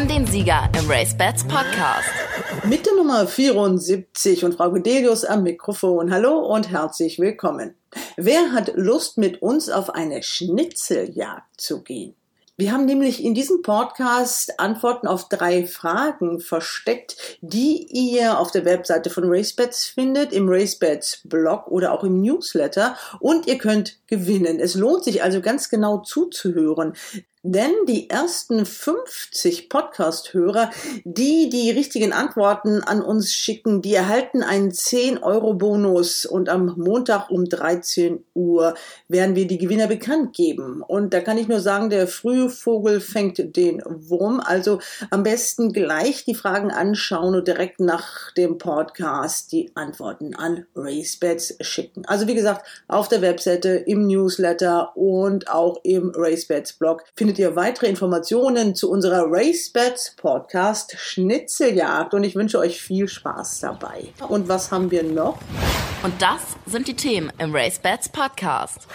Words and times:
haben 0.00 0.08
den 0.08 0.26
Sieger 0.26 0.66
im 0.78 0.90
Race 0.90 1.14
Bats 1.14 1.44
Podcast. 1.44 2.08
Mit 2.64 2.86
der 2.86 2.94
Nummer 2.94 3.26
74 3.26 4.46
und 4.46 4.54
Frau 4.54 4.70
Gedelius 4.70 5.26
am 5.26 5.42
Mikrofon. 5.42 6.10
Hallo 6.10 6.38
und 6.38 6.70
herzlich 6.70 7.18
willkommen. 7.18 7.74
Wer 8.16 8.52
hat 8.52 8.72
Lust, 8.76 9.18
mit 9.18 9.42
uns 9.42 9.68
auf 9.68 9.90
eine 9.90 10.22
Schnitzeljagd 10.22 11.60
zu 11.60 11.82
gehen? 11.82 12.14
Wir 12.56 12.72
haben 12.72 12.86
nämlich 12.86 13.24
in 13.24 13.34
diesem 13.34 13.60
Podcast 13.62 14.58
Antworten 14.58 15.06
auf 15.06 15.28
drei 15.28 15.66
Fragen 15.66 16.40
versteckt, 16.40 17.38
die 17.42 17.86
ihr 17.90 18.38
auf 18.38 18.50
der 18.50 18.64
Webseite 18.64 19.10
von 19.10 19.24
RaceBets 19.26 19.86
findet, 19.86 20.32
im 20.32 20.48
RaceBets 20.48 21.22
Blog 21.24 21.68
oder 21.68 21.92
auch 21.92 22.04
im 22.04 22.20
Newsletter 22.20 22.96
und 23.18 23.46
ihr 23.46 23.58
könnt 23.58 23.98
gewinnen. 24.06 24.60
Es 24.60 24.74
lohnt 24.74 25.04
sich 25.04 25.22
also 25.22 25.40
ganz 25.42 25.68
genau 25.68 25.98
zuzuhören. 25.98 26.94
Denn 27.42 27.72
die 27.88 28.10
ersten 28.10 28.66
50 28.66 29.70
Podcast-Hörer, 29.70 30.70
die 31.04 31.48
die 31.48 31.70
richtigen 31.70 32.12
Antworten 32.12 32.82
an 32.82 33.00
uns 33.00 33.32
schicken, 33.32 33.80
die 33.80 33.94
erhalten 33.94 34.42
einen 34.42 34.72
10-Euro-Bonus 34.72 36.26
und 36.26 36.50
am 36.50 36.74
Montag 36.76 37.30
um 37.30 37.46
13 37.46 38.22
Uhr 38.34 38.74
werden 39.08 39.36
wir 39.36 39.46
die 39.46 39.56
Gewinner 39.56 39.86
bekannt 39.86 40.36
geben. 40.36 40.82
Und 40.86 41.14
da 41.14 41.20
kann 41.20 41.38
ich 41.38 41.48
nur 41.48 41.60
sagen, 41.60 41.88
der 41.88 42.08
frühe 42.08 42.50
Vogel 42.50 43.00
fängt 43.00 43.56
den 43.56 43.82
Wurm. 43.86 44.40
Also 44.40 44.80
am 45.10 45.22
besten 45.22 45.72
gleich 45.72 46.26
die 46.26 46.34
Fragen 46.34 46.70
anschauen 46.70 47.34
und 47.34 47.48
direkt 47.48 47.80
nach 47.80 48.32
dem 48.32 48.58
Podcast 48.58 49.50
die 49.52 49.70
Antworten 49.76 50.34
an 50.34 50.66
RaceBets 50.76 51.56
schicken. 51.62 52.04
Also 52.04 52.26
wie 52.26 52.34
gesagt, 52.34 52.66
auf 52.86 53.08
der 53.08 53.22
Webseite, 53.22 53.70
im 53.70 54.06
Newsletter 54.06 54.94
und 54.94 55.48
auch 55.48 55.80
im 55.84 56.12
RaceBets 56.14 56.74
Blog 56.74 57.04
findet 57.16 57.29
findet 57.30 57.46
ihr 57.46 57.54
weitere 57.54 57.86
Informationen 57.86 58.74
zu 58.74 58.90
unserer 58.90 59.24
RaceBets 59.24 60.16
Podcast 60.16 60.96
Schnitzeljagd 60.98 62.12
und 62.12 62.24
ich 62.24 62.34
wünsche 62.34 62.58
euch 62.58 62.82
viel 62.82 63.06
Spaß 63.06 63.60
dabei. 63.60 64.08
Und 64.28 64.48
was 64.48 64.72
haben 64.72 64.90
wir 64.90 65.04
noch? 65.04 65.38
Und 66.02 66.20
das 66.20 66.40
sind 66.66 66.88
die 66.88 66.94
Themen 66.94 67.30
im 67.38 67.54
RaceBets 67.54 68.08
Podcast. 68.08 68.88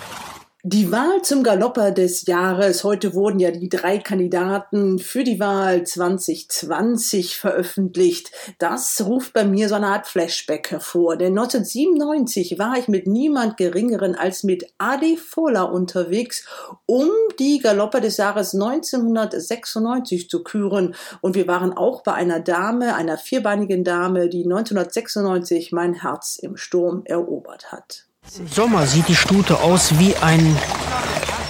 Die 0.67 0.91
Wahl 0.91 1.21
zum 1.21 1.43
Galopper 1.43 1.91
des 1.91 2.25
Jahres. 2.25 2.83
Heute 2.83 3.13
wurden 3.13 3.39
ja 3.39 3.51
die 3.51 3.69
drei 3.69 3.99
Kandidaten 3.99 4.97
für 4.97 5.23
die 5.23 5.39
Wahl 5.39 5.83
2020 5.83 7.37
veröffentlicht. 7.37 8.31
Das 8.57 8.99
ruft 9.05 9.33
bei 9.33 9.45
mir 9.45 9.69
so 9.69 9.75
eine 9.75 9.85
Art 9.89 10.07
Flashback 10.07 10.71
hervor. 10.71 11.17
Denn 11.17 11.37
1997 11.37 12.57
war 12.57 12.79
ich 12.79 12.87
mit 12.87 13.05
niemand 13.05 13.57
Geringeren 13.57 14.15
als 14.15 14.41
mit 14.41 14.65
Adi 14.79 15.17
Fola 15.17 15.61
unterwegs, 15.61 16.47
um 16.87 17.11
die 17.37 17.59
Galopper 17.59 18.01
des 18.01 18.17
Jahres 18.17 18.55
1996 18.55 20.31
zu 20.31 20.41
küren. 20.41 20.95
Und 21.21 21.35
wir 21.35 21.47
waren 21.47 21.77
auch 21.77 22.01
bei 22.01 22.13
einer 22.13 22.39
Dame, 22.39 22.95
einer 22.95 23.19
vierbeinigen 23.19 23.83
Dame, 23.83 24.29
die 24.29 24.45
1996 24.45 25.71
mein 25.73 25.93
Herz 25.93 26.39
im 26.41 26.57
Sturm 26.57 27.03
erobert 27.05 27.71
hat. 27.71 28.07
Sommer 28.51 28.85
sieht 28.87 29.07
die 29.07 29.15
Stute 29.15 29.59
aus 29.59 29.97
wie 29.99 30.15
ein, 30.17 30.57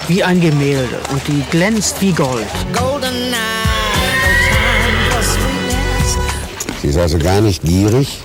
wie 0.08 0.22
ein 0.22 0.40
Gemälde 0.40 1.00
und 1.10 1.20
die 1.26 1.42
glänzt 1.50 2.00
wie 2.00 2.12
Gold. 2.12 2.46
Sie 6.82 6.88
ist 6.88 6.98
also 6.98 7.18
gar 7.18 7.40
nicht 7.40 7.62
gierig, 7.62 8.20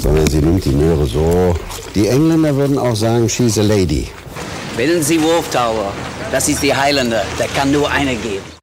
sondern 0.00 0.26
sie 0.28 0.38
nimmt 0.38 0.64
die 0.64 0.70
Möhre 0.70 1.06
so. 1.06 1.54
Die 1.94 2.06
Engländer 2.06 2.54
würden 2.54 2.78
auch 2.78 2.94
sagen, 2.94 3.28
she's 3.28 3.58
a 3.58 3.62
lady. 3.62 4.08
Wählen 4.76 5.02
Sie 5.02 5.20
Wolf 5.22 5.50
Tower. 5.50 5.92
Das 6.30 6.48
ist 6.48 6.62
die 6.62 6.74
Heilende. 6.74 7.22
Da 7.38 7.46
kann 7.46 7.72
nur 7.72 7.90
eine 7.90 8.14
geben. 8.14 8.59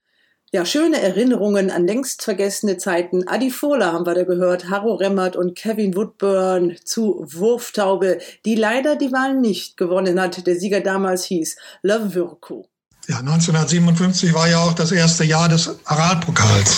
Ja, 0.54 0.66
schöne 0.66 1.02
Erinnerungen 1.02 1.70
an 1.72 1.86
längst 1.86 2.24
vergessene 2.24 2.78
Zeiten. 2.78 3.28
Adi 3.28 3.52
Fola 3.52 3.92
haben 3.92 4.06
wir 4.06 4.16
da 4.16 4.24
gehört, 4.24 4.70
Harro 4.70 4.96
Remmert 4.96 5.36
und 5.36 5.58
Kevin 5.58 5.94
Woodburn 5.94 6.78
zu 6.86 7.28
Wurftaube, 7.30 8.20
die 8.46 8.56
leider 8.56 8.96
die 8.96 9.12
Wahl 9.12 9.36
nicht 9.36 9.76
gewonnen 9.76 10.22
hat. 10.22 10.48
Der 10.48 10.58
Sieger 10.58 10.80
damals 10.80 11.26
hieß 11.26 11.58
Lavurko. 11.82 12.66
Ja, 13.10 13.18
1957 13.20 14.34
war 14.34 14.48
ja 14.48 14.60
auch 14.60 14.74
das 14.74 14.94
erste 14.94 15.26
Jahr 15.26 15.50
des 15.50 15.80
Aralpokals. 15.84 16.78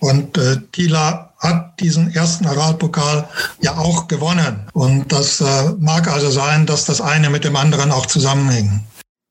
Und 0.00 0.36
äh, 0.36 0.58
Tila 0.70 1.32
hat 1.38 1.80
diesen 1.80 2.12
ersten 2.14 2.46
Aralpokal 2.46 3.30
ja 3.62 3.78
auch 3.78 4.08
gewonnen. 4.08 4.68
Und 4.74 5.10
das 5.10 5.40
äh, 5.40 5.72
mag 5.78 6.06
also 6.08 6.30
sein, 6.30 6.66
dass 6.66 6.84
das 6.84 7.00
eine 7.00 7.30
mit 7.30 7.44
dem 7.44 7.56
anderen 7.56 7.92
auch 7.92 8.04
zusammenhängt. 8.04 8.82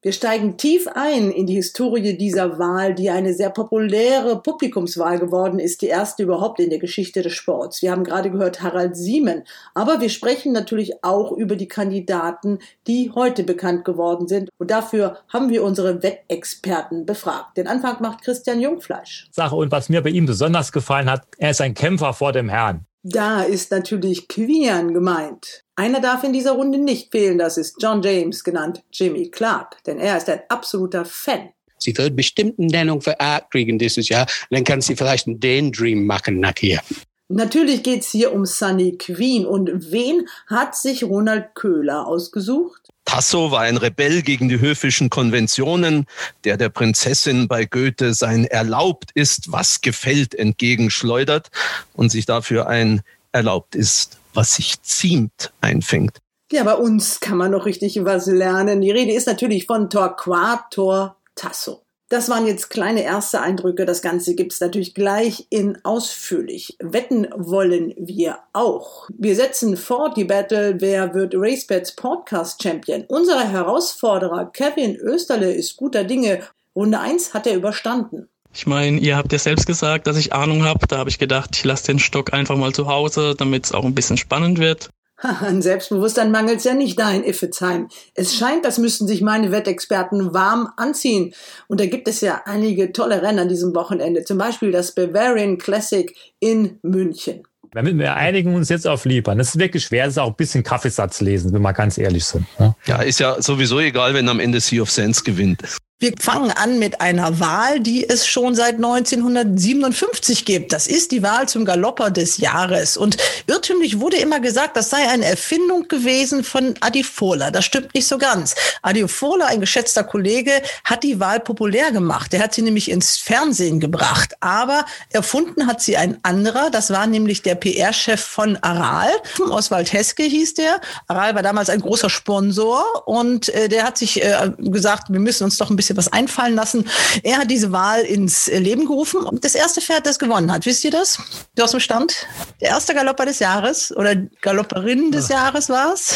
Wir 0.08 0.14
steigen 0.14 0.56
tief 0.56 0.88
ein 0.96 1.32
in 1.32 1.48
die 1.48 1.56
Historie 1.56 2.18
dieser 2.18 2.58
Wahl, 2.58 2.96
die 2.96 3.10
eine 3.10 3.34
sehr 3.34 3.50
populäre 3.50 4.42
Publikumswahl 4.42 5.20
geworden 5.20 5.60
ist, 5.60 5.82
die 5.82 5.88
erste 5.88 6.24
überhaupt 6.24 6.62
in 6.62 6.70
der 6.70 6.80
Geschichte 6.80 7.24
des 7.24 7.34
Sports. 7.34 7.82
Wir 7.82 7.92
haben 7.92 8.06
gerade 8.06 8.32
gehört 8.32 8.64
Harald 8.64 8.96
Siemen, 8.96 9.44
aber 9.74 10.00
wir 10.00 10.08
sprechen 10.08 10.54
natürlich 10.54 11.04
auch 11.04 11.34
über 11.34 11.58
die 11.58 11.68
Kandidaten, 11.68 12.60
die 12.88 13.12
heute 13.14 13.44
bekannt 13.44 13.84
geworden 13.84 14.30
sind. 14.30 14.50
Und 14.58 14.72
dafür 14.72 15.18
haben 15.28 15.50
wir 15.50 15.62
unsere 15.62 16.02
Wettexperten 16.02 17.06
befragt. 17.06 17.58
Den 17.58 17.68
Anfang 17.68 18.02
macht 18.02 18.22
Christian 18.22 18.62
Jungfleisch. 18.62 19.28
Sache 19.34 19.58
und 19.58 19.74
was 19.74 19.90
mir 19.90 20.02
bei 20.02 20.12
ihm 20.12 20.26
besonders 20.26 20.72
gefallen 20.72 21.12
hat, 21.12 21.24
er 21.38 21.52
ist 21.52 21.60
ein 21.60 21.74
Kämpfer 21.74 22.14
vor 22.14 22.32
dem 22.32 22.48
Herrn. 22.48 22.86
Da 23.10 23.44
ist 23.44 23.72
natürlich 23.72 24.28
Quian 24.28 24.94
gemeint. 24.94 25.64
Einer 25.78 26.02
darf 26.02 26.26
in 26.26 26.34
dieser 26.34 26.52
Runde 26.52 26.78
nicht 26.78 27.10
fehlen, 27.10 27.38
das 27.38 27.58
ist 27.58 27.78
John 27.80 28.02
James, 28.02 28.44
genannt 28.44 28.84
Jimmy 28.92 29.30
Clark, 29.30 29.82
denn 29.86 29.98
er 29.98 30.18
ist 30.18 30.28
ein 30.28 30.42
absoluter 30.50 31.06
Fan. 31.06 31.50
Sie 31.78 31.98
wird 31.98 32.18
bestimmt 32.18 32.60
eine 32.60 32.68
Nennung 32.68 33.00
für 33.00 33.18
Art 33.22 33.50
kriegen 33.50 33.80
dieses 33.80 34.10
Jahr. 34.10 34.28
Dann 34.50 34.66
kann 34.66 34.82
sie 34.82 34.98
vielleicht 34.98 35.26
einen 35.26 35.40
Daydream 35.40 36.06
machen 36.06 36.42
nachher. 36.42 36.82
Natürlich 37.30 37.82
geht's 37.84 38.12
hier 38.12 38.34
um 38.34 38.46
Sunny 38.46 38.98
Queen. 38.98 39.46
Und 39.46 39.92
wen 39.92 40.28
hat 40.48 40.76
sich 40.76 41.06
Ronald 41.06 41.56
Köhler 41.56 42.08
ausgesucht? 42.08 42.87
Tasso 43.08 43.52
war 43.52 43.62
ein 43.62 43.78
Rebell 43.78 44.22
gegen 44.22 44.50
die 44.50 44.60
höfischen 44.60 45.10
Konventionen, 45.10 46.06
der 46.44 46.58
der 46.58 46.68
Prinzessin 46.68 47.48
bei 47.48 47.64
Goethe 47.64 48.14
sein 48.14 48.44
erlaubt 48.44 49.12
ist, 49.14 49.50
was 49.52 49.80
gefällt, 49.80 50.36
entgegenschleudert 50.36 51.50
und 51.94 52.12
sich 52.12 52.26
dafür 52.26 52.68
ein 52.68 53.02
erlaubt 53.32 53.76
ist, 53.76 54.18
was 54.34 54.56
sich 54.56 54.82
ziemt, 54.82 55.54
einfängt. 55.62 56.18
Ja, 56.52 56.64
bei 56.64 56.76
uns 56.76 57.22
kann 57.22 57.38
man 57.38 57.52
noch 57.52 57.66
richtig 57.66 57.98
was 58.04 58.26
lernen. 58.26 58.82
Die 58.82 58.92
Rede 58.92 59.14
ist 59.14 59.28
natürlich 59.28 59.66
von 59.66 59.90
Torquator 59.90 61.16
Tasso. 61.34 61.87
Das 62.10 62.30
waren 62.30 62.48
jetzt 62.48 62.70
kleine 62.70 63.04
erste 63.04 63.42
Eindrücke. 63.42 63.86
Das 63.86 64.02
Ganze 64.02 64.34
gibt's 64.34 64.62
natürlich 64.62 64.94
gleich 64.94 65.46
in 65.50 65.78
ausführlich. 65.84 66.78
Wetten 66.80 67.28
wollen 67.36 67.94
wir 67.98 68.40
auch. 68.54 69.10
Wir 69.18 69.36
setzen 69.36 69.76
fort 69.76 70.16
die 70.16 70.24
Battle. 70.24 70.80
Wer 70.80 71.14
wird 71.14 71.36
RaceBets 71.36 71.98
Podcast 71.98 72.64
Champion? 72.64 73.04
Unser 73.10 73.42
Herausforderer 73.52 74.46
Kevin 74.54 74.96
Österle 74.96 75.54
ist 75.54 75.76
guter 75.76 76.06
Dinge. 76.06 76.40
Runde 76.74 76.98
1 77.00 77.34
hat 77.34 77.46
er 77.46 77.56
überstanden. 77.56 78.30
Ich 78.54 78.66
meine, 78.66 79.00
ihr 79.00 79.18
habt 79.18 79.34
ja 79.34 79.40
selbst 79.40 79.68
gesagt, 79.68 80.08
dass 80.08 80.16
ich 80.16 80.32
Ahnung 80.32 80.64
habe. 80.64 80.88
Da 80.88 81.00
habe 81.00 81.10
ich 81.10 81.20
gedacht, 81.20 81.50
ich 81.58 81.66
lasse 81.66 81.88
den 81.88 82.00
Stock 82.00 82.34
einfach 82.34 82.56
mal 82.56 82.72
zu 82.72 82.88
Hause, 82.88 83.36
damit 83.38 83.66
es 83.66 83.74
auch 83.74 83.84
ein 83.84 83.94
bisschen 83.94 84.18
spannend 84.18 84.60
wird. 84.60 84.90
An 85.22 85.62
Selbstbewusstsein 85.62 86.32
mangelt 86.32 86.60
es 86.60 86.64
ja 86.64 86.76
nicht 86.76 87.00
da 87.00 87.12
in 87.12 87.24
Iffezheim. 87.24 87.88
Es 88.14 88.36
scheint, 88.36 88.66
als 88.66 88.78
müssten 88.78 89.08
sich 89.08 89.22
meine 89.22 89.52
Wettexperten 89.52 90.34
warm 90.34 90.70
anziehen. 90.78 91.34
Und 91.68 91.80
da 91.80 91.88
gibt 91.88 92.08
es 92.08 92.22
ja 92.22 92.44
einige 92.46 92.92
tolle 92.94 93.22
Rennen 93.24 93.40
an 93.40 93.50
diesem 93.50 93.74
Wochenende. 93.74 94.24
Zum 94.24 94.38
Beispiel 94.38 94.72
das 94.72 94.94
Bavarian 94.94 95.58
Classic 95.58 96.16
in 96.40 96.78
München. 96.84 97.44
Wir 97.74 98.16
einigen 98.16 98.56
uns 98.56 98.70
jetzt 98.70 98.88
auf 98.88 99.06
Liebern. 99.06 99.38
Das 99.38 99.50
ist 99.50 99.60
wirklich 99.60 99.84
schwer. 99.84 100.06
Das 100.06 100.14
ist 100.14 100.18
auch 100.20 100.30
ein 100.30 100.36
bisschen 100.36 100.64
Kaffeesatz 100.64 101.20
lesen, 101.22 101.52
wenn 101.54 101.62
wir 101.62 101.74
ganz 101.74 101.98
ehrlich 101.98 102.26
sind. 102.26 102.46
Ne? 102.60 102.76
Ja, 102.86 103.02
ist 103.02 103.20
ja 103.20 103.42
sowieso 103.42 103.80
egal, 103.80 104.14
wenn 104.14 104.30
am 104.30 104.40
Ende 104.40 104.60
Sea 104.60 104.82
of 104.82 104.90
Sense 104.90 105.24
gewinnt. 105.24 105.62
Wir 106.00 106.14
fangen 106.20 106.52
an 106.52 106.78
mit 106.78 107.02
einer 107.02 107.40
Wahl, 107.40 107.80
die 107.80 108.08
es 108.08 108.28
schon 108.28 108.54
seit 108.54 108.76
1957 108.76 110.46
gibt. 110.46 110.72
Das 110.72 110.86
ist 110.86 111.12
die 111.12 111.24
Wahl 111.24 111.50
zum 111.50 111.66
Galopper 111.66 112.12
des 112.12 112.38
Jahres. 112.38 112.98
Und 112.98 113.18
irrtümlich 113.48 114.00
wurde 114.00 114.18
immer 114.18 114.40
gesagt, 114.40 114.78
das 114.78 114.92
sei 114.92 115.10
eine 115.10 115.26
Erfindung 115.26 115.88
gewesen 115.88 116.44
von 116.44 116.76
Adi 116.82 117.04
Fola. 117.04 117.50
Das 117.50 117.66
stimmt 117.66 117.96
nicht 117.96 118.06
so 118.06 118.20
ganz. 118.20 118.54
Adi 118.84 119.08
Fola, 119.08 119.48
ein 119.48 119.60
geschätzter 119.60 120.04
Kollege, 120.04 120.62
hat 120.84 121.02
die 121.02 121.20
Wahl 121.20 121.40
populär 121.40 121.92
gemacht. 121.92 122.32
Er 122.32 122.44
hat 122.44 122.54
sie 122.54 122.62
nämlich 122.62 122.92
ins 122.92 123.18
Fernsehen 123.18 123.80
gebracht. 123.80 124.36
Aber 124.40 124.86
erfunden 125.10 125.66
hat 125.66 125.82
sie 125.82 125.98
ein 125.98 126.20
anderer. 126.22 126.70
Das 126.70 126.92
war 126.92 127.08
nämlich 127.08 127.42
der 127.42 127.56
PR-Chef 127.56 128.22
von 128.22 128.56
Aral. 128.58 129.10
Oswald 129.50 129.92
Heske 129.94 130.22
hieß 130.22 130.54
der. 130.54 130.80
Aral 131.08 131.34
war 131.34 131.42
damals 131.42 131.72
ein 131.72 131.82
großer 131.82 132.12
Sponsor 132.12 133.08
und 133.08 133.50
äh, 133.50 133.68
der 133.68 133.84
hat 133.84 133.98
sich 133.98 134.24
äh, 134.24 134.52
gesagt, 134.60 135.12
wir 135.12 135.20
müssen 135.20 135.44
uns 135.44 135.58
doch 135.58 135.72
ein 135.72 135.76
bisschen 135.76 135.87
bisschen 135.96 135.98
was 135.98 136.12
einfallen 136.14 136.56
lassen. 136.56 136.86
Er 137.24 137.38
hat 137.40 137.50
diese 137.52 137.72
Wahl 137.72 138.02
ins 138.02 138.48
Leben 138.48 138.86
gerufen. 138.86 139.22
Das 139.42 139.56
erste 139.56 139.82
Pferd, 139.82 140.06
das 140.06 140.20
gewonnen 140.20 140.52
hat, 140.52 140.66
wisst 140.66 140.84
ihr 140.84 140.92
das? 140.92 141.18
Du 141.56 141.64
aus 141.64 141.72
dem 141.72 141.80
Stand? 141.80 142.28
Der 142.62 142.70
erste 142.70 142.94
Galopper 142.94 143.26
des 143.26 143.40
Jahres 143.40 143.96
oder 143.96 144.16
Galopperin 144.42 145.12
des 145.12 145.30
Jahres 145.30 145.70
war 145.70 145.94
es? 145.94 146.16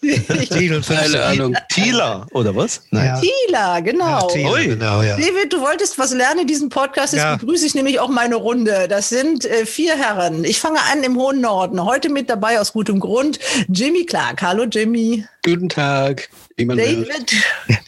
Keine 0.00 1.24
Ahnung. 1.24 1.56
Tila, 1.70 2.24
oder 2.32 2.54
was? 2.54 2.82
Ja. 2.92 3.20
Tila, 3.20 3.80
genau. 3.80 4.20
Ja, 4.20 4.26
Thiele, 4.28 4.50
Ui. 4.52 4.66
genau, 4.68 5.02
ja. 5.02 5.16
David, 5.16 5.52
du 5.52 5.60
wolltest 5.60 5.98
was 5.98 6.12
lernen 6.14 6.42
in 6.42 6.46
diesem 6.46 6.68
Podcast. 6.68 7.12
Jetzt 7.14 7.22
Ja. 7.22 7.36
begrüße 7.36 7.66
ich 7.66 7.74
nämlich 7.74 7.98
auch 7.98 8.08
meine 8.08 8.36
Runde. 8.36 8.86
Das 8.88 9.08
sind 9.08 9.44
äh, 9.44 9.66
vier 9.66 9.96
Herren. 9.96 10.44
Ich 10.44 10.60
fange 10.60 10.78
an 10.92 11.02
im 11.02 11.16
hohen 11.16 11.40
Norden. 11.40 11.84
Heute 11.84 12.10
mit 12.10 12.30
dabei 12.30 12.60
aus 12.60 12.72
gutem 12.72 13.00
Grund 13.00 13.40
Jimmy 13.68 14.06
Clark. 14.06 14.40
Hallo 14.42 14.64
Jimmy. 14.70 15.24
Guten 15.44 15.68
Tag. 15.68 16.28
Immanuel. 16.58 17.04
David 17.04 17.32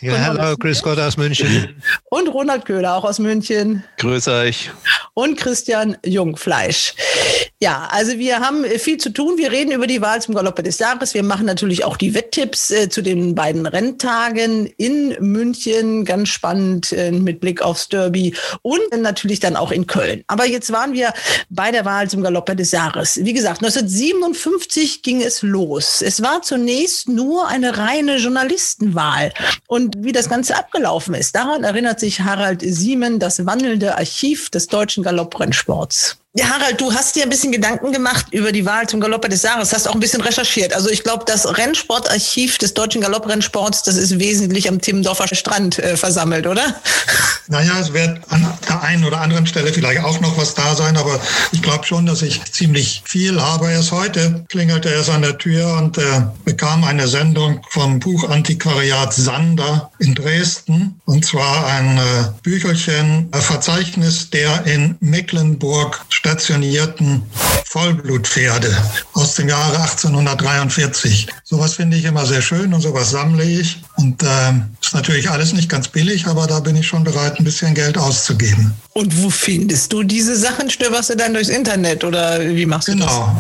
Ja, 0.01 0.19
hallo, 0.19 0.57
grüß 0.57 0.83
Gott 0.83 0.99
aus 0.99 1.17
München. 1.17 1.83
und 2.11 2.29
Ronald 2.29 2.65
Köhler 2.65 2.95
auch 2.95 3.05
aus 3.05 3.19
München. 3.19 3.85
Grüß 3.99 4.29
euch. 4.29 4.71
und 5.15 5.39
Christian 5.39 5.97
Jungfleisch. 6.05 6.95
Ja, 7.63 7.89
also 7.91 8.17
wir 8.17 8.41
haben 8.41 8.65
äh, 8.65 8.79
viel 8.79 8.97
zu 8.97 9.11
tun. 9.11 9.37
Wir 9.37 9.53
reden 9.53 9.73
über 9.73 9.87
die 9.87 10.01
Wahl 10.01 10.23
zum 10.23 10.35
Galoppe 10.35 10.63
des 10.63 10.79
Jahres. 10.79 11.13
Wir 11.13 11.23
machen 11.23 11.45
natürlich 11.45 11.85
auch 11.85 11.99
die 11.99 12.15
Wetttipps 12.15 12.71
äh, 12.71 12.89
zu 12.89 13.03
den 13.03 13.35
beiden 13.35 13.67
Renntagen 13.67 14.65
in 14.79 15.15
München. 15.21 16.07
Ganz 16.07 16.31
spannend 16.31 16.91
äh, 16.93 17.13
mit 17.13 17.39
Blick 17.41 17.61
aufs 17.61 17.91
Derby 17.91 18.35
und 18.63 18.81
natürlich 18.99 19.41
dann 19.41 19.57
auch 19.57 19.73
in 19.73 19.87
Köln. 19.87 20.25
Aber 20.27 20.47
jetzt 20.47 20.73
waren 20.73 20.95
wir 20.95 21.13
bei 21.51 21.71
der 21.71 21.85
Wahl 21.85 22.09
zum 22.09 22.23
Galoppe 22.23 22.57
des 22.57 22.71
Jahres. 22.71 23.21
Wie 23.23 23.35
gesagt, 23.35 23.63
1957 23.63 25.03
ging 25.03 25.21
es 25.21 25.43
los. 25.43 26.01
Es 26.01 26.23
war 26.23 26.41
zunächst 26.41 27.11
nur 27.11 27.47
eine 27.47 27.77
reine 27.77 28.17
Journalistenwahl. 28.17 29.35
Und 29.67 29.97
wie 29.99 30.13
das 30.13 30.31
Ganze 30.31 30.57
abgelaufen 30.57 31.13
ist, 31.13 31.37
daran 31.37 31.65
erinnert 31.65 32.01
sich 32.01 32.23
Harald 32.23 32.63
Siemen, 32.63 33.19
das 33.19 33.45
wandelnde 33.45 33.99
Archiv 33.99 34.49
des 34.49 34.69
deutschen 34.69 35.05
Galopprennsports. 35.05 36.20
Ja, 36.33 36.49
Harald, 36.49 36.81
du 36.81 36.93
hast 36.95 37.17
dir 37.17 37.25
ein 37.25 37.29
bisschen 37.29 37.51
Gedanken 37.51 37.91
gemacht 37.91 38.27
über 38.31 38.53
die 38.53 38.65
Wahl 38.65 38.89
zum 38.89 39.01
Galopper 39.01 39.29
des 39.29 39.43
Jahres, 39.43 39.73
hast 39.73 39.89
auch 39.89 39.95
ein 39.95 40.01
bisschen 40.01 40.21
recherchiert. 40.21 40.73
Also 40.73 40.89
ich 40.89 41.03
glaube, 41.03 41.25
das 41.27 41.59
Rennsportarchiv 41.59 42.57
des 42.57 42.73
deutschen 42.73 43.01
Galopprennsports, 43.01 43.83
das 43.83 43.97
ist 43.97 44.21
wesentlich 44.21 44.69
am 44.69 44.81
Timmendorfer 44.81 45.27
Strand 45.35 45.81
äh, 45.81 45.97
versammelt, 45.97 46.47
oder? 46.47 46.81
Naja, 47.49 47.79
es 47.81 47.93
wird 47.93 48.21
an 48.31 48.47
der 48.69 48.83
einen 48.83 49.05
oder 49.05 49.21
anderen 49.21 49.47
Stelle 49.47 49.73
vielleicht 49.73 50.05
auch 50.05 50.21
noch 50.21 50.37
was 50.39 50.55
da 50.55 50.75
sein, 50.75 50.97
aber 50.97 51.21
ich 51.53 51.63
glaube 51.63 51.87
schon, 51.87 52.07
dass 52.07 52.23
ich 52.23 52.45
ziemlich 52.53 53.03
viel 53.05 53.41
habe. 53.41 53.71
Erst 53.71 53.93
heute 53.93 54.45
klingelte 54.49 54.89
es 54.89 55.09
an 55.09 55.23
der 55.23 55.39
Tür 55.39 55.77
und 55.79 55.99
äh, 55.99 56.23
bekam 56.45 56.85
eine 56.85 57.09
Sendung 57.09 57.61
vom 57.71 57.99
Buchantiquariat 58.01 59.13
Sander 59.13 59.91
in 59.99 60.15
Dresden. 60.15 61.01
Und 61.05 61.25
zwar 61.25 61.67
ein 61.67 61.99
äh, 61.99 62.03
Büchelchen, 62.43 63.29
ein 63.33 63.41
Verzeichnis 63.41 64.31
der 64.31 64.67
in 64.67 64.97
Mecklenburg 65.01 66.05
stationierten 66.09 67.23
Vollblutpferde 67.67 68.77
aus 69.13 69.35
dem 69.35 69.49
Jahre 69.49 69.81
1843. 69.81 71.29
Sowas 71.45 71.75
finde 71.75 71.97
ich 71.97 72.05
immer 72.05 72.27
sehr 72.27 72.43
schön 72.43 72.75
und 72.75 72.81
sowas 72.81 73.11
sammle 73.11 73.45
ich. 73.45 73.83
Und 74.01 74.23
äh, 74.23 74.53
ist 74.83 74.95
natürlich 74.95 75.31
alles 75.31 75.53
nicht 75.53 75.69
ganz 75.69 75.89
billig, 75.89 76.27
aber 76.27 76.47
da 76.47 76.61
bin 76.61 76.75
ich 76.77 76.87
schon 76.87 77.05
bereit, 77.05 77.39
ein 77.39 77.45
bisschen 77.45 77.75
Geld 77.75 77.99
auszugeben. 77.99 78.73
Und 78.93 79.23
wo 79.23 79.31
findest 79.31 79.93
du 79.93 80.03
diese 80.03 80.37
Sachen? 80.37 80.69
Stöberst 80.71 81.11
du 81.11 81.17
dann 81.17 81.35
durchs 81.35 81.49
Internet 81.49 82.03
oder 82.03 82.41
wie 82.41 82.67
machst 82.67 82.89
du 82.89 82.93
Genau. 82.93 83.37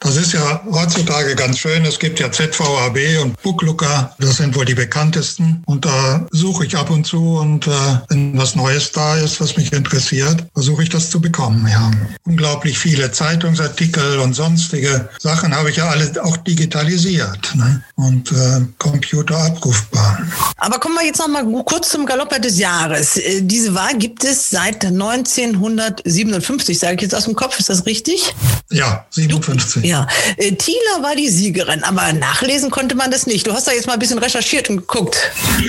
Das 0.00 0.16
ist 0.16 0.32
ja 0.32 0.62
heutzutage 0.70 1.34
ganz 1.34 1.58
schön. 1.58 1.84
Es 1.84 1.98
gibt 1.98 2.20
ja 2.20 2.30
ZVAB 2.30 2.98
und 3.22 3.40
Booklooker. 3.42 4.14
Das 4.18 4.36
sind 4.36 4.54
wohl 4.54 4.64
die 4.64 4.74
bekanntesten. 4.74 5.62
Und 5.66 5.84
da 5.84 6.26
suche 6.30 6.66
ich 6.66 6.76
ab 6.76 6.90
und 6.90 7.06
zu. 7.06 7.38
Und 7.38 7.66
äh, 7.66 7.70
wenn 8.08 8.38
was 8.38 8.54
Neues 8.54 8.92
da 8.92 9.16
ist, 9.16 9.40
was 9.40 9.56
mich 9.56 9.72
interessiert, 9.72 10.46
versuche 10.54 10.82
ich 10.82 10.88
das 10.88 11.10
zu 11.10 11.20
bekommen. 11.20 11.66
Ja. 11.70 11.90
Unglaublich 12.24 12.78
viele 12.78 13.10
Zeitungsartikel 13.10 14.18
und 14.18 14.34
sonstige 14.34 15.08
Sachen 15.18 15.54
habe 15.54 15.70
ich 15.70 15.76
ja 15.76 15.88
alle 15.88 16.10
auch 16.22 16.36
digitalisiert 16.38 17.54
ne? 17.54 17.82
und 17.96 18.30
äh, 18.32 18.60
Computer 18.78 19.53
abrufbar. 19.54 20.18
Aber 20.56 20.78
kommen 20.78 20.94
wir 20.96 21.04
jetzt 21.04 21.18
noch 21.18 21.28
mal 21.28 21.44
kurz 21.64 21.90
zum 21.90 22.06
Galopper 22.06 22.38
des 22.38 22.58
Jahres. 22.58 23.16
Äh, 23.16 23.42
Diese 23.42 23.74
Wahl 23.74 23.96
gibt 23.96 24.24
es 24.24 24.50
seit 24.50 24.84
1957, 24.84 26.78
sage 26.78 26.94
ich 26.96 27.02
jetzt 27.02 27.14
aus 27.14 27.24
dem 27.24 27.34
Kopf. 27.34 27.58
Ist 27.58 27.68
das 27.68 27.86
richtig? 27.86 28.34
Ja, 28.70 29.06
57. 29.10 29.84
Ja. 29.84 30.06
Äh, 30.36 30.52
Thieler 30.52 31.02
war 31.02 31.14
die 31.16 31.28
Siegerin, 31.28 31.84
aber 31.84 32.12
nachlesen 32.12 32.70
konnte 32.70 32.94
man 32.94 33.10
das 33.10 33.26
nicht. 33.26 33.46
Du 33.46 33.52
hast 33.52 33.66
da 33.66 33.72
jetzt 33.72 33.86
mal 33.86 33.94
ein 33.94 33.98
bisschen 33.98 34.18
recherchiert 34.18 34.68
und 34.70 34.78
geguckt. 34.78 35.16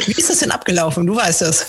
Wie 0.05 0.11
ist 0.11 0.29
das 0.29 0.39
denn 0.39 0.51
abgelaufen? 0.51 1.05
Du 1.05 1.15
weißt 1.15 1.41
das. 1.41 1.65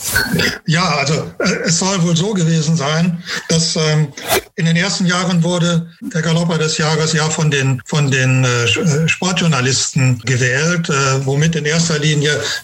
Ja, 0.66 0.96
also 0.96 1.14
äh, 1.38 1.66
es 1.66 1.78
soll 1.78 2.02
wohl 2.02 2.16
so 2.16 2.32
gewesen 2.32 2.76
sein, 2.76 3.22
dass 3.48 3.76
ähm, 3.76 4.12
in 4.56 4.66
den 4.66 4.76
ersten 4.76 5.06
Jahren 5.06 5.42
wurde 5.42 5.90
der 6.00 6.22
Galopper 6.22 6.58
des 6.58 6.78
Jahres 6.78 7.12
ja 7.12 7.28
von 7.28 7.50
den 7.50 7.82
von 7.84 8.10
den 8.10 8.44
äh, 8.44 9.08
Sportjournalisten 9.08 10.20
gewählt, 10.20 10.88
äh, 10.88 11.26
womit 11.26 11.56
in 11.56 11.64
erster 11.64 11.98
Linie 11.98 12.05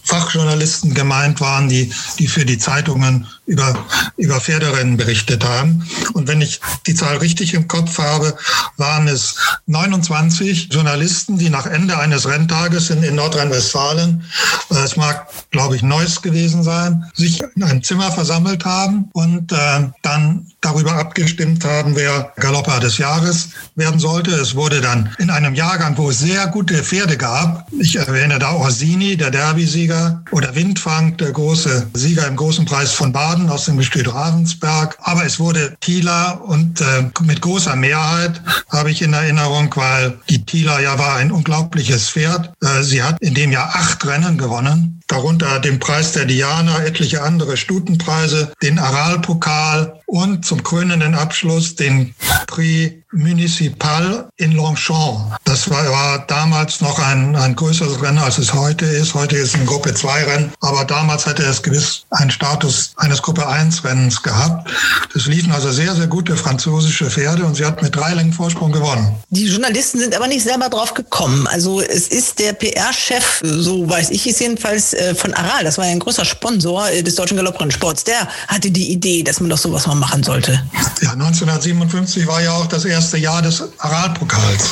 Fachjournalisten 0.03 0.95
gemeint 0.95 1.41
waren, 1.41 1.69
die 1.69 1.93
die 2.19 2.29
für 2.29 2.45
die 2.45 2.59
Zeitungen 2.59 3.27
über 3.47 3.75
über 4.17 4.41
Pferderennen 4.41 4.97
berichtet 4.97 5.45
haben. 5.45 5.85
Und 6.13 6.29
wenn 6.29 6.41
ich 6.41 6.61
die 6.87 6.95
Zahl 6.95 7.17
richtig 7.17 7.55
im 7.55 7.67
Kopf 7.67 7.99
habe, 7.99 8.37
waren 8.77 9.09
es 9.09 9.35
29 9.67 10.69
Journalisten, 10.73 11.39
die 11.39 11.51
nach 11.51 11.67
Ende 11.67 11.99
eines 11.99 12.29
Renntages 12.29 12.91
in, 12.91 13.03
in 13.03 13.17
Nordrhein-Westfalen, 13.17 14.25
äh, 14.71 14.75
es 14.77 14.97
mag, 14.97 15.27
glaube 15.51 15.77
ich, 15.77 15.83
Neuss 15.83 16.23
gewesen 16.23 16.63
sein, 16.63 17.05
sich 17.15 17.43
in 17.57 17.65
einem 17.65 17.83
Zimmer 17.83 18.13
versammelt 18.13 18.65
haben 18.65 19.11
und 19.13 19.53
äh, 19.53 19.57
dann 20.03 20.47
darüber 20.61 20.93
abgestimmt 20.93 21.65
haben, 21.65 21.97
wer 21.97 22.33
Galopper 22.37 22.79
des 22.81 22.99
Jahres 22.99 23.51
werden 23.75 23.99
sollte. 23.99 24.31
Es 24.33 24.55
wurde 24.55 24.81
dann 24.81 25.11
in 25.19 25.31
einem 25.31 25.55
Jahrgang, 25.55 25.97
wo 25.99 26.11
es 26.11 26.21
sehr 26.21 26.47
gute 26.49 26.83
Pferde 26.83 27.17
gab, 27.17 27.67
ich 27.79 27.97
erwähne 27.97 28.39
da 28.39 28.53
Orsini, 28.53 29.17
der 29.17 29.31
Derby-Sieger, 29.31 30.23
oder 30.31 30.55
Windfang, 30.55 31.17
der 31.17 31.33
große 31.33 31.89
Sieger 31.95 32.27
im 32.27 32.37
großen 32.37 32.65
Preis 32.65 32.93
von 32.93 33.13
Baden 33.13 33.32
aus 33.49 33.65
dem 33.65 33.77
Gestüt 33.77 34.13
Ravensberg. 34.13 34.99
Aber 35.01 35.25
es 35.25 35.39
wurde 35.39 35.75
Thieler 35.81 36.41
und 36.45 36.81
äh, 36.81 37.11
mit 37.23 37.41
großer 37.41 37.77
Mehrheit 37.77 38.41
habe 38.71 38.91
ich 38.91 39.03
in 39.03 39.13
Erinnerung, 39.13 39.73
weil 39.77 40.19
die 40.29 40.45
Thieler 40.45 40.81
ja 40.81 40.99
war 40.99 41.17
ein 41.17 41.33
unglaubliches 41.33 42.11
Pferd. 42.11 42.53
Äh, 42.63 42.83
sie 42.83 43.03
hat 43.03 43.21
in 43.21 43.35
dem 43.35 43.53
Jahr 43.53 43.71
acht 43.75 44.05
Rennen 44.07 44.39
gewonnen, 44.39 45.01
darunter 45.07 45.59
den 45.61 45.79
Preis 45.79 46.13
der 46.13 46.25
Diana, 46.25 46.85
etliche 46.85 47.23
andere 47.23 47.57
Stutenpreise, 47.57 48.53
den 48.63 48.79
Aralpokal 48.79 50.01
und 50.07 50.45
zum 50.45 50.63
krönenden 50.63 51.15
Abschluss 51.15 51.75
den 51.75 52.15
Prix 52.47 52.95
Municipal 53.13 54.29
in 54.37 54.53
Longchamp. 54.53 55.37
Das 55.45 55.69
war, 55.71 55.91
war 55.91 56.27
damals 56.27 56.81
noch 56.81 56.99
ein, 56.99 57.37
ein 57.37 57.55
größeres 57.55 58.03
Rennen, 58.03 58.19
als 58.19 58.39
es 58.39 58.55
heute 58.55 58.87
ist. 58.87 59.15
Heute 59.15 59.37
ist 59.37 59.49
es 59.49 59.55
ein 59.55 59.67
Gruppe 59.67 59.95
2 59.95 60.25
Rennen, 60.25 60.53
aber 60.61 60.85
damals 60.85 61.27
hatte 61.27 61.43
es 61.43 61.63
gewiss 61.63 62.05
einen 62.11 62.31
Status 62.31 62.93
eines 62.97 63.21
Gruppe 63.21 63.47
1 63.47 63.85
Rennens 63.85 64.23
gehabt. 64.23 64.71
Es 65.15 65.27
liefen 65.27 65.53
also 65.53 65.71
sehr, 65.71 65.95
sehr 65.95 66.07
gute 66.07 66.37
französische 66.37 67.11
Pferde 67.11 67.45
und 67.45 67.55
sie 67.55 67.65
hat 67.65 67.83
mit 67.83 67.95
drei 67.95 68.15
Längen 68.15 68.33
Vorsprung 68.33 68.73
gewonnen. 68.73 69.15
Die 69.31 69.47
Journalisten 69.47 69.99
sind 69.99 70.15
aber 70.15 70.27
nicht 70.27 70.43
selber 70.43 70.69
drauf 70.71 70.95
gekommen. 70.95 71.47
Also 71.47 71.81
es 71.81 72.09
ist 72.09 72.39
der 72.39 72.55
PR-Chef, 72.55 73.41
so 73.43 73.89
weiß 73.89 74.11
ich 74.11 74.27
es 74.27 74.39
jedenfalls, 74.41 74.92
äh, 74.95 75.15
von 75.15 75.35
Aral, 75.35 75.65
das 75.65 75.79
war 75.79 75.87
ja 75.87 75.93
ein 75.93 75.99
großer 75.99 76.25
Sponsor 76.25 76.89
äh, 76.91 77.03
des 77.03 77.15
deutschen 77.15 77.37
Galopprennsports, 77.37 78.05
der 78.05 78.29
hatte 78.49 78.71
die 78.71 78.93
Idee, 78.93 79.23
dass 79.23 79.41
man 79.41 79.51
doch 79.51 79.59
sowas 79.59 79.87
mal 79.87 79.95
machen 79.95 80.23
sollte. 80.23 80.63
Ja, 81.03 81.13
1957 81.13 82.27
war 82.27 82.43
ja 82.43 82.53
auch 82.53 82.67
das 82.67 82.85
erste 82.85 83.19
Jahr 83.19 83.43
des 83.43 83.63
Aralpokals. 83.79 84.71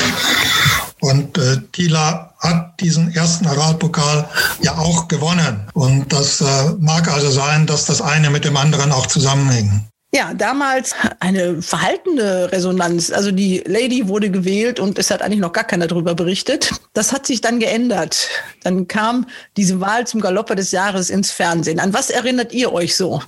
Und 1.00 1.38
äh, 1.38 1.58
Thieler 1.72 2.34
hat 2.38 2.80
diesen 2.80 3.14
ersten 3.14 3.46
Aralpokal 3.46 4.28
ja 4.62 4.76
auch 4.76 5.08
gewonnen. 5.08 5.68
Und 5.72 6.12
das 6.12 6.40
äh, 6.40 6.44
mag 6.78 7.08
also 7.12 7.30
sein, 7.30 7.66
dass 7.66 7.86
das 7.86 8.02
eine 8.02 8.30
mit 8.30 8.44
dem 8.44 8.56
anderen 8.56 8.92
auch 8.92 9.06
zusammenhängt. 9.06 9.89
Ja, 10.12 10.34
damals 10.34 10.94
eine 11.20 11.62
verhaltene 11.62 12.50
Resonanz. 12.50 13.12
Also 13.12 13.30
die 13.30 13.62
Lady 13.64 14.08
wurde 14.08 14.28
gewählt 14.30 14.80
und 14.80 14.98
es 14.98 15.10
hat 15.10 15.22
eigentlich 15.22 15.38
noch 15.38 15.52
gar 15.52 15.62
keiner 15.64 15.86
darüber 15.86 16.14
berichtet. 16.16 16.70
Das 16.94 17.12
hat 17.12 17.26
sich 17.26 17.40
dann 17.40 17.60
geändert. 17.60 18.28
Dann 18.64 18.88
kam 18.88 19.26
diese 19.56 19.80
Wahl 19.80 20.06
zum 20.08 20.20
Galopper 20.20 20.56
des 20.56 20.72
Jahres 20.72 21.10
ins 21.10 21.30
Fernsehen. 21.30 21.78
An 21.78 21.94
was 21.94 22.10
erinnert 22.10 22.52
ihr 22.52 22.72
euch 22.72 22.96
so? 22.96 23.22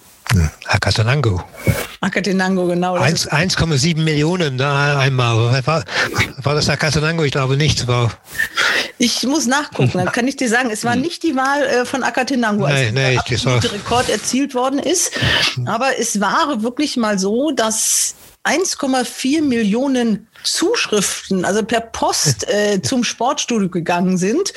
Akatenango, 2.01 2.67
genau. 2.67 2.97
das 2.99 3.13
ist- 3.13 3.33
1,7 3.33 4.03
Millionen 4.03 4.59
da 4.59 4.99
einmal. 4.99 5.63
War, 5.67 5.85
war 6.43 6.55
das 6.55 6.69
Akatanango? 6.69 7.23
Ich 7.25 7.33
glaube 7.33 7.57
nicht. 7.57 7.87
War, 7.87 8.11
Ich 8.99 9.23
muss 9.25 9.47
nachgucken, 9.47 9.91
dann 9.95 10.11
kann 10.11 10.27
ich 10.27 10.37
dir 10.37 10.49
sagen, 10.49 10.71
es 10.71 10.85
war 10.85 10.97
nicht 10.97 11.23
die 11.23 11.37
Wahl 11.37 11.63
äh, 11.65 11.85
von 11.85 12.03
Akatenango, 12.03 12.65
als 12.65 12.93
Nee, 12.93 13.15
nee, 13.15 13.19
der 13.45 13.73
Rekord 13.73 14.09
erzielt 14.09 14.55
worden 14.55 14.79
ist. 14.79 15.13
Aber 15.67 15.99
es 15.99 16.21
war 16.21 16.63
wirklich 16.63 16.72
mal 16.97 17.19
so, 17.19 17.51
dass 17.51 18.15
1,4 18.45 19.43
Millionen 19.43 20.27
Zuschriften, 20.43 21.45
also 21.45 21.63
per 21.63 21.81
Post 21.81 22.49
äh, 22.49 22.81
zum 22.83 23.05
Sportstudio 23.05 23.69
gegangen 23.69 24.19
sind. 24.19 24.53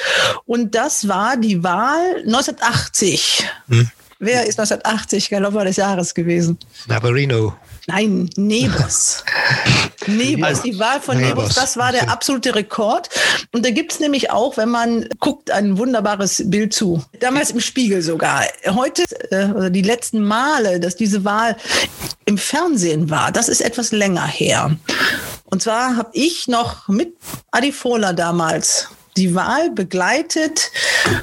Und 0.46 0.76
das 0.76 1.08
war 1.08 1.38
die 1.38 1.64
Wahl 1.64 2.18
1980. 2.26 3.48
Hm. 3.70 3.90
Wer 4.20 4.48
ist 4.48 4.60
1980 4.60 5.30
Galopper 5.30 5.66
des 5.66 5.76
Jahres 5.76 6.14
gewesen? 6.14 6.58
Navarino. 6.88 7.54
Nein, 7.88 8.30
Nebus. 8.36 9.24
Nebus, 10.08 10.44
Also, 10.44 10.64
die 10.64 10.80
Wahl 10.80 11.00
von 11.00 11.18
Nebus, 11.18 11.36
Nebus, 11.36 11.56
das 11.56 11.78
war 11.78 11.92
der 11.92 12.10
absolute 12.10 12.56
Rekord. 12.56 13.10
Und 13.54 13.66
da 13.66 13.70
gibt's 13.70 14.00
nämlich 14.00 14.32
auch, 14.32 14.58
wenn 14.58 14.70
man 14.70 15.08
guckt, 15.20 15.52
ein 15.52 15.78
wunderbares 15.78 16.44
Bild 16.46 16.74
zu. 16.74 17.04
Damals 17.20 17.52
im 17.52 17.60
Spiegel 17.60 18.02
sogar. 18.02 18.44
Heute, 18.68 19.04
äh, 19.32 19.70
die 19.72 19.82
letzten 19.82 20.24
Male, 20.24 20.80
dass 20.80 20.96
diese 20.96 21.24
Wahl 21.26 21.56
im 22.26 22.38
Fernsehen 22.38 23.10
war, 23.10 23.32
das 23.32 23.50
ist 23.50 23.62
etwas 23.62 23.92
länger 23.92 24.26
her. 24.26 24.76
Und 25.46 25.62
zwar 25.62 25.96
habe 25.96 26.10
ich 26.14 26.48
noch 26.48 26.88
mit 26.88 27.16
Adi 27.52 27.72
Fohler 27.72 28.14
damals 28.14 28.90
die 29.18 29.36
Wahl 29.36 29.70
begleitet 29.72 30.72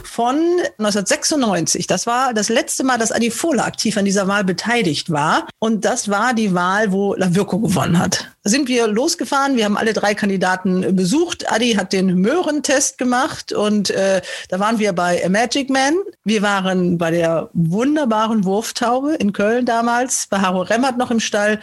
von 0.04 0.36
1996. 0.78 1.86
Das 1.86 2.06
war 2.06 2.32
das 2.34 2.48
letzte 2.48 2.84
Mal, 2.84 2.98
dass 2.98 3.12
Adi 3.12 3.30
Fohler 3.30 3.66
aktiv 3.66 3.96
an 3.96 4.04
dieser 4.04 4.28
Wahl 4.28 4.44
beteiligt 4.44 5.10
war. 5.10 5.48
Und 5.58 5.84
das 5.84 6.08
war 6.08 6.34
die 6.34 6.54
Wahl, 6.54 6.92
wo 6.92 7.14
Lavirko 7.14 7.58
gewonnen 7.58 7.98
hat. 7.98 8.28
Da 8.44 8.50
sind 8.50 8.68
wir 8.68 8.88
losgefahren. 8.88 9.56
Wir 9.56 9.64
haben 9.64 9.76
alle 9.76 9.92
drei 9.92 10.14
Kandidaten 10.14 10.96
besucht. 10.96 11.50
Adi 11.52 11.74
hat 11.74 11.92
den 11.92 12.16
Möhrentest 12.16 12.98
gemacht 12.98 13.52
und 13.52 13.90
äh, 13.90 14.20
da 14.48 14.58
waren 14.58 14.78
wir 14.78 14.92
bei 14.92 15.24
A 15.24 15.28
Magic 15.28 15.70
Man. 15.70 15.94
Wir 16.24 16.42
waren 16.42 16.98
bei 16.98 17.10
der 17.10 17.50
wunderbaren 17.52 18.44
Wurftaube 18.44 19.14
in 19.14 19.32
Köln 19.32 19.66
damals, 19.66 20.26
bei 20.28 20.38
Haro 20.38 20.62
Remmert 20.62 20.98
noch 20.98 21.10
im 21.10 21.20
Stall. 21.20 21.60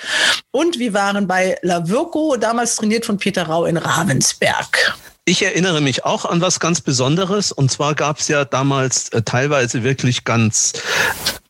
Und 0.51 0.79
wir 0.79 0.93
waren 0.93 1.27
bei 1.27 1.57
Lavirko, 1.61 2.37
damals 2.37 2.75
trainiert 2.75 3.05
von 3.05 3.17
Peter 3.17 3.43
Rau 3.43 3.65
in 3.65 3.77
Ravensberg. 3.77 4.95
Ich 5.29 5.43
erinnere 5.43 5.79
mich 5.79 6.05
auch 6.05 6.25
an 6.25 6.41
was 6.41 6.59
ganz 6.59 6.81
Besonderes. 6.81 7.51
Und 7.51 7.69
zwar 7.69 7.93
gab 7.93 8.17
es 8.17 8.29
ja 8.29 8.45
damals 8.45 9.09
äh, 9.09 9.21
teilweise 9.21 9.83
wirklich 9.83 10.23
ganz 10.23 10.73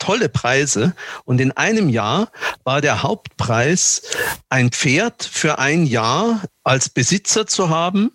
tolle 0.10 0.28
Preise. 0.28 0.96
Und 1.24 1.40
in 1.40 1.52
einem 1.52 1.88
Jahr 1.88 2.32
war 2.64 2.82
der 2.82 3.04
Hauptpreis, 3.04 4.02
ein 4.50 4.72
Pferd 4.72 5.24
für 5.24 5.60
ein 5.60 5.86
Jahr 5.86 6.42
als 6.64 6.90
Besitzer 6.90 7.46
zu 7.46 7.70
haben. 7.70 8.12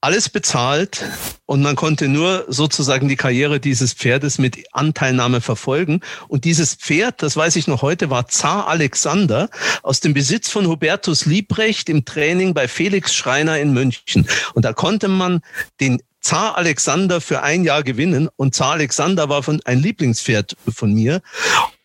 Alles 0.00 0.28
bezahlt 0.28 1.04
und 1.46 1.62
man 1.62 1.76
konnte 1.76 2.08
nur 2.08 2.46
sozusagen 2.48 3.06
die 3.06 3.14
Karriere 3.14 3.60
dieses 3.60 3.92
Pferdes 3.92 4.38
mit 4.38 4.64
Anteilnahme 4.72 5.40
verfolgen. 5.40 6.00
Und 6.26 6.44
dieses 6.44 6.74
Pferd, 6.74 7.22
das 7.22 7.36
weiß 7.36 7.54
ich 7.54 7.68
noch 7.68 7.82
heute, 7.82 8.10
war 8.10 8.26
Zar 8.26 8.66
Alexander 8.66 9.50
aus 9.84 10.00
dem 10.00 10.14
Besitz 10.14 10.50
von 10.50 10.66
Hubertus 10.66 11.26
Liebrecht 11.26 11.88
im 11.88 12.04
Training 12.04 12.54
bei 12.54 12.66
Felix 12.66 13.14
Schreiner 13.14 13.60
in 13.60 13.72
München. 13.72 14.26
Und 14.54 14.64
da 14.64 14.72
konnte 14.72 15.06
man 15.06 15.42
den 15.80 16.02
Zar 16.22 16.56
Alexander 16.56 17.20
für 17.20 17.42
ein 17.42 17.64
Jahr 17.64 17.82
gewinnen. 17.82 18.28
Und 18.36 18.54
Zar 18.54 18.72
Alexander 18.72 19.28
war 19.28 19.42
von 19.42 19.60
ein 19.64 19.80
Lieblingspferd 19.80 20.56
von 20.72 20.94
mir 20.94 21.20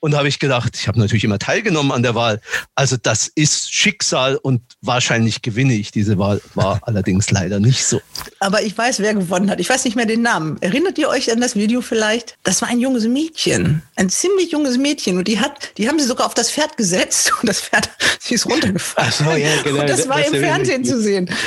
und 0.08 0.12
da 0.12 0.20
habe 0.20 0.30
ich 0.30 0.40
gedacht, 0.40 0.78
ich 0.80 0.88
habe 0.88 0.98
natürlich 0.98 1.26
immer 1.26 1.38
teilgenommen 1.38 1.92
an 1.92 2.02
der 2.02 2.16
Wahl. 2.16 2.40
Also 2.76 2.96
das 2.96 3.28
ist 3.28 3.74
Schicksal 3.74 4.38
und 4.38 4.62
wahrscheinlich 4.82 5.42
gewinne 5.42 5.74
ich 5.74 5.92
diese 5.92 6.18
Wahl. 6.18 6.40
War 6.56 6.80
allerdings 6.84 7.30
leider 7.30 7.60
nicht 7.60 7.84
so. 7.84 8.00
Aber 8.40 8.62
ich 8.62 8.78
weiß, 8.78 9.02
wer 9.02 9.16
gewonnen 9.16 9.50
hat. 9.50 9.60
Ich 9.60 9.70
weiß 9.70 9.84
nicht 9.84 9.98
mehr 9.98 10.06
den 10.06 10.22
Namen. 10.22 10.62
Erinnert 10.62 10.98
ihr 10.98 11.10
euch 11.10 11.30
an 11.30 11.42
das 11.42 11.58
Video 11.58 11.82
vielleicht? 11.82 12.38
Das 12.44 12.62
war 12.62 12.70
ein 12.70 12.80
junges 12.80 13.06
Mädchen. 13.06 13.82
Ein 13.98 14.10
ziemlich 14.10 14.54
junges 14.54 14.78
Mädchen. 14.78 15.18
Und 15.18 15.28
die 15.28 15.42
hat, 15.42 15.78
die 15.78 15.90
haben 15.90 16.00
sie 16.00 16.06
sogar 16.06 16.26
auf 16.28 16.34
das 16.34 16.52
Pferd 16.52 16.78
gesetzt 16.78 17.34
und 17.42 17.50
das 17.50 17.60
Pferd, 17.60 17.90
sie 18.22 18.36
ist 18.36 18.46
runtergefallen. 18.46 19.12
So, 19.12 19.32
ja, 19.32 19.62
genau. 19.62 19.82
Und 19.82 19.90
das 19.90 20.08
war 20.08 20.20
Das 20.20 20.30
im 20.30 20.40
Fernsehen 20.40 20.86
zu 20.86 21.02
sehen. 21.02 21.30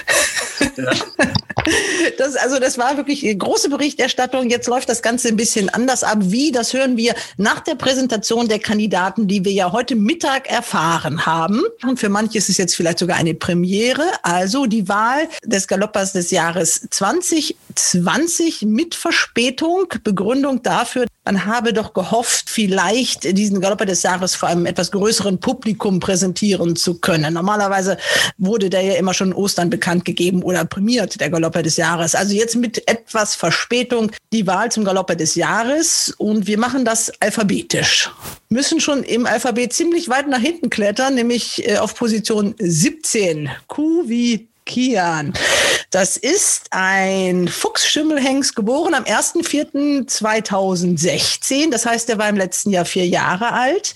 Das, 2.19 2.37
also 2.37 2.59
das 2.59 2.79
war 2.79 2.97
wirklich 2.97 3.25
eine 3.25 3.37
große 3.37 3.69
Berichterstattung. 3.69 4.50
Jetzt 4.50 4.69
läuft 4.69 4.88
das 4.88 5.02
Ganze 5.02 5.29
ein 5.29 5.37
bisschen 5.37 5.69
anders 5.69 6.05
ab. 6.05 6.19
Wie, 6.21 6.52
das 6.52 6.73
hören 6.73 6.97
wir 6.97 7.14
nach 7.37 7.61
der 7.61 7.75
Präsentation 7.75 8.49
der 8.50 8.59
Kandidaten, 8.59 9.26
die 9.26 9.45
wir 9.45 9.52
ja 9.52 9.73
heute 9.73 9.97
Mittag 9.97 10.50
erfahren 10.50 11.25
haben. 11.25 11.62
Und 11.83 11.99
für 11.99 12.09
manche 12.09 12.38
ist 12.38 12.49
es 12.49 12.59
jetzt 12.59 12.75
vielleicht 12.75 12.99
sogar 12.99 13.16
eine 13.16 13.35
Premiere. 13.35 14.04
Also 14.23 14.66
die 14.66 14.88
Wahl 14.88 15.28
des 15.45 15.66
Galoppers 15.69 16.12
des 16.12 16.30
Jahres 16.30 16.87
2020 16.90 18.62
mit 18.62 18.95
Verspätung. 18.95 19.87
Begründung 20.04 20.62
dafür, 20.62 21.07
man 21.25 21.45
habe 21.45 21.73
doch 21.73 21.93
gehofft, 21.93 22.49
vielleicht 22.49 23.37
diesen 23.37 23.61
Galopper 23.61 23.87
des 23.87 24.03
Jahres 24.03 24.35
vor 24.35 24.49
einem 24.49 24.67
etwas 24.67 24.91
größeren 24.91 25.39
Publikum 25.39 26.00
präsentieren 26.00 26.77
zu 26.77 26.99
können. 26.99 27.35
Normalerweise 27.35 27.99
wurde 28.39 28.71
der 28.71 28.83
ja 28.83 28.95
immer 28.95 29.15
schon 29.15 29.33
Ostern 29.33 29.71
bekannt 29.71 30.05
gegeben 30.05 30.43
oder 30.43 30.65
prämiert, 30.65 31.21
der 31.21 31.31
Galopper 31.31 31.62
des 31.62 31.77
Jahres. 31.77 32.15
Also 32.15 32.35
jetzt 32.35 32.57
mit 32.57 32.89
etwas 32.89 33.35
Verspätung 33.35 34.11
die 34.33 34.47
Wahl 34.47 34.73
zum 34.73 34.85
Galopper 34.85 35.15
des 35.15 35.35
Jahres 35.35 36.15
und 36.17 36.47
wir 36.47 36.59
machen 36.59 36.85
das 36.85 37.12
alphabetisch. 37.21 38.11
Müssen 38.49 38.81
schon 38.81 39.03
im 39.03 39.27
Alphabet 39.27 39.73
ziemlich 39.73 40.09
weit 40.09 40.27
nach 40.27 40.41
hinten 40.41 40.71
klettern, 40.71 41.15
nämlich 41.15 41.69
äh, 41.69 41.77
auf 41.77 41.95
Position 41.95 42.55
17. 42.59 43.50
Q 43.69 44.09
wie 44.09 44.49
Kian. 44.65 45.33
Das 45.90 46.16
ist 46.16 46.68
ein 46.70 47.49
Fuchsschimmelhengst, 47.49 48.54
geboren 48.54 48.94
am 48.94 49.02
1.4.2016. 49.02 51.73
Das 51.73 51.85
heißt, 51.85 52.09
er 52.11 52.18
war 52.18 52.28
im 52.28 52.37
letzten 52.37 52.70
Jahr 52.70 52.85
vier 52.85 53.09
Jahre 53.09 53.52
alt, 53.52 53.94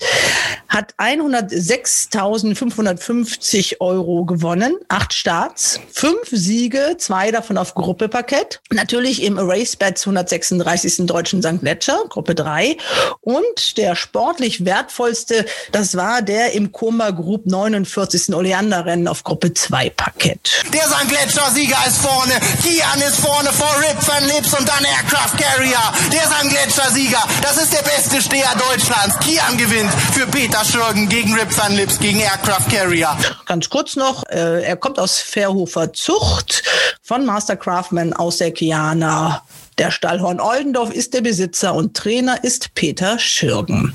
hat 0.67 0.93
106.550 0.97 3.79
Euro 3.79 4.25
gewonnen, 4.25 4.75
acht 4.89 5.13
Starts, 5.13 5.79
fünf 5.89 6.27
Siege, 6.31 6.97
zwei 6.97 7.31
davon 7.31 7.57
auf 7.57 7.75
Gruppeparkett. 7.75 8.59
Natürlich 8.71 9.23
im 9.23 9.39
RaceBets 9.39 10.05
136. 10.05 11.07
Deutschen 11.07 11.41
St. 11.41 11.61
Gletscher, 11.61 12.03
Gruppe 12.09 12.35
3. 12.35 12.75
Und 13.21 13.77
der 13.77 13.95
sportlich 13.95 14.65
wertvollste, 14.65 15.45
das 15.71 15.95
war 15.95 16.21
der 16.21 16.51
im 16.51 16.73
Koma 16.73 17.11
Group 17.11 17.45
49. 17.45 18.35
Oleander-Rennen 18.35 19.07
auf 19.07 19.23
Gruppe 19.23 19.53
2 19.53 19.91
Parkett. 19.91 20.65
Der 20.73 20.83
St. 20.83 21.07
Gletscher-Sieger 21.07 21.84
ist 21.87 21.97
vorne, 21.97 22.33
Kian 22.63 22.99
ist 23.01 23.19
vorne 23.19 23.51
vor 23.53 23.69
Rip 23.77 24.07
Van 24.07 24.23
Lips 24.25 24.53
und 24.57 24.67
dann 24.67 24.83
Aircraft 24.83 25.37
Carrier. 25.37 25.77
Der 26.11 26.21
St. 26.21 26.49
Gletscher-Sieger, 26.49 27.23
das 27.41 27.57
ist 27.57 27.73
der 27.73 27.83
beste 27.83 28.21
Steher 28.21 28.53
Deutschlands. 28.57 29.19
Kian 29.19 29.57
gewinnt 29.57 29.91
für 30.13 30.25
Peter 30.25 30.65
Schürgen 30.65 31.07
gegen 31.09 31.33
Rip 31.35 31.55
Van 31.55 31.75
Lips, 31.75 31.99
gegen 31.99 32.19
Aircraft 32.19 32.69
Carrier. 32.71 33.15
Ganz 33.45 33.69
kurz 33.69 33.95
noch, 33.95 34.23
äh, 34.29 34.63
er 34.63 34.77
kommt 34.77 34.97
aus 34.97 35.19
Fairhofer 35.19 35.93
Zucht 35.93 36.63
von 37.03 37.25
Master 37.25 37.55
Craftman 37.55 38.13
aus 38.13 38.37
der 38.37 38.51
Kiana. 38.51 39.43
Der 39.77 39.91
Stallhorn 39.91 40.39
Oldendorf 40.39 40.91
ist 40.91 41.13
der 41.13 41.21
Besitzer 41.21 41.75
und 41.75 41.95
Trainer 41.95 42.43
ist 42.43 42.73
Peter 42.73 43.19
Schürgen. 43.19 43.93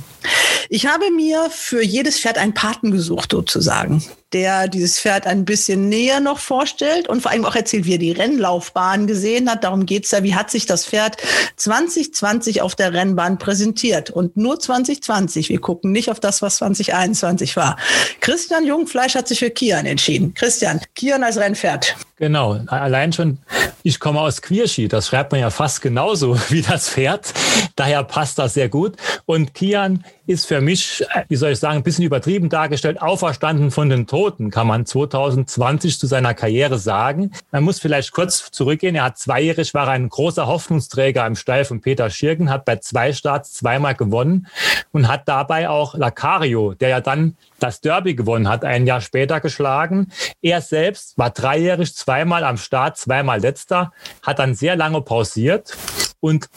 Ich 0.68 0.86
habe 0.86 1.10
mir 1.10 1.48
für 1.50 1.82
jedes 1.82 2.20
Pferd 2.20 2.38
einen 2.38 2.54
Paten 2.54 2.92
gesucht, 2.92 3.32
sozusagen, 3.32 4.04
der 4.32 4.68
dieses 4.68 4.98
Pferd 5.00 5.26
ein 5.26 5.44
bisschen 5.44 5.88
näher 5.88 6.20
noch 6.20 6.38
vorstellt 6.38 7.08
und 7.08 7.20
vor 7.20 7.30
allem 7.30 7.44
auch 7.44 7.56
erzählt, 7.56 7.84
wie 7.84 7.94
er 7.94 7.98
die 7.98 8.12
Rennlaufbahn 8.12 9.06
gesehen 9.06 9.50
hat. 9.50 9.64
Darum 9.64 9.86
geht's 9.86 10.10
ja. 10.10 10.22
Wie 10.22 10.34
hat 10.34 10.50
sich 10.50 10.66
das 10.66 10.86
Pferd 10.86 11.16
2020 11.56 12.62
auf 12.62 12.74
der 12.74 12.92
Rennbahn 12.92 13.38
präsentiert? 13.38 14.10
Und 14.10 14.36
nur 14.36 14.60
2020. 14.60 15.48
Wir 15.48 15.60
gucken 15.60 15.92
nicht 15.92 16.10
auf 16.10 16.20
das, 16.20 16.42
was 16.42 16.56
2021 16.58 17.56
war. 17.56 17.76
Christian 18.20 18.66
Jungfleisch 18.66 19.14
hat 19.14 19.28
sich 19.28 19.40
für 19.40 19.50
Kian 19.50 19.86
entschieden. 19.86 20.34
Christian, 20.34 20.80
Kian 20.94 21.24
als 21.24 21.36
Rennpferd. 21.36 21.96
Genau, 22.20 22.60
allein 22.66 23.14
schon, 23.14 23.38
ich 23.82 23.98
komme 23.98 24.20
aus 24.20 24.42
Quierschi, 24.42 24.88
das 24.88 25.08
schreibt 25.08 25.32
man 25.32 25.40
ja 25.40 25.48
fast 25.48 25.80
genauso 25.80 26.38
wie 26.50 26.60
das 26.60 26.90
Pferd. 26.90 27.32
Daher 27.76 28.04
passt 28.04 28.38
das 28.38 28.52
sehr 28.52 28.68
gut. 28.68 28.96
Und 29.24 29.54
Kian 29.54 30.04
ist 30.26 30.46
für 30.46 30.60
mich, 30.60 31.02
wie 31.28 31.36
soll 31.36 31.52
ich 31.52 31.58
sagen, 31.58 31.78
ein 31.78 31.82
bisschen 31.82 32.04
übertrieben 32.04 32.50
dargestellt, 32.50 33.00
auferstanden 33.00 33.70
von 33.70 33.88
den 33.88 34.06
Toten, 34.06 34.19
kann 34.50 34.66
man 34.66 34.84
2020 34.84 35.98
zu 35.98 36.06
seiner 36.06 36.34
Karriere 36.34 36.78
sagen. 36.78 37.32
Man 37.50 37.64
muss 37.64 37.80
vielleicht 37.80 38.12
kurz 38.12 38.50
zurückgehen. 38.50 38.94
Er 38.94 39.04
hat 39.04 39.18
zweijährig, 39.18 39.72
war 39.72 39.88
ein 39.88 40.08
großer 40.08 40.46
Hoffnungsträger 40.46 41.26
im 41.26 41.36
Stall 41.36 41.64
von 41.64 41.80
Peter 41.80 42.10
Schirgen, 42.10 42.50
hat 42.50 42.66
bei 42.66 42.76
zwei 42.76 43.12
Starts 43.12 43.54
zweimal 43.54 43.94
gewonnen 43.94 44.46
und 44.92 45.08
hat 45.08 45.26
dabei 45.26 45.70
auch 45.70 45.94
Lacario, 45.94 46.74
der 46.74 46.90
ja 46.90 47.00
dann 47.00 47.36
das 47.58 47.80
Derby 47.80 48.14
gewonnen 48.14 48.48
hat, 48.48 48.64
ein 48.64 48.86
Jahr 48.86 49.00
später 49.00 49.40
geschlagen. 49.40 50.12
Er 50.42 50.60
selbst 50.60 51.16
war 51.16 51.30
dreijährig, 51.30 51.94
zweimal 51.94 52.44
am 52.44 52.58
Start, 52.58 52.98
zweimal 52.98 53.40
letzter, 53.40 53.92
hat 54.22 54.38
dann 54.38 54.54
sehr 54.54 54.76
lange 54.76 55.00
pausiert 55.00 55.76
und 56.20 56.50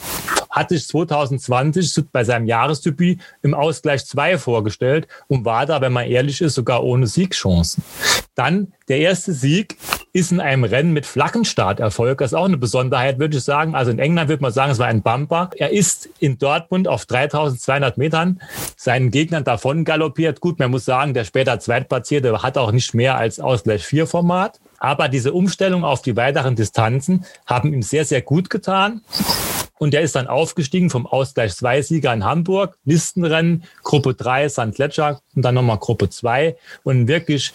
hat 0.54 0.68
sich 0.68 0.86
2020 0.86 2.04
bei 2.12 2.22
seinem 2.22 2.46
Jahresdebüt 2.46 3.20
im 3.42 3.54
Ausgleich 3.54 4.06
2 4.06 4.38
vorgestellt 4.38 5.08
und 5.26 5.44
war 5.44 5.66
da, 5.66 5.80
wenn 5.80 5.92
man 5.92 6.06
ehrlich 6.06 6.40
ist, 6.40 6.54
sogar 6.54 6.84
ohne 6.84 7.08
Siegchancen. 7.08 7.82
Dann 8.36 8.72
der 8.88 8.98
erste 8.98 9.32
Sieg 9.32 9.76
ist 10.12 10.30
in 10.30 10.40
einem 10.40 10.62
Rennen 10.62 10.92
mit 10.92 11.06
Flaggenstarterfolg. 11.06 12.18
Das 12.18 12.30
ist 12.30 12.38
auch 12.38 12.44
eine 12.44 12.56
Besonderheit, 12.56 13.18
würde 13.18 13.36
ich 13.36 13.42
sagen. 13.42 13.74
Also 13.74 13.90
in 13.90 13.98
England 13.98 14.28
würde 14.28 14.42
man 14.42 14.52
sagen, 14.52 14.70
es 14.70 14.78
war 14.78 14.86
ein 14.86 15.02
Bumper. 15.02 15.50
Er 15.56 15.70
ist 15.70 16.08
in 16.20 16.38
Dortmund 16.38 16.86
auf 16.86 17.04
3200 17.04 17.98
Metern 17.98 18.40
seinen 18.76 19.10
Gegnern 19.10 19.42
davon 19.42 19.84
galoppiert. 19.84 20.40
Gut, 20.40 20.60
man 20.60 20.70
muss 20.70 20.84
sagen, 20.84 21.14
der 21.14 21.24
später 21.24 21.58
Zweitplatzierte 21.58 22.42
hat 22.42 22.58
auch 22.58 22.70
nicht 22.70 22.94
mehr 22.94 23.16
als 23.16 23.40
Ausgleich 23.40 23.84
4 23.84 24.06
Format. 24.06 24.60
Aber 24.78 25.08
diese 25.08 25.32
Umstellung 25.32 25.82
auf 25.82 26.02
die 26.02 26.16
weiteren 26.16 26.54
Distanzen 26.54 27.24
haben 27.46 27.72
ihm 27.72 27.82
sehr, 27.82 28.04
sehr 28.04 28.22
gut 28.22 28.50
getan. 28.50 29.00
Und 29.78 29.92
der 29.92 30.02
ist 30.02 30.14
dann 30.14 30.28
aufgestiegen 30.28 30.88
vom 30.88 31.06
Ausgleich 31.06 31.52
2-Sieger 31.52 32.12
in 32.14 32.24
Hamburg, 32.24 32.76
Listenrennen, 32.84 33.64
Gruppe 33.82 34.14
3 34.14 34.48
St. 34.48 34.78
Ledger 34.78 35.20
und 35.34 35.42
dann 35.44 35.54
nochmal 35.54 35.78
Gruppe 35.78 36.08
2. 36.08 36.56
Und 36.84 37.08
wirklich, 37.08 37.52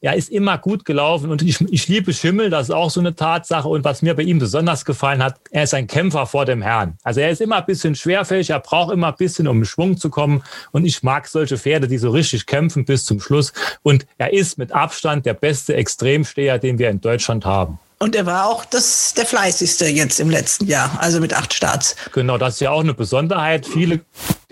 er 0.00 0.14
ist 0.14 0.30
immer 0.30 0.58
gut 0.58 0.84
gelaufen 0.84 1.30
und 1.30 1.42
ich, 1.42 1.60
ich 1.60 1.88
liebe 1.88 2.12
Schimmel, 2.12 2.50
das 2.50 2.68
ist 2.68 2.74
auch 2.74 2.90
so 2.90 3.00
eine 3.00 3.14
Tatsache. 3.14 3.68
Und 3.68 3.84
was 3.84 4.02
mir 4.02 4.14
bei 4.14 4.22
ihm 4.22 4.38
besonders 4.38 4.84
gefallen 4.84 5.22
hat, 5.22 5.40
er 5.50 5.64
ist 5.64 5.74
ein 5.74 5.86
Kämpfer 5.86 6.26
vor 6.26 6.44
dem 6.44 6.60
Herrn. 6.60 6.98
Also 7.02 7.20
er 7.20 7.30
ist 7.30 7.40
immer 7.40 7.56
ein 7.56 7.66
bisschen 7.66 7.94
schwerfällig, 7.94 8.50
er 8.50 8.60
braucht 8.60 8.92
immer 8.92 9.08
ein 9.08 9.16
bisschen, 9.16 9.48
um 9.48 9.58
in 9.58 9.64
Schwung 9.64 9.96
zu 9.96 10.10
kommen. 10.10 10.42
Und 10.72 10.84
ich 10.84 11.02
mag 11.02 11.26
solche 11.26 11.56
Pferde, 11.56 11.88
die 11.88 11.98
so 11.98 12.10
richtig 12.10 12.46
kämpfen 12.46 12.84
bis 12.84 13.06
zum 13.06 13.20
Schluss. 13.20 13.52
Und 13.82 14.06
er 14.18 14.32
ist 14.32 14.58
mit 14.58 14.72
Abstand 14.72 15.24
der 15.24 15.34
beste 15.34 15.74
Extremsteher, 15.74 16.58
den 16.58 16.78
wir 16.78 16.90
in 16.90 17.00
Deutschland 17.00 17.46
haben. 17.46 17.78
Und 18.02 18.16
er 18.16 18.26
war 18.26 18.46
auch 18.46 18.64
das, 18.64 19.14
der 19.14 19.24
fleißigste 19.26 19.86
jetzt 19.86 20.18
im 20.18 20.28
letzten 20.28 20.66
Jahr, 20.66 20.90
also 20.98 21.20
mit 21.20 21.34
acht 21.34 21.54
Starts. 21.54 21.94
Genau, 22.10 22.36
das 22.36 22.54
ist 22.54 22.60
ja 22.60 22.72
auch 22.72 22.80
eine 22.80 22.94
Besonderheit. 22.94 23.64
Viele 23.64 24.00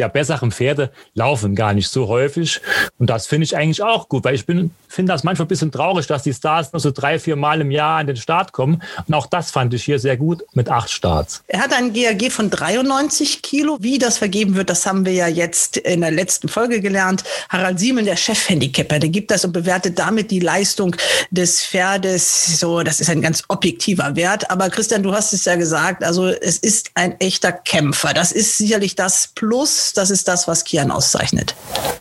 der 0.01 0.09
besseren 0.09 0.51
Pferde 0.51 0.91
laufen 1.15 1.55
gar 1.55 1.75
nicht 1.75 1.89
so 1.89 2.09
häufig. 2.09 2.61
Und 2.99 3.11
das 3.11 3.27
finde 3.27 3.45
ich 3.45 3.57
eigentlich 3.57 3.83
auch 3.83 4.09
gut, 4.09 4.25
weil 4.25 4.35
ich 4.35 4.47
bin, 4.47 4.71
finde 4.89 5.13
das 5.13 5.25
manchmal 5.25 5.45
ein 5.45 5.49
bisschen 5.49 5.71
traurig, 5.71 6.07
dass 6.07 6.23
die 6.23 6.33
Stars 6.33 6.73
nur 6.73 6.81
so 6.81 6.91
drei, 6.91 7.19
vier 7.19 7.37
Mal 7.37 7.61
im 7.61 7.71
Jahr 7.71 7.99
an 7.99 8.07
den 8.07 8.17
Start 8.17 8.53
kommen. 8.53 8.83
Und 9.07 9.15
auch 9.15 9.27
das 9.27 9.51
fand 9.51 9.75
ich 9.75 9.85
hier 9.85 9.99
sehr 9.99 10.17
gut 10.17 10.43
mit 10.55 10.71
acht 10.71 10.91
Starts. 10.91 11.43
Er 11.49 11.61
hat 11.61 11.75
einen 11.75 11.93
GAG 11.93 12.33
von 12.33 12.49
93 12.49 13.43
Kilo. 13.43 13.77
Wie 13.81 13.99
das 13.99 14.17
vergeben 14.17 14.55
wird, 14.55 14.71
das 14.71 14.87
haben 14.87 15.05
wir 15.05 15.13
ja 15.13 15.29
jetzt 15.29 15.77
in 15.77 16.01
der 16.01 16.13
letzten 16.13 16.49
Folge 16.49 16.81
gelernt. 16.81 17.23
Harald 17.51 17.79
Siemel, 17.79 18.05
der 18.05 18.17
Chefhandicapper, 18.17 19.01
der 19.01 19.11
gibt 19.11 19.31
das 19.31 19.45
und 19.45 19.53
bewertet 19.53 19.99
damit 19.99 20.31
die 20.31 20.41
Leistung 20.41 20.97
des 21.31 21.63
Pferdes. 21.63 22.59
So, 22.59 22.83
das 22.83 23.01
ist 23.01 23.11
ein 23.11 23.21
ganz 23.21 23.40
objektiver 23.49 24.17
Wert. 24.17 24.51
Aber 24.51 24.71
Christian, 24.71 25.03
du 25.03 25.13
hast 25.13 25.33
es 25.33 25.45
ja 25.45 25.57
gesagt, 25.57 26.05
also 26.05 26.29
es 26.29 26.59
ist 26.59 26.91
ein 26.95 27.19
echter 27.21 27.53
Kämpfer. 27.53 28.15
Das 28.15 28.33
ist 28.33 28.57
sicherlich 28.57 28.95
das 28.95 29.29
Plus 29.35 29.93
das 29.95 30.11
ist 30.11 30.29
das, 30.29 30.49
was 30.49 30.65
Kian 30.65 30.91
auszeichnet. 30.91 31.55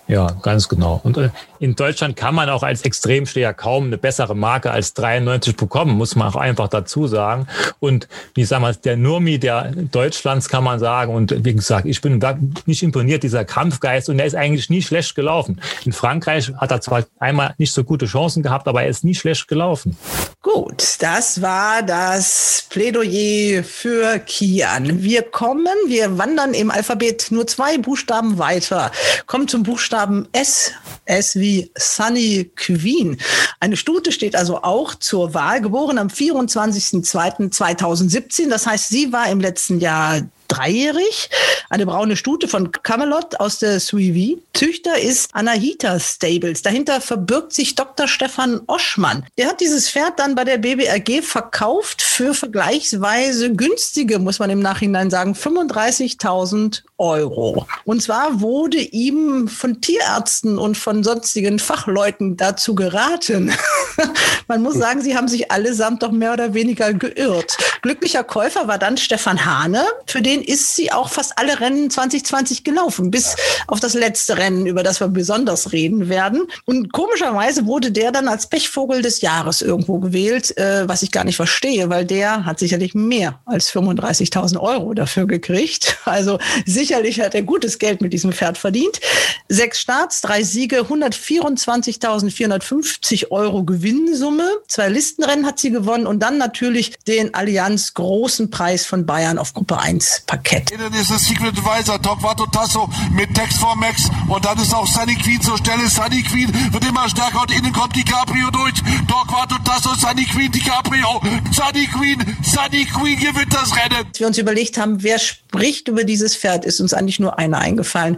Ja, 0.07 0.27
ganz 0.41 0.67
genau. 0.69 0.99
Und 1.03 1.17
äh, 1.17 1.29
in 1.59 1.75
Deutschland 1.75 2.15
kann 2.15 2.33
man 2.33 2.49
auch 2.49 2.63
als 2.63 2.81
Extremsteher 2.83 3.53
kaum 3.53 3.85
eine 3.85 3.97
bessere 3.97 4.35
Marke 4.35 4.71
als 4.71 4.93
93 4.93 5.55
bekommen, 5.55 5.97
muss 5.97 6.15
man 6.15 6.27
auch 6.29 6.35
einfach 6.35 6.67
dazu 6.67 7.07
sagen. 7.07 7.47
Und 7.79 8.07
wie 8.33 8.45
sagen 8.45 8.63
wir, 8.63 8.73
der 8.73 8.97
Nurmi 8.97 9.37
der 9.37 9.71
Deutschlands 9.71 10.49
kann 10.49 10.63
man 10.63 10.79
sagen. 10.79 11.13
Und 11.13 11.45
wie 11.45 11.53
gesagt, 11.53 11.85
ich 11.85 12.01
bin 12.01 12.23
nicht 12.65 12.83
imponiert, 12.83 13.23
dieser 13.23 13.45
Kampfgeist. 13.45 14.09
Und 14.09 14.19
er 14.19 14.25
ist 14.25 14.35
eigentlich 14.35 14.69
nie 14.69 14.81
schlecht 14.81 15.15
gelaufen. 15.15 15.61
In 15.85 15.93
Frankreich 15.93 16.51
hat 16.57 16.71
er 16.71 16.81
zwar 16.81 17.03
einmal 17.19 17.53
nicht 17.57 17.73
so 17.73 17.83
gute 17.83 18.05
Chancen 18.05 18.41
gehabt, 18.41 18.67
aber 18.67 18.83
er 18.83 18.89
ist 18.89 19.03
nie 19.03 19.15
schlecht 19.15 19.47
gelaufen. 19.47 19.97
Gut, 20.41 21.01
das 21.19 21.41
war 21.41 21.83
das 21.83 22.63
Plädoyer 22.69 23.65
für 23.65 24.19
Kian. 24.19 25.03
Wir 25.03 25.21
kommen, 25.21 25.75
wir 25.87 26.17
wandern 26.17 26.53
im 26.53 26.71
Alphabet 26.71 27.27
nur 27.31 27.45
zwei 27.45 27.77
Buchstaben 27.77 28.37
weiter. 28.37 28.89
Kommen 29.25 29.49
zum 29.49 29.63
Buchstaben 29.63 30.29
S. 30.31 30.71
S 31.03 31.35
wie 31.35 31.73
Sunny 31.77 32.49
Queen. 32.55 33.17
Eine 33.59 33.75
Stute 33.75 34.13
steht 34.13 34.33
also 34.33 34.63
auch 34.63 34.95
zur 34.95 35.33
Wahl, 35.33 35.59
geboren 35.59 35.97
am 35.97 36.07
24.02.2017. 36.07 38.49
Das 38.49 38.65
heißt, 38.65 38.87
sie 38.87 39.11
war 39.11 39.29
im 39.29 39.41
letzten 39.41 39.81
Jahr 39.81 40.21
dreijährig. 40.49 41.29
Eine 41.69 41.85
braune 41.85 42.17
Stute 42.17 42.47
von 42.47 42.71
Camelot 42.71 43.39
aus 43.39 43.59
der 43.59 43.79
Suivi. 43.79 44.41
Züchter 44.53 44.99
ist 44.99 45.29
Anahita 45.33 45.99
Stables. 45.99 46.61
Dahinter 46.61 46.99
verbirgt 46.99 47.53
sich 47.53 47.75
Dr. 47.75 48.07
Stefan 48.07 48.61
Oschmann. 48.67 49.25
Der 49.37 49.47
hat 49.47 49.61
dieses 49.61 49.89
Pferd 49.89 50.19
dann 50.19 50.35
bei 50.35 50.43
der 50.43 50.57
BBRG 50.57 51.21
verkauft 51.21 52.01
für 52.01 52.33
vergleichsweise 52.33 53.53
günstige, 53.53 54.19
muss 54.19 54.39
man 54.39 54.49
im 54.49 54.59
Nachhinein 54.59 55.09
sagen, 55.09 55.33
35.000 55.33 56.81
Euro. 56.97 57.65
Und 57.85 58.01
zwar 58.01 58.41
wurde 58.41 58.79
ihm 58.79 59.47
von 59.47 59.79
Tierärzten 59.79 60.57
und 60.57 60.77
von 60.77 61.03
sonstigen 61.03 61.59
Fachleuten 61.59 62.35
dazu 62.35 62.75
geraten. 62.75 63.53
man 64.47 64.61
muss 64.61 64.75
sagen, 64.75 65.01
sie 65.01 65.15
haben 65.15 65.27
sich 65.29 65.51
allesamt 65.51 66.03
doch 66.03 66.11
mehr 66.11 66.33
oder 66.33 66.53
weniger 66.53 66.93
geirrt. 66.93 67.57
Glücklicher 67.81 68.23
Käufer 68.23 68.67
war 68.67 68.77
dann 68.77 68.97
Stefan 68.97 69.45
Hane, 69.45 69.85
für 70.05 70.21
den 70.21 70.38
ist 70.41 70.75
sie 70.75 70.91
auch 70.91 71.09
fast 71.09 71.37
alle 71.37 71.59
Rennen 71.59 71.89
2020 71.89 72.63
gelaufen, 72.63 73.11
bis 73.11 73.35
auf 73.67 73.79
das 73.79 73.93
letzte 73.93 74.37
Rennen, 74.37 74.65
über 74.65 74.83
das 74.83 74.99
wir 74.99 75.07
besonders 75.07 75.71
reden 75.71 76.09
werden. 76.09 76.47
Und 76.65 76.91
komischerweise 76.93 77.65
wurde 77.65 77.91
der 77.91 78.11
dann 78.11 78.27
als 78.27 78.47
Pechvogel 78.47 79.01
des 79.01 79.21
Jahres 79.21 79.61
irgendwo 79.61 79.99
gewählt, 79.99 80.57
äh, 80.57 80.87
was 80.87 81.03
ich 81.03 81.11
gar 81.11 81.23
nicht 81.23 81.35
verstehe, 81.35 81.89
weil 81.89 82.05
der 82.05 82.45
hat 82.45 82.59
sicherlich 82.59 82.95
mehr 82.95 83.39
als 83.45 83.71
35.000 83.71 84.59
Euro 84.59 84.93
dafür 84.93 85.27
gekriegt. 85.27 85.97
Also 86.09 86.39
sicherlich 86.65 87.21
hat 87.21 87.35
er 87.35 87.43
gutes 87.43 87.77
Geld 87.77 88.01
mit 88.01 88.13
diesem 88.13 88.33
Pferd 88.33 88.57
verdient. 88.57 88.99
Sechs 89.47 89.79
Starts, 89.79 90.21
drei 90.21 90.41
Siege, 90.43 90.79
124.450 90.81 93.29
Euro 93.29 93.63
Gewinnsumme. 93.63 94.49
Zwei 94.67 94.89
Listenrennen 94.89 95.45
hat 95.45 95.59
sie 95.59 95.69
gewonnen 95.69 96.07
und 96.07 96.21
dann 96.21 96.39
natürlich 96.39 96.97
den 97.07 97.35
Allianz 97.35 97.93
großen 97.93 98.49
Preis 98.49 98.87
von 98.87 99.05
Bayern 99.05 99.37
auf 99.37 99.53
Gruppe 99.53 99.77
1 99.77 100.23
Parkett. 100.29 100.69
Innen 100.69 100.93
ist 100.93 101.09
es 101.09 101.25
Secret 101.25 101.57
Advisor, 101.57 101.99
Torquato 101.99 102.45
Tasso 102.45 102.87
mit 103.11 103.33
Text 103.33 103.57
for 103.57 103.75
Max 103.75 104.03
und 104.27 104.45
dann 104.45 104.59
ist 104.59 104.71
auch 104.75 104.85
Sunny 104.85 105.15
Queen 105.15 105.41
zur 105.41 105.57
Stelle. 105.57 105.89
Sunny 105.89 106.21
Queen 106.21 106.53
wird 106.71 106.87
immer 106.87 107.09
stärker 107.09 107.41
und 107.41 107.51
innen 107.51 107.73
kommt 107.73 107.95
DiCaprio 107.95 108.51
durch. 108.51 108.75
Torquato 109.07 109.55
Tasso, 109.65 109.95
Sunny 109.95 110.25
Queen, 110.25 110.51
DiCaprio. 110.51 111.19
Sunny 111.51 111.87
Queen, 111.87 112.37
Sunny 112.43 112.85
Queen 112.85 113.19
gewinnt 113.19 113.51
das 113.51 113.75
Rennen. 113.75 114.05
Als 114.07 114.19
wir 114.19 114.27
uns 114.27 114.37
überlegt 114.37 114.77
haben, 114.77 115.01
wer 115.01 115.17
spricht 115.17 115.87
über 115.87 116.03
dieses 116.03 116.35
Pferd, 116.35 116.63
ist 116.63 116.79
uns 116.79 116.93
eigentlich 116.93 117.19
nur 117.19 117.39
einer 117.39 117.57
eingefallen. 117.57 118.17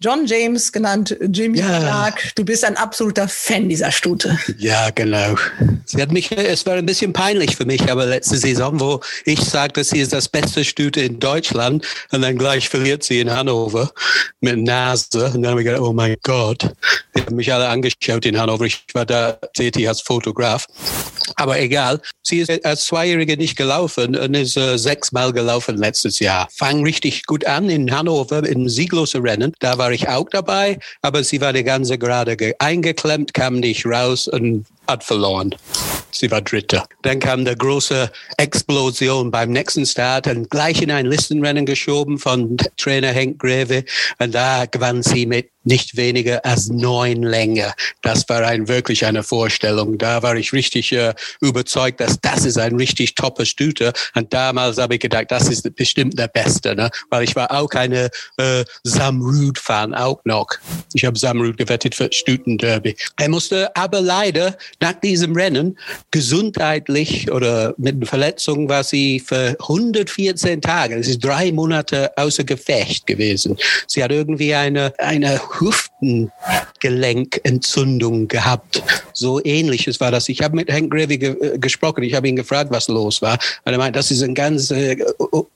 John 0.00 0.24
James, 0.24 0.72
genannt 0.72 1.14
Jimmy 1.30 1.58
ja. 1.58 1.78
Clark. 1.78 2.32
Du 2.36 2.44
bist 2.46 2.64
ein 2.64 2.78
absoluter 2.78 3.28
Fan 3.28 3.68
dieser 3.68 3.92
Stute. 3.92 4.38
Ja, 4.58 4.88
genau. 4.90 5.36
Sie 5.84 6.00
hat 6.00 6.10
mich, 6.10 6.32
es 6.32 6.64
war 6.64 6.74
ein 6.74 6.86
bisschen 6.86 7.12
peinlich 7.12 7.56
für 7.56 7.66
mich, 7.66 7.90
aber 7.90 8.06
letzte 8.06 8.38
Saison, 8.38 8.80
wo 8.80 9.00
ich 9.26 9.40
sagte, 9.40 9.84
sie 9.84 9.98
ist 9.98 10.14
das 10.14 10.28
beste 10.28 10.64
Stute 10.64 11.02
in 11.02 11.20
Deutschland 11.20 11.33
und 12.12 12.22
dann 12.22 12.38
gleich 12.38 12.68
verliert 12.68 13.02
sie 13.02 13.20
in 13.20 13.30
Hannover 13.30 13.90
mit 14.40 14.58
Nase. 14.58 15.32
Und 15.34 15.42
dann 15.42 15.52
habe 15.52 15.60
ich 15.60 15.66
gedacht, 15.66 15.82
oh 15.82 15.92
mein 15.92 16.16
Gott. 16.22 16.70
Die 17.16 17.22
haben 17.22 17.36
mich 17.36 17.52
alle 17.52 17.68
angeschaut 17.68 18.26
in 18.26 18.38
Hannover. 18.38 18.64
Ich 18.64 18.84
war 18.92 19.06
da 19.06 19.32
tätig 19.54 19.88
als 19.88 20.00
Fotograf. 20.00 20.66
Aber 21.36 21.58
egal. 21.58 22.00
Sie 22.22 22.38
ist 22.38 22.64
als 22.64 22.86
Zweijährige 22.86 23.36
nicht 23.36 23.56
gelaufen 23.56 24.16
und 24.16 24.34
ist 24.34 24.56
äh, 24.56 24.78
sechsmal 24.78 25.32
gelaufen 25.32 25.76
letztes 25.76 26.18
Jahr. 26.18 26.48
Fang 26.54 26.82
richtig 26.82 27.26
gut 27.26 27.46
an 27.46 27.68
in 27.68 27.90
Hannover 27.90 28.46
im 28.46 28.68
sieglosen 28.68 29.22
Rennen. 29.22 29.52
Da 29.58 29.78
war 29.78 29.92
ich 29.92 30.08
auch 30.08 30.28
dabei, 30.30 30.78
aber 31.02 31.24
sie 31.24 31.40
war 31.40 31.52
die 31.52 31.64
ganze 31.64 31.98
gerade 31.98 32.36
eingeklemmt, 32.58 33.34
kam 33.34 33.60
nicht 33.60 33.86
raus 33.86 34.28
und 34.28 34.66
hat 34.86 35.04
verloren. 35.04 35.54
Sie 36.10 36.30
war 36.30 36.40
Dritte. 36.42 36.84
Dann 37.02 37.18
kam 37.18 37.44
der 37.44 37.56
große 37.56 38.10
Explosion 38.36 39.30
beim 39.30 39.50
nächsten 39.50 39.84
Start 39.84 40.28
und 40.28 40.48
gleich 40.48 40.80
in 40.80 40.90
ein 40.90 41.06
Listenrennen 41.06 41.66
geschoben 41.66 42.18
von 42.18 42.56
Trainer 42.76 43.08
Henk 43.08 43.40
Greve. 43.40 43.84
Und 44.18 44.34
da 44.34 44.66
gewann 44.66 45.02
sie 45.02 45.26
mit 45.26 45.50
nicht 45.64 45.96
weniger 45.96 46.44
als 46.44 46.68
neun 46.68 47.22
Länge. 47.22 47.72
Das 48.02 48.28
war 48.28 48.42
ein, 48.42 48.68
wirklich 48.68 49.04
eine 49.06 49.22
Vorstellung. 49.22 49.98
Da 49.98 50.22
war 50.22 50.36
ich 50.36 50.52
richtig 50.52 50.92
äh, 50.92 51.14
überzeugt, 51.40 52.00
dass 52.00 52.20
das 52.20 52.44
ist 52.44 52.58
ein 52.58 52.76
richtig 52.76 53.14
topper 53.14 53.44
Stüter. 53.44 53.92
Und 54.14 54.32
damals 54.32 54.78
habe 54.78 54.94
ich 54.94 55.00
gedacht, 55.00 55.26
das 55.28 55.48
ist 55.48 55.74
bestimmt 55.74 56.18
der 56.18 56.28
Beste, 56.28 56.74
ne? 56.74 56.90
weil 57.10 57.24
ich 57.24 57.34
war 57.36 57.50
auch 57.50 57.70
eine 57.70 58.10
äh, 58.36 58.64
Samrud-Fan, 58.84 59.94
auch 59.94 60.20
noch. 60.24 60.48
Ich 60.92 61.04
habe 61.04 61.18
Samrud 61.18 61.56
gewettet 61.56 61.94
für 61.94 62.08
Stüten-Derby. 62.12 62.96
Er 63.18 63.28
musste 63.28 63.74
aber 63.76 64.00
leider 64.00 64.56
nach 64.80 64.94
diesem 65.00 65.34
Rennen 65.34 65.78
gesundheitlich 66.10 67.30
oder 67.30 67.74
mit 67.78 67.96
einer 67.96 68.06
Verletzung 68.06 68.68
war 68.68 68.84
sie 68.84 69.20
für 69.20 69.56
114 69.60 70.60
Tage, 70.60 70.96
das 70.96 71.08
ist 71.08 71.24
drei 71.24 71.52
Monate 71.52 72.16
außer 72.16 72.44
Gefecht 72.44 73.06
gewesen. 73.06 73.56
Sie 73.86 74.02
hat 74.02 74.12
irgendwie 74.12 74.54
eine, 74.54 74.92
eine 74.98 75.40
Hüftengelenkentzündung 75.60 78.28
gehabt. 78.28 78.82
So 79.12 79.44
ähnliches 79.44 80.00
war 80.00 80.10
das. 80.10 80.28
Ich 80.28 80.42
habe 80.42 80.56
mit 80.56 80.70
Hank 80.70 80.92
Grevy 80.92 81.18
ge 81.18 81.36
äh, 81.40 81.58
gesprochen. 81.58 82.02
Ich 82.02 82.14
habe 82.14 82.28
ihn 82.28 82.36
gefragt, 82.36 82.70
was 82.70 82.88
los 82.88 83.20
war. 83.22 83.38
Und 83.64 83.72
er 83.72 83.78
meint, 83.78 83.96
das 83.96 84.10
ist 84.10 84.22
eine 84.22 84.34
ganz 84.34 84.70
äh, 84.70 84.96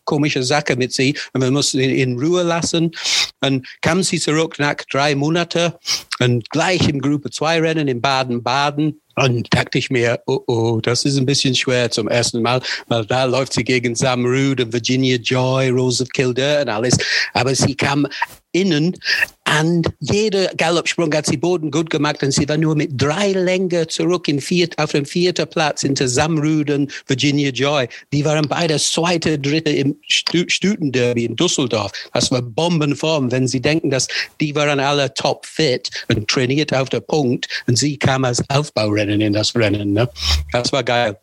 komische 0.04 0.42
Sache 0.42 0.76
mit 0.76 0.92
sie. 0.92 1.16
Und 1.32 1.42
wir 1.42 1.50
mussten 1.50 1.80
ihn 1.80 1.90
in 1.90 2.18
Ruhe 2.18 2.42
lassen. 2.42 2.92
Dann 3.40 3.62
kam 3.80 4.02
sie 4.02 4.18
zurück 4.18 4.58
nach 4.58 4.76
drei 4.90 5.14
Monaten 5.14 5.72
und 6.20 6.50
gleich 6.50 6.88
im 6.88 7.00
Gruppe 7.00 7.30
2 7.30 7.61
Rennen 7.61 7.88
in 7.88 8.00
Baden-Baden 8.00 9.00
und 9.24 9.52
dachte 9.52 9.78
ich 9.78 9.90
mir, 9.90 10.20
oh, 10.26 10.40
oh, 10.46 10.80
das 10.80 11.04
ist 11.04 11.18
ein 11.18 11.26
bisschen 11.26 11.54
schwer 11.54 11.90
zum 11.90 12.08
ersten 12.08 12.42
Mal, 12.42 12.61
weil 12.87 13.04
da 13.06 13.24
läuft 13.24 13.52
sie 13.52 13.64
gegen 13.64 13.94
Sam 13.94 14.24
Rude 14.24 14.64
und 14.64 14.72
Virginia 14.72 15.16
Joy, 15.16 15.70
Rose 15.70 16.02
of 16.02 16.08
Kildare 16.11 16.62
und 16.62 16.68
alles. 16.68 16.96
Aber 17.34 17.54
sie 17.54 17.74
kam 17.74 18.06
innen 18.52 18.96
und 19.61 19.88
jeder 20.00 20.48
Galoppsprung 20.56 21.12
hat 21.14 21.26
sie 21.26 21.37
Boden 21.37 21.70
gut 21.70 21.90
gemacht 21.90 22.22
und 22.22 22.32
sie 22.32 22.48
war 22.48 22.56
nur 22.56 22.76
mit 22.76 22.90
drei 22.94 23.32
länger 23.32 23.88
zurück 23.88 24.28
in 24.28 24.40
vier, 24.40 24.68
auf 24.76 24.92
dem 24.92 25.06
vierten 25.06 25.48
Platz 25.48 25.80
hinter 25.80 26.06
Samruden, 26.06 26.90
Virginia 27.06 27.50
Joy. 27.50 27.88
Die 28.12 28.24
waren 28.24 28.46
beide 28.46 28.78
zweite, 28.78 29.38
dritte 29.38 29.70
im 29.70 29.96
Stütenderby 30.06 31.24
in 31.24 31.37
Düsseldorf. 31.37 31.92
Das 32.12 32.30
war 32.30 32.42
Bombenform, 32.42 33.30
wenn 33.32 33.48
Sie 33.48 33.61
denken, 33.61 33.90
dass 33.90 34.08
die 34.40 34.54
waren 34.54 34.80
alle 34.80 35.12
top 35.14 35.46
fit 35.46 35.90
und 36.08 36.28
trainiert 36.28 36.74
auf 36.74 36.88
der 36.90 37.00
Punkt 37.00 37.48
und 37.66 37.78
sie 37.78 37.96
kamen 37.96 38.26
als 38.26 38.42
Aufbaurennen 38.50 39.20
in 39.20 39.32
das 39.32 39.54
Rennen. 39.54 39.92
Ne? 39.92 40.08
Das 40.52 40.72
war 40.72 40.82
geil. 40.82 41.18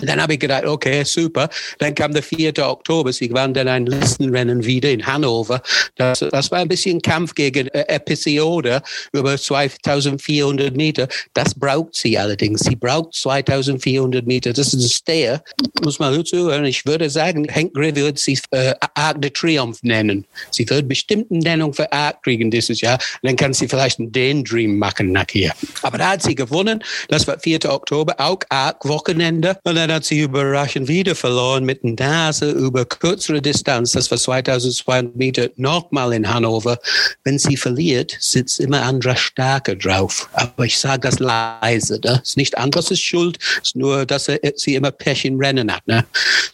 Dann 0.00 0.20
habe 0.20 0.34
ich 0.34 0.40
gedacht, 0.40 0.64
okay, 0.64 1.04
super. 1.04 1.48
Dann 1.78 1.94
kam 1.94 2.12
der 2.12 2.22
4. 2.22 2.52
Oktober. 2.58 3.12
Sie 3.12 3.32
waren 3.32 3.54
dann 3.54 3.68
ein 3.68 3.86
Listenrennen 3.86 4.64
wieder 4.64 4.90
in 4.90 5.06
Hannover. 5.06 5.62
Das, 5.96 6.20
das 6.20 6.50
war 6.50 6.58
ein 6.60 6.68
bisschen 6.68 7.00
Kampf 7.00 7.34
gegen 7.34 7.68
äh, 7.68 7.84
Episode 7.88 8.82
über 9.12 9.36
2400 9.36 10.76
Meter. 10.76 11.08
Das 11.34 11.54
braucht 11.54 11.94
sie 11.94 12.18
allerdings. 12.18 12.60
Sie 12.60 12.76
braucht 12.76 13.14
2400 13.14 14.26
Meter. 14.26 14.52
Das 14.52 14.68
ist 14.68 14.74
ein 14.74 14.88
Steher. 14.88 15.42
Muss 15.82 15.98
man 15.98 16.24
zuhören. 16.24 16.64
Ich 16.64 16.84
würde 16.86 17.10
sagen, 17.10 17.46
Hank 17.52 17.74
Griffith 17.74 17.96
wird 17.96 18.18
sie 18.18 18.38
äh, 18.50 18.74
Arc 18.94 19.20
de 19.20 19.30
Triomphe 19.30 19.86
nennen. 19.86 20.24
Sie 20.50 20.68
wird 20.68 20.88
bestimmt 20.88 21.30
eine 21.30 21.40
Nennung 21.40 21.72
für 21.74 21.90
Arc 21.92 22.22
kriegen 22.22 22.50
dieses 22.50 22.80
Jahr. 22.80 22.98
dann 23.22 23.36
kann 23.36 23.52
sie 23.52 23.68
vielleicht 23.68 23.98
einen 23.98 24.12
Daydream 24.12 24.78
machen 24.78 25.12
nachher. 25.12 25.54
Aber 25.82 25.98
da 25.98 26.10
hat 26.10 26.22
sie 26.22 26.34
gewonnen. 26.34 26.82
Das 27.08 27.26
war 27.26 27.38
4. 27.38 27.70
Oktober. 27.70 28.14
Auch 28.18 28.38
Arc-Wochenende. 28.48 29.58
Und 29.64 29.76
dann 29.76 29.85
dann 29.86 29.96
hat 29.96 30.04
sie 30.04 30.20
überraschend 30.20 30.88
wieder 30.88 31.14
verloren 31.14 31.64
mit 31.64 31.84
Nase 31.84 32.50
über 32.50 32.84
kürzere 32.84 33.40
Distanz. 33.40 33.92
Das 33.92 34.10
war 34.10 34.18
2200 34.18 35.14
Meter 35.14 35.48
nochmal 35.54 36.12
in 36.12 36.28
Hannover. 36.28 36.78
Wenn 37.22 37.38
sie 37.38 37.56
verliert, 37.56 38.16
sitzt 38.18 38.58
immer 38.58 38.82
Andra 38.82 39.14
Starke 39.14 39.76
drauf. 39.76 40.28
Aber 40.32 40.64
ich 40.64 40.76
sage 40.76 41.02
das 41.08 41.20
leise. 41.20 42.00
Ne? 42.02 42.20
Ist 42.20 42.36
nicht 42.36 42.58
Andras 42.58 42.98
Schuld, 42.98 43.38
es 43.40 43.68
ist 43.68 43.76
nur, 43.76 44.04
dass 44.06 44.26
er, 44.26 44.40
sie 44.56 44.74
immer 44.74 44.90
Pech 44.90 45.24
im 45.24 45.38
Rennen 45.38 45.72
hat. 45.72 45.86
Ne? 45.86 46.04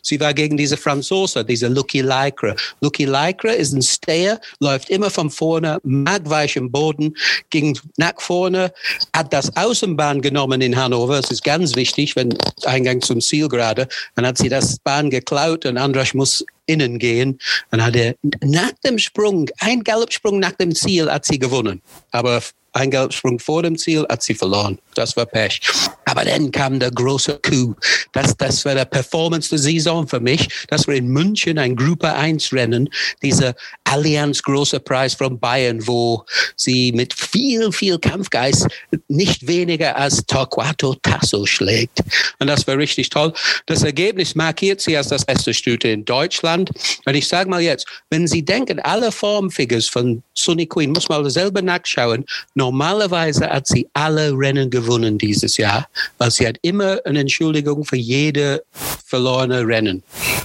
Sie 0.02 0.20
war 0.20 0.34
gegen 0.34 0.58
diese 0.58 0.76
Franzose, 0.76 1.42
diese 1.42 1.68
Lucky 1.68 2.02
Lycra. 2.02 2.54
Lucky 2.82 3.06
Lycra 3.06 3.52
ist 3.52 3.72
ein 3.72 3.82
Stayer, 3.82 4.40
läuft 4.60 4.90
immer 4.90 5.08
von 5.08 5.30
vorne, 5.30 5.78
mag 5.84 6.28
weich 6.28 6.56
im 6.56 6.70
Boden, 6.70 7.14
ging 7.48 7.78
nach 7.96 8.20
vorne, 8.20 8.72
hat 9.16 9.32
das 9.32 9.56
Außenbahn 9.56 10.20
genommen 10.20 10.60
in 10.60 10.76
Hannover. 10.76 11.16
Das 11.16 11.30
ist 11.30 11.44
ganz 11.44 11.76
wichtig, 11.76 12.14
wenn 12.14 12.36
Eingang 12.64 13.00
zum 13.00 13.21
Zielgerade. 13.22 13.88
Dann 14.14 14.26
hat 14.26 14.38
sie 14.38 14.48
das 14.48 14.78
Bahn 14.78 15.10
geklaut 15.10 15.66
und 15.66 15.78
Andras 15.78 16.14
muss 16.14 16.44
innen 16.66 16.98
gehen. 16.98 17.38
Dann 17.70 17.84
hat 17.84 17.96
er 17.96 18.14
nach 18.42 18.72
dem 18.84 18.98
Sprung, 18.98 19.48
ein 19.58 19.82
Galoppsprung 19.82 20.38
nach 20.38 20.52
dem 20.52 20.74
Ziel, 20.74 21.10
hat 21.10 21.24
sie 21.24 21.38
gewonnen. 21.38 21.82
Aber 22.10 22.42
ein 22.72 22.90
Gelbsprung 22.90 23.38
vor 23.38 23.62
dem 23.62 23.76
Ziel 23.76 24.06
hat 24.08 24.22
sie 24.22 24.34
verloren. 24.34 24.78
Das 24.94 25.16
war 25.16 25.26
Pech. 25.26 25.60
Aber 26.04 26.24
dann 26.24 26.50
kam 26.50 26.78
der 26.78 26.90
große 26.90 27.38
Coup. 27.42 27.76
Das, 28.12 28.36
das 28.36 28.64
war 28.64 28.74
der 28.74 28.84
Performance 28.84 29.50
der 29.50 29.58
Saison 29.58 30.06
für 30.06 30.20
mich. 30.20 30.48
Das 30.68 30.86
war 30.86 30.94
in 30.94 31.08
München 31.08 31.58
ein 31.58 31.76
Gruppe 31.76 32.12
1 32.12 32.52
Rennen, 32.52 32.88
dieser 33.22 33.54
Allianz 33.84 34.42
großer 34.42 34.80
Preis 34.80 35.14
von 35.14 35.38
Bayern, 35.38 35.86
wo 35.86 36.24
sie 36.56 36.92
mit 36.92 37.14
viel, 37.14 37.72
viel 37.72 37.98
Kampfgeist 37.98 38.66
nicht 39.08 39.46
weniger 39.46 39.96
als 39.96 40.24
Torquato 40.26 40.94
Tasso 41.02 41.46
schlägt. 41.46 42.00
Und 42.38 42.46
das 42.46 42.66
war 42.66 42.76
richtig 42.76 43.10
toll. 43.10 43.32
Das 43.66 43.82
Ergebnis 43.82 44.34
markiert 44.34 44.80
sie 44.80 44.96
als 44.96 45.08
das 45.08 45.24
beste 45.24 45.54
Stüte 45.54 45.88
in 45.88 46.04
Deutschland. 46.04 46.70
Und 47.04 47.14
ich 47.14 47.28
sage 47.28 47.48
mal 47.48 47.60
jetzt, 47.60 47.86
wenn 48.10 48.26
Sie 48.26 48.44
denken, 48.44 48.80
alle 48.80 49.12
Formfigures 49.12 49.88
von 49.88 50.22
Sunny 50.34 50.66
Queen, 50.66 50.90
muss 50.92 51.08
man 51.08 51.28
selber 51.30 51.62
nachschauen, 51.62 52.24
Normalerweise 52.62 53.50
hat 53.50 53.66
sie 53.66 53.88
alle 53.92 54.30
Rennen 54.38 54.70
gewonnen 54.70 55.18
dieses 55.18 55.56
Jahr, 55.56 55.88
weil 56.18 56.30
sie 56.30 56.46
hat 56.46 56.58
immer 56.62 57.00
eine 57.04 57.18
Entschuldigung 57.18 57.84
für 57.84 57.96
jede 57.96 58.62
verlorene 59.04 59.66
Rennen. 59.66 60.04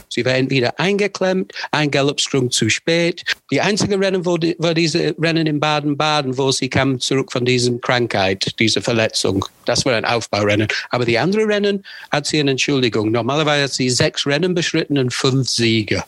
Sie 0.10 0.26
war 0.26 0.34
entweder 0.34 0.80
eingeklemmt, 0.80 1.54
ein 1.70 1.92
Galoppsprung 1.92 2.50
zu 2.50 2.72
spät. 2.72 3.24
Die 3.52 3.62
einzige 3.62 4.00
Rennen 4.00 4.26
wo 4.26 4.38
die, 4.38 4.56
war 4.58 4.74
diese 4.74 5.14
Rennen 5.20 5.46
in 5.46 5.60
Baden-Baden, 5.60 6.40
wo 6.40 6.52
sie 6.52 6.70
kam 6.70 7.00
zurück 7.00 7.32
von 7.32 7.46
dieser 7.46 7.78
Krankheit, 7.78 8.52
dieser 8.58 8.82
Verletzung. 8.82 9.46
Das 9.66 9.86
war 9.86 9.94
ein 9.94 10.06
Aufbaurennen. 10.06 10.68
Aber 10.90 11.06
die 11.06 11.20
anderen 11.20 11.52
Rennen 11.52 11.86
hat 12.10 12.26
sie 12.26 12.40
eine 12.40 12.52
Entschuldigung. 12.52 13.12
Normalerweise 13.12 13.66
hat 13.66 13.74
sie 13.74 13.92
sechs 13.92 14.26
Rennen 14.26 14.56
beschritten 14.56 14.98
und 14.98 15.14
fünf 15.14 15.48
Siege. 15.50 16.04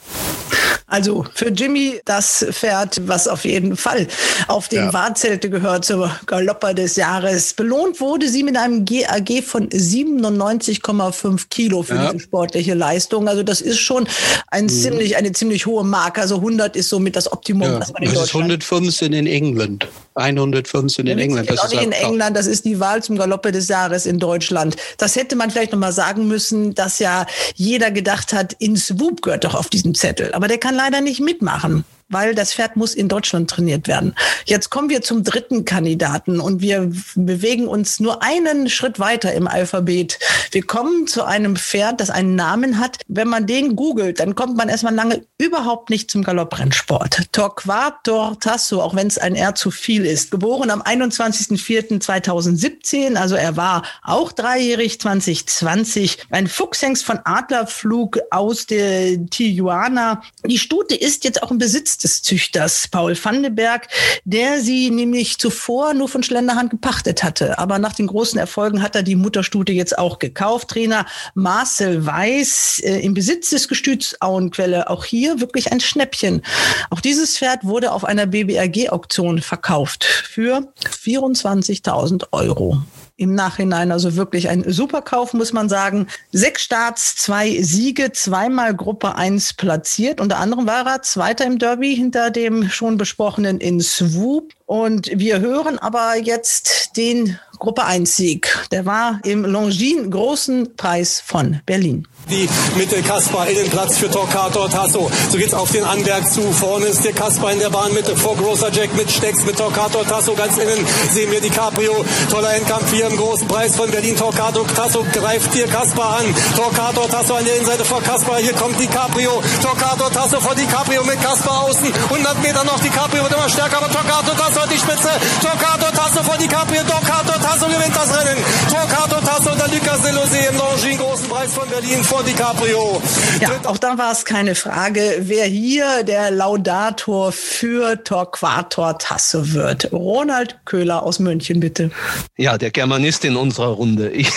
Also 0.90 1.24
für 1.36 1.50
Jimmy 1.50 2.02
das 2.06 2.46
Pferd, 2.50 3.08
was 3.08 3.28
auf 3.28 3.46
jeden 3.46 3.78
Fall 3.78 4.08
auf 4.48 4.70
den 4.70 4.86
ja. 4.86 4.94
Wahrzelte 4.94 5.50
gehört 5.50 5.86
zur 5.86 5.99
Galopper 6.26 6.74
des 6.74 6.96
Jahres. 6.96 7.54
Belohnt 7.54 8.00
wurde 8.00 8.30
sie 8.30 8.44
mit 8.44 8.56
einem 8.58 8.86
GAG 8.86 9.44
von 9.44 9.70
97,5 9.70 11.50
Kilo 11.50 11.84
für 11.84 11.96
ja. 11.96 12.12
diese 12.12 12.24
sportliche 12.24 12.74
Leistung. 12.74 13.28
Also 13.28 13.44
das 13.44 13.62
ist 13.62 13.80
schon 13.80 14.08
ein 14.48 14.66
mhm. 14.66 14.70
ziemlich, 14.70 15.18
eine 15.18 15.32
ziemlich 15.32 15.66
hohe 15.66 15.84
Marke. 15.84 16.22
Also 16.22 16.36
100 16.36 16.76
ist 16.76 16.90
somit 16.90 17.16
das 17.16 17.32
Optimum, 17.32 17.64
ja. 17.64 17.80
was 17.80 17.92
man 17.94 18.04
in 18.04 18.10
das 18.10 18.20
Deutschland... 18.20 18.52
ist 18.52 18.72
115 18.72 19.14
in 19.14 19.28
England. 19.28 19.88
115 20.16 21.08
in 21.08 21.20
England. 21.20 21.50
Das 21.50 21.56
ist 21.56 21.64
auch 21.64 21.70
nicht 21.70 21.84
in 21.84 21.92
England, 21.92 22.36
das 22.36 22.48
ist 22.48 22.66
die 22.66 22.80
Wahl 22.80 23.02
zum 23.02 23.18
Galoppe 23.18 23.52
des 23.52 23.68
Jahres 23.68 24.06
in 24.06 24.20
Deutschland. 24.20 24.76
Das 24.98 25.16
hätte 25.16 25.36
man 25.36 25.50
vielleicht 25.50 25.72
noch 25.72 25.80
mal 25.80 25.94
sagen 25.94 26.28
müssen, 26.28 26.76
dass 26.76 27.00
ja 27.00 27.26
jeder 27.56 27.92
gedacht 27.92 28.34
hat, 28.34 28.54
ins 28.54 29.00
Whoop 29.00 29.22
gehört 29.22 29.46
doch 29.46 29.56
auf 29.56 29.70
diesen 29.70 29.96
Zettel. 29.96 30.34
Aber 30.34 30.48
der 30.48 30.58
kann 30.58 30.76
leider 30.76 31.02
nicht 31.02 31.22
mitmachen 31.22 31.86
weil 32.10 32.36
das 32.36 32.54
Pferd 32.54 32.76
muss 32.76 32.96
in 32.96 33.08
Deutschland 33.08 33.50
trainiert 33.50 33.88
werden. 33.88 34.16
Jetzt 34.46 34.72
kommen 34.72 34.90
wir 34.90 35.02
zum 35.02 35.24
dritten 35.24 35.64
Kandidaten 35.64 36.40
und 36.40 36.62
wir 36.62 36.92
bewegen 37.16 37.68
uns 37.68 38.00
nur 38.00 38.24
einen 38.24 38.70
Schritt 38.70 39.00
weiter 39.00 39.34
im 39.34 39.48
Alphabet. 39.48 40.18
Wir 40.52 40.64
kommen 40.64 41.06
zu 41.06 41.24
einem 41.24 41.56
Pferd, 41.56 42.02
das 42.02 42.10
einen 42.10 42.34
Namen 42.36 42.80
hat. 42.80 42.98
Wenn 43.08 43.28
man 43.28 43.46
den 43.46 43.76
googelt, 43.76 44.20
dann 44.20 44.34
kommt 44.34 44.58
man 44.58 44.70
erstmal 44.70 44.96
lange 44.96 45.24
überhaupt 45.38 45.92
nicht 45.92 46.10
zum 46.10 46.24
Galopprennsport. 46.24 47.32
Torquator 47.32 48.40
Tasso, 48.40 48.82
auch 48.82 48.96
wenn 48.96 49.06
es 49.08 49.20
ein 49.20 49.36
R 49.36 49.54
zu 49.54 49.70
viel 49.70 50.04
ist. 50.06 50.32
Geboren 50.32 50.72
am 50.72 50.82
21.04.2017, 50.82 53.16
also 53.16 53.36
er 53.36 53.56
war 53.56 53.84
auch 54.02 54.32
dreijährig 54.32 55.00
2020. 55.00 56.18
Ein 56.32 56.48
Fuchshengst 56.48 57.06
von 57.06 57.20
Adlerflug 57.24 58.18
aus 58.32 58.66
der 58.66 59.24
Tijuana. 59.28 60.24
Die 60.44 60.58
Stute 60.58 60.96
ist 60.96 61.24
jetzt 61.24 61.44
auch 61.44 61.52
im 61.52 61.60
Besitz 61.60 61.99
des 62.00 62.22
Züchters 62.22 62.88
Paul 62.88 63.18
Vandenberg, 63.22 63.88
der 64.24 64.62
sie 64.62 64.90
nämlich 64.90 65.38
zuvor 65.38 65.94
nur 65.94 66.10
von 66.10 66.24
Schlenderhand 66.24 66.72
gepachtet 66.72 67.24
hatte. 67.24 67.60
Aber 67.60 67.80
nach 67.80 67.94
den 67.94 68.08
großen 68.08 68.40
Erfolgen 68.40 68.82
hat 68.82 68.96
er 68.96 69.04
die 69.04 69.16
Mutterstute 69.16 69.72
jetzt 69.72 69.98
auch 69.98 70.20
gekauft. 70.20 70.70
Trainer 70.70 71.06
Marcel 71.34 72.06
Weiß 72.06 72.82
äh, 72.84 73.00
im 73.00 73.14
Besitz 73.14 73.50
des 73.50 73.68
Gestüts 73.68 74.16
Auenquelle. 74.22 74.90
Auch 74.90 75.06
hier 75.06 75.40
wirklich 75.40 75.72
ein 75.72 75.80
Schnäppchen. 75.80 76.42
Auch 76.90 77.02
dieses 77.02 77.38
Pferd 77.38 77.64
wurde 77.64 77.92
auf 77.92 78.06
einer 78.06 78.26
BBRG-Auktion 78.26 79.42
verkauft 79.42 80.04
für 80.04 80.72
24.000 80.84 82.28
Euro 82.32 82.82
im 83.20 83.36
Nachhinein. 83.36 83.92
Also 83.92 84.16
wirklich 84.16 84.50
ein 84.50 84.64
Superkauf, 84.66 85.34
muss 85.34 85.54
man 85.54 85.68
sagen. 85.70 86.08
Sechs 86.32 86.64
Starts, 86.64 87.18
zwei 87.18 87.62
Siege, 87.62 88.12
zweimal 88.14 88.74
Gruppe 88.74 89.16
1 89.16 89.54
platziert. 89.54 90.22
Unter 90.22 90.38
anderem 90.38 90.66
war 90.66 90.86
er 90.88 91.02
Zweiter 91.02 91.46
im 91.46 91.60
Derby 91.60 91.96
hinter 91.96 92.32
dem 92.32 92.70
schon 92.70 92.98
besprochenen 92.98 93.60
in 93.60 93.82
Swoop. 93.82 94.54
Und 94.66 95.12
wir 95.14 95.40
hören 95.42 95.78
aber 95.80 96.16
jetzt 96.16 96.96
den 96.96 97.38
Gruppe 97.60 97.84
1 97.84 98.16
Sieg. 98.16 98.68
Der 98.72 98.86
war 98.86 99.20
im 99.24 99.44
Longines 99.44 100.10
Großen 100.10 100.76
Preis 100.78 101.20
von 101.20 101.60
Berlin 101.66 102.08
die 102.30 102.48
Mitte 102.76 103.02
Kaspar 103.02 103.48
Innenplatz 103.48 103.98
für 103.98 104.10
Torquator 104.10 104.70
Tasso. 104.70 105.10
So 105.30 105.38
geht's 105.38 105.54
auf 105.54 105.72
den 105.72 105.84
Anberg 105.84 106.32
zu. 106.32 106.52
Vorne 106.54 106.86
ist 106.86 107.04
der 107.04 107.14
Kaspar 107.14 107.52
in 107.52 107.60
der 107.60 107.70
Bahnmitte 107.70 108.16
vor 108.16 108.36
Großer 108.38 108.72
Jack 108.72 108.96
mit 108.96 109.12
Stecks 109.12 109.46
mit 109.46 109.58
Torquator 109.58 110.06
Tasso. 110.06 110.34
Ganz 110.36 110.58
innen 110.58 110.86
sehen 111.12 111.32
wir 111.32 111.42
die 111.42 111.50
Cabrio. 111.50 112.06
Toller 112.30 112.54
Endkampf 112.54 112.92
hier 112.94 113.08
im 113.08 113.18
großen 113.18 113.48
Preis 113.48 113.76
von 113.76 113.90
Berlin. 113.90 114.16
Torquator 114.16 114.66
Tasso 114.68 115.04
greift 115.12 115.54
hier 115.54 115.68
Kaspar 115.68 116.20
an. 116.20 116.36
Torquator 116.56 117.10
Tasso 117.10 117.34
an 117.34 117.46
der 117.46 117.56
Innenseite 117.56 117.86
vor 117.86 118.02
Kaspar. 118.02 118.38
Hier 118.38 118.54
kommt 118.54 118.80
die 118.80 118.88
Cabrio. 118.88 119.42
Torquator 119.62 120.12
Tasso 120.12 120.40
vor 120.40 120.56
die 120.56 120.68
Cabrio 120.68 121.04
mit 121.04 121.22
Kaspar 121.22 121.64
außen. 121.64 121.92
100 121.92 122.44
Meter 122.44 122.64
noch. 122.64 122.80
Die 122.80 122.90
Cabrio 122.90 123.24
wird 123.24 123.34
immer 123.34 123.50
stärker. 123.50 123.78
Aber 123.78 123.92
Torquator 123.92 124.36
Tasso 124.38 124.62
hat 124.62 124.72
die 124.72 124.78
Spitze. 124.78 125.10
Torquator 125.42 125.92
Tasso 125.92 126.24
vor 126.24 126.38
die 126.38 126.48
Cabrio. 126.48 126.84
Torquator 126.84 127.42
Tasso 127.42 127.66
gewinnt 127.66 127.96
das 127.96 128.10
Rennen. 128.16 128.38
Torquator 128.70 129.24
Tasso 129.24 129.52
und 129.52 129.60
der 129.60 129.68
Lucas 129.70 130.02
Delosé 130.04 130.50
im 130.50 130.58
Longines 130.58 131.00
großen 131.00 131.30
Preis 131.30 131.54
von 131.54 131.68
Berlin 131.70 132.04
vor 132.04 132.19
DiCaprio. 132.24 133.02
Ja, 133.42 133.52
auch 133.66 133.78
da 133.78 133.98
war 133.98 134.12
es 134.12 134.26
keine 134.26 134.56
Frage, 134.56 135.20
wer 135.22 135.46
hier 135.46 136.04
der 136.04 136.32
Laudator 136.32 137.32
für 137.32 138.04
Torquator 138.04 138.98
Tasso 138.98 139.54
wird. 139.54 139.92
Ronald 139.92 140.60
Köhler 140.66 141.04
aus 141.04 141.20
München, 141.20 141.60
bitte. 141.60 141.92
Ja, 142.38 142.58
der 142.58 142.72
Germanist 142.72 143.26
in 143.26 143.36
unserer 143.36 143.70
Runde. 143.70 144.12
Ich, 144.20 144.32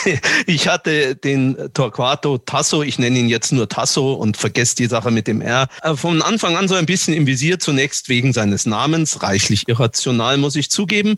ich 0.47 0.69
hatte 0.69 1.17
den 1.17 1.57
Torquato 1.75 2.39
Tasso, 2.39 2.83
ich 2.83 3.01
nenne 3.01 3.19
ihn 3.19 3.29
jetzt 3.29 3.53
nur 3.53 3.69
Tasso 3.69 4.13
und 4.13 4.37
vergesse 4.37 4.77
die 4.77 4.87
Sache 4.87 5.11
mit 5.11 5.27
dem 5.27 5.41
R, 5.41 5.67
äh, 5.83 5.97
von 5.97 6.23
Anfang 6.23 6.57
an 6.57 6.69
so 6.69 6.77
ein 6.77 6.87
bisschen 6.87 7.15
im 7.15 7.27
Visier, 7.27 7.59
zunächst 7.59 8.09
wegen 8.09 8.33
seines 8.33 8.65
Namens, 8.65 9.23
reichlich 9.23 9.69
irrational, 9.69 10.37
muss 10.39 10.55
ich 10.55 10.71
zugeben. 10.71 11.17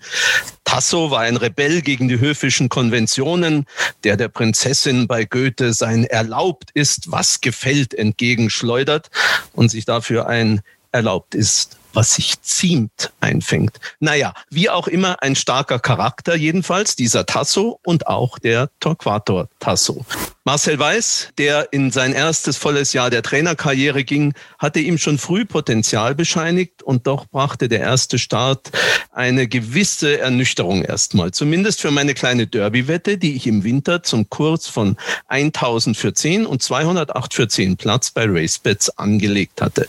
Tasso 0.75 1.13
war 1.13 1.21
ein 1.21 1.37
Rebell 1.37 1.83
gegen 1.83 2.09
die 2.09 2.19
höfischen 2.19 2.69
Konventionen, 2.69 3.65
der 4.03 4.17
der 4.17 4.27
Prinzessin 4.27 5.07
bei 5.07 5.25
Goethe 5.25 5.73
sein 5.73 6.03
erlaubt 6.03 6.73
ist, 6.75 7.13
was 7.13 7.41
gefällt, 7.41 7.95
entgegenschleudert 7.95 9.09
und 9.53 9.69
sich 9.69 9.85
dafür 9.85 10.27
ein 10.27 10.63
erlaubt 10.91 11.37
ist, 11.37 11.77
was 11.93 12.17
sich 12.17 12.43
ziemt, 12.43 13.13
einfängt. 13.21 13.79
Naja, 14.01 14.35
wie 14.51 14.69
auch 14.69 14.89
immer, 14.89 15.23
ein 15.23 15.37
starker 15.37 15.79
Charakter 15.79 16.35
jedenfalls, 16.35 16.97
dieser 16.97 17.25
Tasso 17.25 17.79
und 17.85 18.09
auch 18.09 18.41
der 18.41 18.69
Torquator 18.81 19.49
Tasso. 19.61 20.05
Marcel 20.47 20.79
Weiß, 20.79 21.29
der 21.39 21.73
in 21.73 21.91
sein 21.91 22.13
erstes 22.13 22.59
volles 22.59 22.93
Jahr 22.93 23.09
der 23.09 23.23
Trainerkarriere 23.23 24.05
ging, 24.05 24.35
hatte 24.59 24.79
ihm 24.79 24.99
schon 24.99 25.17
früh 25.17 25.47
Potenzial 25.47 26.15
bescheinigt 26.15 26.83
und 26.83 27.07
doch 27.07 27.25
brachte 27.25 27.67
der 27.67 27.81
erste 27.81 28.19
Start 28.19 28.71
eine 29.11 29.49
gewisse 29.49 30.19
Ernüchterung 30.19 30.83
erstmal. 30.83 31.31
Zumindest 31.31 31.81
für 31.81 31.91
meine 31.91 32.13
kleine 32.13 32.47
Derby-Wette, 32.47 33.17
die 33.17 33.37
ich 33.37 33.47
im 33.47 33.65
Winter 33.65 34.03
zum 34.03 34.29
Kurs 34.29 34.67
von 34.69 34.99
1000 35.29 35.97
für 35.97 36.13
10 36.13 36.45
und 36.45 36.63
208 36.63 37.33
für 37.33 37.49
10 37.49 37.79
Platz 37.79 38.11
bei 38.11 38.27
RaceBets 38.27 38.99
angelegt 38.99 39.63
hatte. 39.63 39.89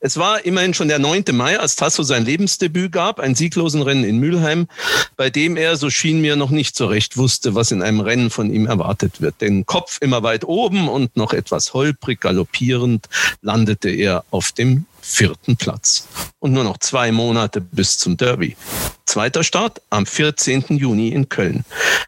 Es 0.00 0.16
war 0.16 0.44
immerhin 0.46 0.72
schon 0.72 0.88
der 0.88 1.00
9. 1.00 1.24
Mai, 1.32 1.58
als 1.58 1.76
Tasso 1.76 2.02
sein 2.02 2.24
Lebensdebüt 2.24 2.92
gab, 2.92 3.20
ein 3.20 3.34
sieglosen 3.34 3.82
Rennen 3.82 4.04
in 4.04 4.16
Mülheim, 4.16 4.68
bei 5.16 5.28
dem 5.28 5.58
er, 5.58 5.76
so 5.76 5.90
schien 5.90 6.22
mir, 6.22 6.36
noch 6.36 6.50
nicht 6.50 6.76
so 6.76 6.86
recht 6.86 7.18
wusste, 7.18 7.54
was 7.54 7.72
in 7.72 7.82
einem 7.82 8.00
Rennen 8.00 8.30
von 8.30 8.52
ihm 8.52 8.66
erwartet 8.66 9.20
wird. 9.20 9.40
Den 9.42 9.66
Kopf 9.82 9.98
immer 10.00 10.22
weit 10.22 10.44
oben 10.44 10.88
und 10.88 11.16
noch 11.16 11.32
etwas 11.32 11.74
holprig 11.74 12.20
galoppierend 12.20 13.08
landete 13.40 13.90
er 13.90 14.24
auf 14.30 14.52
dem 14.52 14.86
vierten 15.02 15.56
Platz. 15.56 16.08
Und 16.38 16.52
nur 16.52 16.64
noch 16.64 16.78
zwei 16.78 17.12
Monate 17.12 17.60
bis 17.60 17.98
zum 17.98 18.16
Derby. 18.16 18.56
Zweiter 19.04 19.44
Start 19.44 19.82
am 19.90 20.06
14. 20.06 20.64
Juni 20.70 21.08
in 21.08 21.28
Köln. 21.28 21.64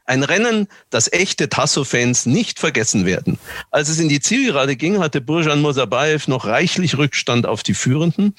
Ein 0.06 0.22
Rennen, 0.22 0.68
das 0.90 1.12
echte 1.12 1.48
Tasso-Fans 1.48 2.24
nicht 2.24 2.58
vergessen 2.58 3.04
werden. 3.04 3.38
Als 3.70 3.88
es 3.88 3.98
in 3.98 4.08
die 4.08 4.20
Zielgerade 4.20 4.76
ging, 4.76 5.00
hatte 5.00 5.20
Burjan 5.20 5.60
Mosabayev 5.60 6.28
noch 6.28 6.46
reichlich 6.46 6.96
Rückstand 6.96 7.46
auf 7.46 7.62
die 7.62 7.74
Führenden. 7.74 8.34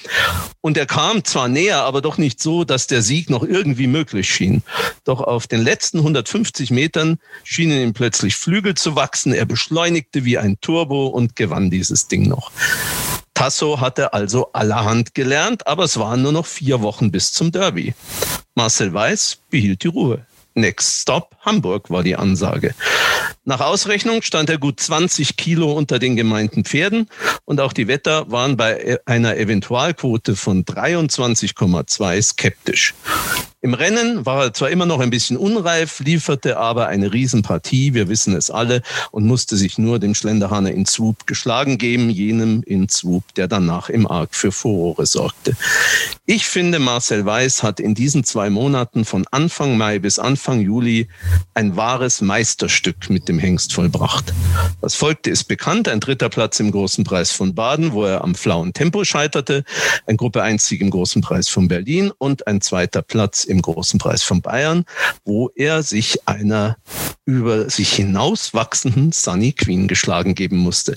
Und 0.61 0.77
er 0.77 0.85
kam 0.85 1.23
zwar 1.23 1.47
näher, 1.47 1.81
aber 1.83 2.01
doch 2.01 2.17
nicht 2.17 2.41
so, 2.41 2.63
dass 2.63 2.87
der 2.87 3.01
Sieg 3.01 3.29
noch 3.29 3.43
irgendwie 3.43 3.87
möglich 3.87 4.33
schien. 4.33 4.63
Doch 5.03 5.21
auf 5.21 5.47
den 5.47 5.61
letzten 5.61 5.99
150 5.99 6.71
Metern 6.71 7.19
schienen 7.43 7.81
ihm 7.81 7.93
plötzlich 7.93 8.35
Flügel 8.35 8.75
zu 8.75 8.95
wachsen. 8.95 9.33
Er 9.33 9.45
beschleunigte 9.45 10.23
wie 10.23 10.37
ein 10.37 10.57
Turbo 10.61 11.07
und 11.07 11.35
gewann 11.35 11.69
dieses 11.69 12.07
Ding 12.07 12.27
noch. 12.27 12.51
Tasso 13.35 13.79
hatte 13.79 14.13
also 14.13 14.51
allerhand 14.53 15.13
gelernt, 15.13 15.67
aber 15.67 15.83
es 15.83 15.99
waren 15.99 16.23
nur 16.23 16.31
noch 16.31 16.47
vier 16.47 16.81
Wochen 16.81 17.11
bis 17.11 17.33
zum 17.33 17.51
Derby. 17.51 17.93
Marcel 18.55 18.93
Weiß 18.93 19.37
behielt 19.51 19.83
die 19.83 19.89
Ruhe. 19.89 20.25
Next 20.55 21.01
Stop 21.01 21.35
Hamburg 21.41 21.91
war 21.91 22.01
die 22.01 22.15
Ansage. 22.15 22.73
Nach 23.47 23.61
Ausrechnung 23.61 24.23
stand 24.23 24.49
er 24.49 24.57
gut 24.57 24.79
20 24.79 25.37
Kilo 25.37 25.71
unter 25.71 25.99
den 25.99 26.15
gemeinten 26.15 26.65
Pferden 26.65 27.07
und 27.45 27.61
auch 27.61 27.73
die 27.73 27.87
Wetter 27.87 28.31
waren 28.31 28.57
bei 28.57 28.99
einer 29.05 29.37
Eventualquote 29.37 30.35
von 30.35 30.65
23,2 30.65 32.21
skeptisch. 32.23 32.95
Im 33.65 33.73
Rennen 33.73 34.27
war 34.27 34.43
er 34.43 34.53
zwar 34.53 34.69
immer 34.69 34.85
noch 34.85 34.99
ein 34.99 35.09
bisschen 35.09 35.37
unreif, 35.37 35.99
lieferte 36.01 36.57
aber 36.57 36.87
eine 36.87 37.11
Riesenpartie, 37.11 37.95
wir 37.95 38.07
wissen 38.09 38.35
es 38.35 38.51
alle, 38.51 38.83
und 39.09 39.25
musste 39.25 39.57
sich 39.57 39.79
nur 39.79 39.97
dem 39.97 40.13
Schlenderhahner 40.13 40.71
in 40.71 40.85
Zub 40.85 41.25
geschlagen 41.25 41.79
geben, 41.79 42.11
jenem 42.11 42.61
in 42.61 42.89
Zub, 42.89 43.23
der 43.33 43.47
danach 43.47 43.89
im 43.89 44.05
Arg 44.05 44.35
für 44.35 44.51
Furore 44.51 45.07
sorgte. 45.07 45.55
Ich 46.27 46.45
finde, 46.45 46.77
Marcel 46.77 47.25
Weiß 47.25 47.63
hat 47.63 47.79
in 47.79 47.95
diesen 47.95 48.23
zwei 48.23 48.51
Monaten 48.51 49.03
von 49.03 49.25
Anfang 49.31 49.77
Mai 49.77 49.97
bis 49.97 50.19
Anfang 50.19 50.61
Juli 50.61 51.07
ein 51.55 51.75
wahres 51.75 52.21
Meisterstück 52.21 53.09
mit 53.09 53.27
dem 53.27 53.34
Hengst 53.39 53.73
vollbracht. 53.73 54.33
Was 54.81 54.95
folgte, 54.95 55.29
ist 55.29 55.45
bekannt. 55.45 55.87
Ein 55.87 55.99
dritter 55.99 56.29
Platz 56.29 56.59
im 56.59 56.71
Großen 56.71 57.03
Preis 57.03 57.31
von 57.31 57.55
Baden, 57.55 57.93
wo 57.93 58.05
er 58.05 58.23
am 58.23 58.35
flauen 58.35 58.73
Tempo 58.73 59.03
scheiterte, 59.03 59.63
ein 60.07 60.17
Gruppe 60.17 60.41
1 60.41 60.65
Sieg 60.65 60.81
im 60.81 60.89
Großen 60.89 61.21
Preis 61.21 61.47
von 61.47 61.67
Berlin 61.67 62.11
und 62.17 62.47
ein 62.47 62.61
zweiter 62.61 63.01
Platz 63.01 63.43
im 63.43 63.61
Großen 63.61 63.99
Preis 63.99 64.23
von 64.23 64.41
Bayern, 64.41 64.85
wo 65.23 65.49
er 65.55 65.83
sich 65.83 66.27
einer 66.27 66.77
über 67.25 67.69
sich 67.71 67.93
hinauswachsenden 67.93 69.11
Sunny 69.11 69.51
Queen 69.51 69.87
geschlagen 69.87 70.35
geben 70.35 70.57
musste. 70.57 70.95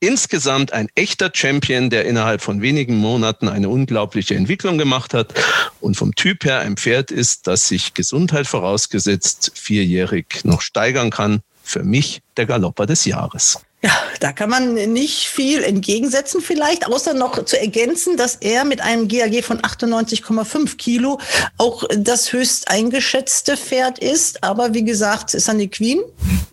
Insgesamt 0.00 0.72
ein 0.72 0.88
echter 0.96 1.30
Champion, 1.32 1.90
der 1.90 2.06
innerhalb 2.06 2.40
von 2.40 2.60
wenigen 2.60 2.96
Monaten 2.96 3.48
eine 3.48 3.68
unglaubliche 3.68 4.34
Entwicklung 4.34 4.78
gemacht 4.78 5.14
hat 5.14 5.32
und 5.80 5.96
vom 5.96 6.14
Typ 6.16 6.44
her 6.44 6.58
ein 6.60 6.76
Pferd 6.76 7.12
ist, 7.12 7.46
das 7.46 7.68
sich 7.68 7.94
Gesundheit 7.94 8.48
vorausgesetzt 8.48 9.52
vierjährig 9.54 10.40
noch 10.42 10.60
steigern 10.60 11.10
kann. 11.10 11.42
Für 11.70 11.84
mich 11.84 12.20
der 12.36 12.46
Galopper 12.46 12.84
des 12.84 13.04
Jahres. 13.04 13.60
Ja, 13.80 13.92
da 14.18 14.32
kann 14.32 14.50
man 14.50 14.74
nicht 14.74 15.28
viel 15.28 15.62
entgegensetzen 15.62 16.40
vielleicht, 16.40 16.88
außer 16.88 17.14
noch 17.14 17.44
zu 17.44 17.56
ergänzen, 17.58 18.16
dass 18.16 18.34
er 18.34 18.64
mit 18.64 18.80
einem 18.80 19.06
GAG 19.06 19.44
von 19.44 19.60
98,5 19.60 20.76
Kilo 20.78 21.20
auch 21.58 21.84
das 21.96 22.32
höchst 22.32 22.68
eingeschätzte 22.68 23.56
Pferd 23.56 24.00
ist. 24.00 24.42
Aber 24.42 24.74
wie 24.74 24.82
gesagt, 24.82 25.30
Sunny 25.30 25.68
Queen, 25.68 26.00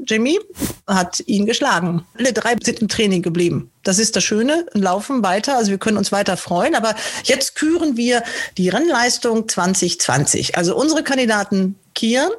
Jimmy, 0.05 0.39
hat 0.85 1.23
ihn 1.25 1.47
geschlagen. 1.47 2.05
Alle 2.19 2.31
drei 2.31 2.55
sind 2.63 2.79
im 2.79 2.87
Training 2.87 3.23
geblieben. 3.23 3.71
Das 3.81 3.97
ist 3.97 4.15
das 4.15 4.23
Schöne, 4.23 4.67
laufen 4.73 5.23
weiter, 5.23 5.57
also 5.57 5.71
wir 5.71 5.79
können 5.79 5.97
uns 5.97 6.11
weiter 6.11 6.37
freuen. 6.37 6.75
Aber 6.75 6.93
jetzt 7.23 7.55
küren 7.55 7.97
wir 7.97 8.21
die 8.59 8.69
Rennleistung 8.69 9.49
2020. 9.49 10.57
Also 10.57 10.77
unsere 10.77 11.01
Kandidaten 11.01 11.75
Kian, 11.95 12.29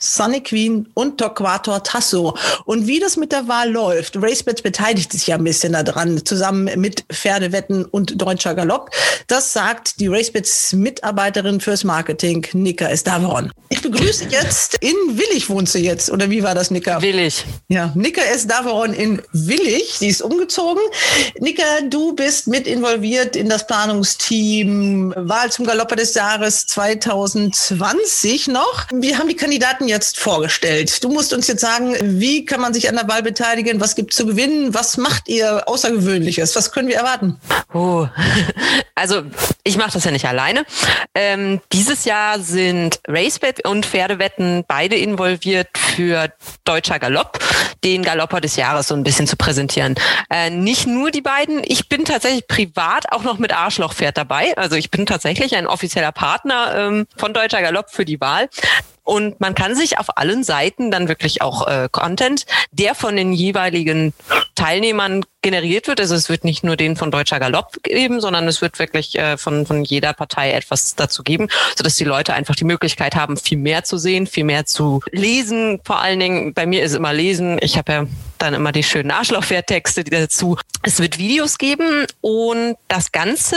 Sunny 0.00 0.42
Queen 0.42 0.88
und 0.94 1.18
Torquator 1.18 1.82
Tasso. 1.82 2.34
Und 2.64 2.86
wie 2.86 2.98
das 2.98 3.16
mit 3.16 3.32
der 3.32 3.46
Wahl 3.48 3.70
läuft, 3.70 4.16
RaceBets 4.16 4.62
beteiligt 4.62 5.12
sich 5.12 5.26
ja 5.26 5.36
ein 5.36 5.44
bisschen 5.44 5.74
daran, 5.74 6.24
zusammen 6.24 6.70
mit 6.80 7.04
Pferdewetten 7.12 7.84
und 7.84 8.20
Deutscher 8.20 8.54
Galopp. 8.54 8.90
Das 9.26 9.52
sagt 9.52 10.00
die 10.00 10.08
RaceBets 10.08 10.72
Mitarbeiterin 10.72 11.60
fürs 11.60 11.84
Marketing, 11.84 12.46
Nika 12.54 12.88
Estaveron. 12.88 13.52
Ich 13.68 13.82
begrüße 13.82 14.24
jetzt 14.30 14.78
in 14.80 14.94
Willig 15.12 15.48
wohnst 15.48 15.74
du 15.74 15.78
jetzt, 15.78 16.10
oder 16.10 16.30
wie 16.30 16.42
war 16.42 16.54
das, 16.54 16.70
Nika? 16.70 17.00
Willig. 17.02 17.44
Ja, 17.68 17.92
Nika 17.94 18.22
Estaveron 18.22 18.94
in 18.94 19.22
Willig, 19.32 19.98
sie 19.98 20.08
ist 20.08 20.22
umgezogen. 20.22 20.82
Nika, 21.38 21.62
du 21.88 22.14
bist 22.14 22.48
mit 22.48 22.66
involviert 22.66 23.36
in 23.36 23.48
das 23.48 23.66
Planungsteam 23.66 25.14
Wahl 25.16 25.52
zum 25.52 25.66
Galopper 25.66 25.96
des 25.96 26.14
Jahres 26.14 26.66
2020 26.66 28.48
noch. 28.48 28.86
Wir 28.92 29.18
haben 29.18 29.28
die 29.28 29.36
Kandidaten 29.36 29.89
jetzt 29.90 30.18
vorgestellt. 30.18 31.04
Du 31.04 31.10
musst 31.10 31.34
uns 31.34 31.46
jetzt 31.46 31.60
sagen, 31.60 31.94
wie 32.00 32.46
kann 32.46 32.60
man 32.60 32.72
sich 32.72 32.88
an 32.88 32.96
der 32.96 33.08
Wahl 33.08 33.22
beteiligen? 33.22 33.80
Was 33.80 33.94
gibt 33.94 34.14
zu 34.14 34.24
gewinnen? 34.24 34.72
Was 34.72 34.96
macht 34.96 35.28
ihr 35.28 35.68
Außergewöhnliches? 35.68 36.56
Was 36.56 36.72
können 36.72 36.88
wir 36.88 36.96
erwarten? 36.96 37.38
Oh. 37.74 38.06
Also 38.96 39.22
ich 39.64 39.78
mache 39.78 39.92
das 39.92 40.04
ja 40.04 40.10
nicht 40.10 40.26
alleine. 40.26 40.66
Ähm, 41.14 41.62
dieses 41.72 42.04
Jahr 42.04 42.38
sind 42.38 43.00
Racebet 43.08 43.66
und 43.66 43.86
Pferdewetten 43.86 44.62
beide 44.68 44.96
involviert 44.96 45.68
für 45.78 46.30
Deutscher 46.64 46.98
Galopp, 46.98 47.38
den 47.82 48.02
Galopper 48.02 48.42
des 48.42 48.56
Jahres 48.56 48.88
so 48.88 48.94
ein 48.94 49.02
bisschen 49.02 49.26
zu 49.26 49.36
präsentieren. 49.36 49.94
Äh, 50.28 50.50
nicht 50.50 50.86
nur 50.86 51.10
die 51.10 51.22
beiden, 51.22 51.62
ich 51.64 51.88
bin 51.88 52.04
tatsächlich 52.04 52.46
privat 52.46 53.10
auch 53.10 53.22
noch 53.22 53.38
mit 53.38 53.54
Arschlochpferd 53.54 54.18
dabei. 54.18 54.54
Also 54.58 54.76
ich 54.76 54.90
bin 54.90 55.06
tatsächlich 55.06 55.56
ein 55.56 55.66
offizieller 55.66 56.12
Partner 56.12 56.74
ähm, 56.76 57.06
von 57.16 57.32
Deutscher 57.32 57.62
Galopp 57.62 57.90
für 57.90 58.04
die 58.04 58.20
Wahl. 58.20 58.50
Und 59.10 59.40
man 59.40 59.56
kann 59.56 59.74
sich 59.74 59.98
auf 59.98 60.18
allen 60.18 60.44
Seiten 60.44 60.92
dann 60.92 61.08
wirklich 61.08 61.42
auch 61.42 61.66
äh, 61.66 61.88
Content, 61.90 62.46
der 62.70 62.94
von 62.94 63.16
den 63.16 63.32
jeweiligen 63.32 64.14
Teilnehmern 64.54 65.24
generiert 65.42 65.88
wird. 65.88 65.98
Also 65.98 66.14
es 66.14 66.28
wird 66.28 66.44
nicht 66.44 66.62
nur 66.62 66.76
den 66.76 66.94
von 66.94 67.10
Deutscher 67.10 67.40
Galopp 67.40 67.82
geben, 67.82 68.20
sondern 68.20 68.46
es 68.46 68.62
wird 68.62 68.78
wirklich 68.78 69.18
äh, 69.18 69.36
von, 69.36 69.66
von 69.66 69.82
jeder 69.82 70.12
Partei 70.12 70.52
etwas 70.52 70.94
dazu 70.94 71.24
geben, 71.24 71.48
sodass 71.76 71.96
die 71.96 72.04
Leute 72.04 72.34
einfach 72.34 72.54
die 72.54 72.62
Möglichkeit 72.62 73.16
haben, 73.16 73.36
viel 73.36 73.58
mehr 73.58 73.82
zu 73.82 73.98
sehen, 73.98 74.28
viel 74.28 74.44
mehr 74.44 74.64
zu 74.64 75.00
lesen. 75.10 75.80
Vor 75.82 76.00
allen 76.00 76.20
Dingen, 76.20 76.54
bei 76.54 76.66
mir 76.66 76.84
ist 76.84 76.94
immer 76.94 77.12
lesen. 77.12 77.58
Ich 77.62 77.76
habe 77.76 77.92
ja 77.92 78.06
dann 78.38 78.54
immer 78.54 78.70
die 78.70 78.84
schönen 78.84 79.10
Arschlochwerttexte 79.10 80.04
dazu. 80.04 80.56
Es 80.84 81.00
wird 81.00 81.18
Videos 81.18 81.58
geben 81.58 82.06
und 82.20 82.76
das 82.86 83.10
Ganze 83.10 83.56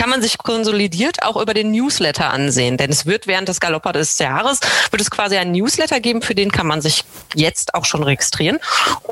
kann 0.00 0.08
man 0.08 0.22
sich 0.22 0.38
konsolidiert 0.38 1.22
auch 1.24 1.36
über 1.36 1.52
den 1.52 1.72
Newsletter 1.72 2.30
ansehen. 2.30 2.78
Denn 2.78 2.88
es 2.88 3.04
wird 3.04 3.26
während 3.26 3.50
des 3.50 3.60
Galopper 3.60 3.92
des 3.92 4.18
Jahres, 4.18 4.60
wird 4.90 5.02
es 5.02 5.10
quasi 5.10 5.36
einen 5.36 5.52
Newsletter 5.52 6.00
geben, 6.00 6.22
für 6.22 6.34
den 6.34 6.50
kann 6.50 6.66
man 6.66 6.80
sich 6.80 7.04
jetzt 7.34 7.74
auch 7.74 7.84
schon 7.84 8.02
registrieren. 8.02 8.58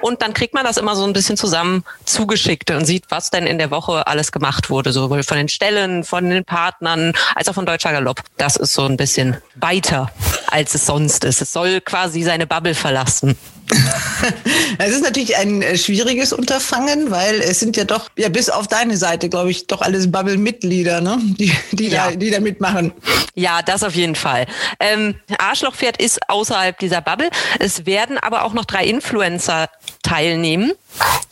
Und 0.00 0.22
dann 0.22 0.32
kriegt 0.32 0.54
man 0.54 0.64
das 0.64 0.78
immer 0.78 0.96
so 0.96 1.04
ein 1.04 1.12
bisschen 1.12 1.36
zusammen 1.36 1.84
zugeschickt 2.06 2.70
und 2.70 2.86
sieht, 2.86 3.04
was 3.10 3.28
denn 3.28 3.46
in 3.46 3.58
der 3.58 3.70
Woche 3.70 4.06
alles 4.06 4.32
gemacht 4.32 4.70
wurde, 4.70 4.92
sowohl 4.92 5.24
von 5.24 5.36
den 5.36 5.50
Stellen, 5.50 6.04
von 6.04 6.30
den 6.30 6.46
Partnern, 6.46 7.12
als 7.34 7.50
auch 7.50 7.54
von 7.54 7.66
Deutscher 7.66 7.92
Galopp. 7.92 8.22
Das 8.38 8.56
ist 8.56 8.72
so 8.72 8.86
ein 8.86 8.96
bisschen 8.96 9.36
weiter. 9.56 10.10
als 10.50 10.74
es 10.74 10.86
sonst 10.86 11.24
ist. 11.24 11.42
Es 11.42 11.52
soll 11.52 11.80
quasi 11.82 12.22
seine 12.22 12.46
Bubble 12.46 12.74
verlassen. 12.74 13.36
Es 14.78 14.92
ist 14.92 15.02
natürlich 15.02 15.36
ein 15.36 15.62
äh, 15.62 15.76
schwieriges 15.76 16.32
Unterfangen, 16.32 17.10
weil 17.10 17.40
es 17.40 17.60
sind 17.60 17.76
ja 17.76 17.84
doch, 17.84 18.08
ja, 18.16 18.28
bis 18.28 18.50
auf 18.50 18.66
deine 18.68 18.96
Seite, 18.96 19.28
glaube 19.28 19.50
ich, 19.50 19.66
doch 19.66 19.80
alles 19.80 20.10
Bubble-Mitglieder, 20.10 21.00
ne? 21.00 21.18
die, 21.20 21.52
die, 21.72 21.88
Ja. 21.88 22.10
da, 22.10 22.16
die 22.16 22.30
da 22.30 22.40
mitmachen. 22.40 22.92
Ja, 23.34 23.62
das 23.62 23.82
auf 23.82 23.94
jeden 23.94 24.14
Fall. 24.14 24.46
Ähm, 24.80 25.14
Arschlochpferd 25.38 26.00
ist 26.00 26.18
außerhalb 26.28 26.78
dieser 26.78 27.00
Bubble. 27.00 27.30
Es 27.58 27.86
werden 27.86 28.18
aber 28.18 28.44
auch 28.44 28.52
noch 28.52 28.64
drei 28.64 28.84
Influencer 28.84 29.68
teilnehmen. 30.02 30.72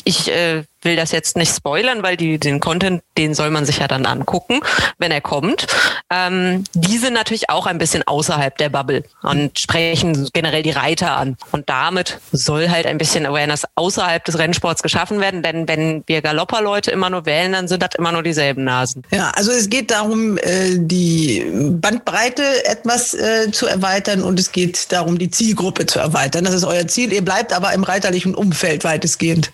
Ich 0.05 0.29
äh, 0.31 0.64
will 0.87 0.96
das 0.96 1.12
jetzt 1.12 1.37
nicht 1.37 1.55
spoilern, 1.55 2.03
weil 2.03 2.16
die, 2.16 2.38
den 2.38 2.61
Content, 2.61 3.03
den 3.18 3.35
soll 3.35 3.51
man 3.51 3.66
sich 3.66 3.79
ja 3.79 3.88
dann 3.88 4.07
angucken, 4.07 4.61
wenn 4.99 5.11
er 5.11 5.20
kommt. 5.20 5.66
Ähm, 6.11 6.64
die 6.72 6.96
sind 6.96 7.12
natürlich 7.12 7.51
auch 7.51 7.66
ein 7.66 7.77
bisschen 7.77 8.07
außerhalb 8.07 8.57
der 8.57 8.70
Bubble 8.70 9.03
und 9.22 9.59
sprechen 9.59 10.31
generell 10.33 10.62
die 10.62 10.70
Reiter 10.70 11.16
an. 11.16 11.37
Und 11.53 11.68
damit 11.68 12.20
soll 12.33 12.70
halt 12.70 12.87
ein 12.87 12.99
bisschen 12.99 13.27
Awareness 13.27 13.64
außerhalb 13.75 14.25
des 14.25 14.38
Rennsports 14.38 14.83
geschaffen 14.83 15.20
werden, 15.20 15.42
denn 15.42 15.68
wenn 15.68 16.05
wir 16.07 16.22
Galopper-Leute 16.22 16.92
immer 16.92 17.11
nur 17.11 17.27
wählen, 17.27 17.53
dann 17.53 17.68
sind 17.68 17.83
das 17.83 17.90
immer 17.99 18.12
nur 18.12 18.22
dieselben 18.22 18.64
Nasen. 18.64 19.03
Ja, 19.11 19.33
also 19.35 19.51
es 19.51 19.68
geht 19.68 19.90
darum, 19.90 20.38
äh, 20.38 20.77
die 20.79 21.44
Bandbreite 21.53 22.64
etwas 22.64 23.12
äh, 23.12 23.51
zu 23.51 23.66
erweitern 23.66 24.22
und 24.22 24.38
es 24.38 24.53
geht 24.53 24.92
darum, 24.92 25.18
die 25.18 25.31
Zielgruppe 25.31 25.87
zu 25.87 25.99
erweitern. 25.99 26.44
Das 26.44 26.55
ist 26.55 26.64
euer 26.64 26.87
Ziel. 26.87 27.12
Ihr 27.12 27.25
bleibt 27.25 27.53
aber 27.53 27.72
im 27.72 27.83
reiterlichen 27.83 28.37
Umfeld 28.37 28.85
weitestgehend. 28.85 29.51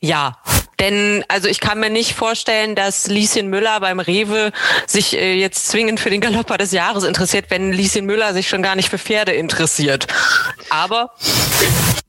Ja, 0.00 0.36
denn 0.80 1.24
also 1.28 1.48
ich 1.48 1.60
kann 1.60 1.80
mir 1.80 1.90
nicht 1.90 2.14
vorstellen, 2.14 2.74
dass 2.74 3.06
Lieschen 3.06 3.48
Müller 3.48 3.80
beim 3.80 4.00
Rewe 4.00 4.52
sich 4.86 5.16
äh, 5.16 5.34
jetzt 5.34 5.68
zwingend 5.68 6.00
für 6.00 6.10
den 6.10 6.20
Galopper 6.20 6.58
des 6.58 6.72
Jahres 6.72 7.04
interessiert, 7.04 7.46
wenn 7.48 7.72
Lieschen 7.72 8.06
Müller 8.06 8.32
sich 8.32 8.48
schon 8.48 8.62
gar 8.62 8.76
nicht 8.76 8.88
für 8.88 8.98
Pferde 8.98 9.32
interessiert. 9.32 10.06
Aber 10.70 11.10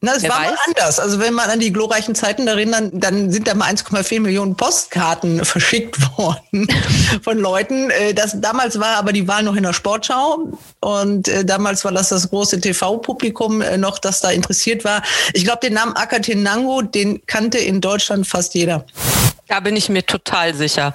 Na, 0.06 0.14
es 0.16 0.22
Wer 0.24 0.30
war 0.30 0.40
mal 0.42 0.52
weiß? 0.52 0.60
anders. 0.68 1.00
Also 1.00 1.20
wenn 1.20 1.34
man 1.34 1.50
an 1.50 1.60
die 1.60 1.74
glorreichen 1.74 2.14
Zeiten 2.14 2.48
erinnert, 2.48 2.92
dann 2.94 3.32
sind 3.32 3.48
da 3.48 3.56
mal 3.56 3.70
1,4 3.74 4.20
Millionen 4.22 4.56
Postkarten 4.56 5.44
verschickt 5.54 5.98
worden 6.18 6.68
von 7.24 7.40
Leuten. 7.40 7.90
Äh, 7.90 8.14
Das 8.14 8.40
damals 8.40 8.80
war 8.80 8.98
aber 8.98 9.14
die 9.14 9.28
Wahl 9.28 9.42
noch 9.44 9.56
in 9.56 9.64
der 9.64 9.74
Sportschau 9.74 10.48
und 10.80 11.28
äh, 11.28 11.44
damals 11.44 11.84
war 11.84 11.92
das 11.92 12.10
das 12.10 12.30
große 12.30 12.62
TV-Publikum 12.62 13.62
äh, 13.62 13.78
noch, 13.78 13.98
das 13.98 14.22
da 14.22 14.30
interessiert 14.30 14.86
war. 14.86 15.02
Ich 15.34 15.44
glaube, 15.44 15.60
den 15.64 15.74
Namen 15.74 15.96
Akatenango, 15.96 16.84
den 16.84 17.26
kannte 17.26 17.58
in 17.58 17.82
Deutschland 17.82 18.28
fast 18.28 18.54
jeder. 18.54 18.86
Da 19.48 19.60
bin 19.60 19.76
ich 19.76 19.90
mir 19.90 20.04
total 20.06 20.56
sicher. 20.56 20.94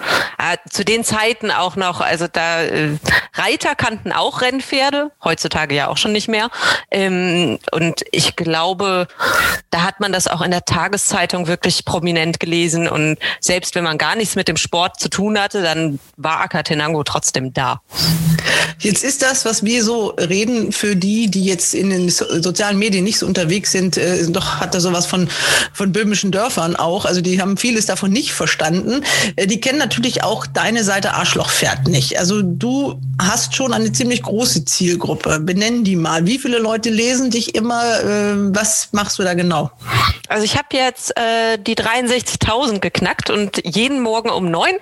Zu 0.70 0.84
den 0.84 1.04
Zeiten 1.04 1.50
auch 1.50 1.76
noch, 1.76 2.00
also 2.00 2.26
da 2.30 2.62
äh, 2.62 2.96
Reiter 3.34 3.74
kannten 3.74 4.12
auch 4.12 4.40
Rennpferde, 4.40 5.10
heutzutage 5.22 5.74
ja 5.74 5.88
auch 5.88 5.96
schon 5.96 6.12
nicht 6.12 6.28
mehr. 6.28 6.50
Ähm, 6.90 7.58
und 7.72 8.02
ich 8.12 8.36
glaube, 8.36 9.08
da 9.70 9.82
hat 9.82 10.00
man 10.00 10.12
das 10.12 10.26
auch 10.26 10.42
in 10.42 10.50
der 10.50 10.64
Tageszeitung 10.64 11.46
wirklich 11.46 11.84
prominent 11.84 12.40
gelesen. 12.40 12.88
Und 12.88 13.18
selbst 13.40 13.74
wenn 13.74 13.84
man 13.84 13.98
gar 13.98 14.16
nichts 14.16 14.36
mit 14.36 14.48
dem 14.48 14.56
Sport 14.56 15.00
zu 15.00 15.08
tun 15.08 15.38
hatte, 15.38 15.62
dann 15.62 15.98
war 16.16 16.40
Akatenango 16.40 17.02
trotzdem 17.04 17.52
da. 17.52 17.80
Jetzt 18.78 19.04
ist 19.04 19.20
das, 19.20 19.44
was 19.44 19.62
wir 19.62 19.84
so 19.84 20.08
reden, 20.08 20.72
für 20.72 20.96
die, 20.96 21.30
die 21.30 21.44
jetzt 21.44 21.74
in 21.74 21.90
den 21.90 22.08
so 22.08 22.24
sozialen 22.40 22.78
Medien 22.78 23.04
nicht 23.04 23.18
so 23.18 23.26
unterwegs 23.26 23.72
sind, 23.72 23.98
äh, 23.98 24.26
doch 24.28 24.56
hat 24.56 24.74
da 24.74 24.80
sowas 24.80 25.04
von, 25.04 25.28
von 25.74 25.92
böhmischen 25.92 26.32
Dörfern 26.32 26.76
auch. 26.76 27.04
Also 27.04 27.20
die 27.20 27.42
haben 27.42 27.58
vieles 27.58 27.86
davon 27.86 28.10
nicht 28.10 28.32
verstanden. 28.32 29.04
Äh, 29.36 29.46
die 29.46 29.60
kennen 29.60 29.78
natürlich 29.78 30.22
auch 30.24 30.39
deine 30.46 30.84
Seite 30.84 31.14
Arschlochpferd 31.14 31.88
nicht. 31.88 32.18
Also 32.18 32.42
du 32.42 33.00
hast 33.20 33.54
schon 33.54 33.72
eine 33.72 33.92
ziemlich 33.92 34.22
große 34.22 34.64
Zielgruppe. 34.64 35.40
Benennen 35.40 35.84
die 35.84 35.96
mal. 35.96 36.26
Wie 36.26 36.38
viele 36.38 36.58
Leute 36.58 36.90
lesen 36.90 37.30
dich 37.30 37.54
immer? 37.54 38.00
Äh, 38.00 38.54
was 38.54 38.88
machst 38.92 39.18
du 39.18 39.22
da 39.22 39.34
genau? 39.34 39.70
Also 40.28 40.44
ich 40.44 40.56
habe 40.56 40.68
jetzt 40.72 41.16
äh, 41.16 41.58
die 41.58 41.74
63.000 41.74 42.78
geknackt 42.78 43.30
und 43.30 43.60
jeden 43.64 44.00
Morgen 44.00 44.30
um 44.30 44.50
neun 44.50 44.74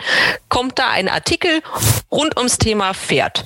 kommt 0.49 0.79
da 0.79 0.89
ein 0.91 1.09
Artikel 1.09 1.63
rund 2.11 2.37
ums 2.37 2.59
Thema 2.59 2.95
Pferd. 2.95 3.45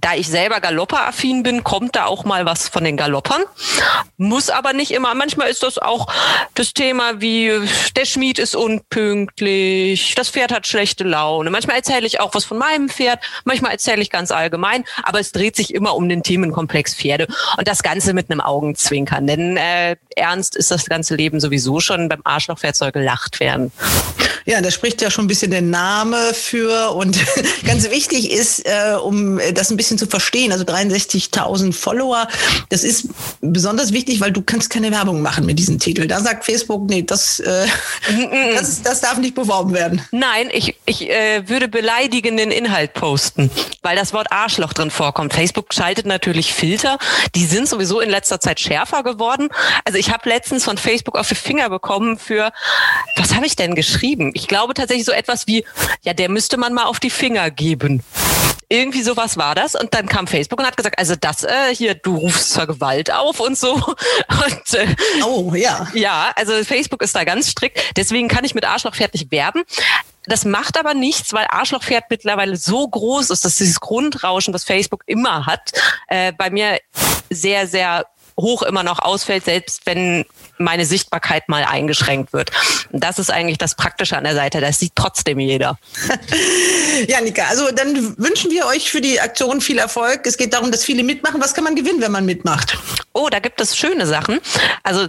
Da 0.00 0.14
ich 0.14 0.28
selber 0.28 0.60
Galopper-affin 0.60 1.42
bin, 1.42 1.64
kommt 1.64 1.96
da 1.96 2.06
auch 2.06 2.24
mal 2.24 2.46
was 2.46 2.68
von 2.68 2.84
den 2.84 2.96
Galoppern. 2.96 3.42
Muss 4.16 4.48
aber 4.48 4.72
nicht 4.72 4.92
immer. 4.92 5.14
Manchmal 5.14 5.48
ist 5.48 5.62
das 5.64 5.78
auch 5.78 6.06
das 6.54 6.72
Thema 6.72 7.20
wie 7.20 7.52
der 7.96 8.04
Schmied 8.04 8.38
ist 8.38 8.54
unpünktlich, 8.54 10.14
das 10.14 10.30
Pferd 10.30 10.52
hat 10.52 10.66
schlechte 10.66 11.04
Laune. 11.04 11.50
Manchmal 11.50 11.76
erzähle 11.76 12.06
ich 12.06 12.20
auch 12.20 12.34
was 12.34 12.44
von 12.44 12.58
meinem 12.58 12.88
Pferd, 12.88 13.20
manchmal 13.44 13.72
erzähle 13.72 14.02
ich 14.02 14.10
ganz 14.10 14.30
allgemein, 14.30 14.84
aber 15.02 15.18
es 15.18 15.32
dreht 15.32 15.56
sich 15.56 15.74
immer 15.74 15.94
um 15.96 16.08
den 16.08 16.22
Themenkomplex 16.22 16.94
Pferde 16.94 17.26
und 17.56 17.66
das 17.66 17.82
Ganze 17.82 18.14
mit 18.14 18.30
einem 18.30 18.40
Augenzwinkern. 18.40 19.26
Denn 19.26 19.56
äh, 19.56 19.96
ernst 20.18 20.56
ist 20.56 20.70
das 20.70 20.86
ganze 20.86 21.14
Leben 21.14 21.40
sowieso 21.40 21.80
schon. 21.80 22.08
Beim 22.08 22.20
Arschlochpferd 22.24 22.76
soll 22.76 22.92
gelacht 22.92 23.40
werden. 23.40 23.72
Ja, 24.48 24.62
da 24.62 24.70
spricht 24.70 25.02
ja 25.02 25.10
schon 25.10 25.26
ein 25.26 25.28
bisschen 25.28 25.50
der 25.50 25.60
Name 25.60 26.32
für 26.32 26.92
und 26.94 27.18
ganz 27.66 27.90
wichtig 27.90 28.30
ist, 28.30 28.64
äh, 28.64 28.94
um 28.94 29.38
das 29.52 29.70
ein 29.70 29.76
bisschen 29.76 29.98
zu 29.98 30.06
verstehen, 30.06 30.52
also 30.52 30.64
63.000 30.64 31.74
Follower, 31.74 32.26
das 32.70 32.82
ist 32.82 33.08
besonders 33.42 33.92
wichtig, 33.92 34.22
weil 34.22 34.32
du 34.32 34.40
kannst 34.40 34.70
keine 34.70 34.90
Werbung 34.90 35.20
machen 35.20 35.44
mit 35.44 35.58
diesem 35.58 35.78
Titel. 35.78 36.06
Da 36.06 36.20
sagt 36.20 36.46
Facebook, 36.46 36.88
nee, 36.88 37.02
das, 37.02 37.40
äh, 37.40 37.66
das, 38.54 38.80
das 38.80 39.02
darf 39.02 39.18
nicht 39.18 39.34
beworben 39.34 39.74
werden. 39.74 40.00
Nein, 40.12 40.48
ich, 40.50 40.76
ich 40.86 41.10
äh, 41.10 41.46
würde 41.46 41.68
beleidigenden 41.68 42.50
Inhalt 42.50 42.94
posten, 42.94 43.50
weil 43.82 43.96
das 43.96 44.14
Wort 44.14 44.32
Arschloch 44.32 44.72
drin 44.72 44.90
vorkommt. 44.90 45.34
Facebook 45.34 45.74
schaltet 45.74 46.06
natürlich 46.06 46.54
Filter, 46.54 46.96
die 47.34 47.44
sind 47.44 47.68
sowieso 47.68 48.00
in 48.00 48.08
letzter 48.08 48.40
Zeit 48.40 48.60
schärfer 48.60 49.02
geworden. 49.02 49.50
Also 49.84 49.98
ich 49.98 50.07
habe 50.10 50.28
letztens 50.28 50.64
von 50.64 50.78
Facebook 50.78 51.16
auf 51.16 51.28
die 51.28 51.34
Finger 51.34 51.68
bekommen 51.70 52.18
für, 52.18 52.52
was 53.16 53.34
habe 53.34 53.46
ich 53.46 53.56
denn 53.56 53.74
geschrieben? 53.74 54.32
Ich 54.34 54.48
glaube 54.48 54.74
tatsächlich 54.74 55.06
so 55.06 55.12
etwas 55.12 55.46
wie, 55.46 55.64
ja, 56.02 56.12
der 56.14 56.28
müsste 56.28 56.56
man 56.56 56.74
mal 56.74 56.84
auf 56.84 57.00
die 57.00 57.10
Finger 57.10 57.50
geben. 57.50 58.02
Irgendwie 58.70 59.02
sowas 59.02 59.38
war 59.38 59.54
das. 59.54 59.74
Und 59.74 59.94
dann 59.94 60.06
kam 60.06 60.26
Facebook 60.26 60.58
und 60.58 60.66
hat 60.66 60.76
gesagt, 60.76 60.98
also 60.98 61.14
das 61.18 61.42
äh, 61.42 61.74
hier, 61.74 61.94
du 61.94 62.16
rufst 62.16 62.52
zur 62.52 62.66
Gewalt 62.66 63.10
auf 63.10 63.40
und 63.40 63.56
so. 63.56 63.74
Und, 63.74 64.74
äh, 64.74 64.94
oh, 65.24 65.54
ja. 65.54 65.88
Ja, 65.94 66.32
also 66.36 66.52
Facebook 66.64 67.02
ist 67.02 67.14
da 67.16 67.24
ganz 67.24 67.48
strikt. 67.48 67.80
Deswegen 67.96 68.28
kann 68.28 68.44
ich 68.44 68.54
mit 68.54 68.66
Arschlochpferd 68.66 69.14
nicht 69.14 69.30
werben. 69.32 69.64
Das 70.26 70.44
macht 70.44 70.78
aber 70.78 70.92
nichts, 70.92 71.32
weil 71.32 71.46
Arschlochpferd 71.48 72.04
mittlerweile 72.10 72.56
so 72.56 72.86
groß 72.86 73.30
ist, 73.30 73.46
dass 73.46 73.56
dieses 73.56 73.80
Grundrauschen, 73.80 74.52
das 74.52 74.64
Facebook 74.64 75.02
immer 75.06 75.46
hat, 75.46 75.72
äh, 76.08 76.32
bei 76.32 76.50
mir 76.50 76.78
sehr, 77.30 77.66
sehr 77.66 78.06
hoch 78.38 78.62
immer 78.62 78.82
noch 78.82 79.00
ausfällt, 79.00 79.44
selbst 79.44 79.82
wenn 79.84 80.24
meine 80.58 80.86
Sichtbarkeit 80.86 81.48
mal 81.48 81.64
eingeschränkt 81.64 82.32
wird. 82.32 82.50
Und 82.92 83.02
das 83.02 83.18
ist 83.18 83.30
eigentlich 83.30 83.58
das 83.58 83.74
Praktische 83.74 84.16
an 84.16 84.24
der 84.24 84.34
Seite. 84.34 84.60
Das 84.60 84.78
sieht 84.78 84.92
trotzdem 84.94 85.40
jeder. 85.40 85.78
Ja, 87.06 87.20
Nika, 87.20 87.44
also 87.44 87.70
dann 87.70 88.18
wünschen 88.18 88.50
wir 88.50 88.66
euch 88.66 88.90
für 88.90 89.00
die 89.00 89.20
Aktion 89.20 89.60
viel 89.60 89.78
Erfolg. 89.78 90.26
Es 90.26 90.36
geht 90.36 90.52
darum, 90.52 90.72
dass 90.72 90.84
viele 90.84 91.04
mitmachen. 91.04 91.40
Was 91.40 91.54
kann 91.54 91.62
man 91.62 91.76
gewinnen, 91.76 92.00
wenn 92.00 92.10
man 92.10 92.26
mitmacht? 92.26 92.76
Oh, 93.12 93.28
da 93.30 93.38
gibt 93.38 93.60
es 93.60 93.76
schöne 93.76 94.04
Sachen. 94.04 94.40
Also 94.82 95.06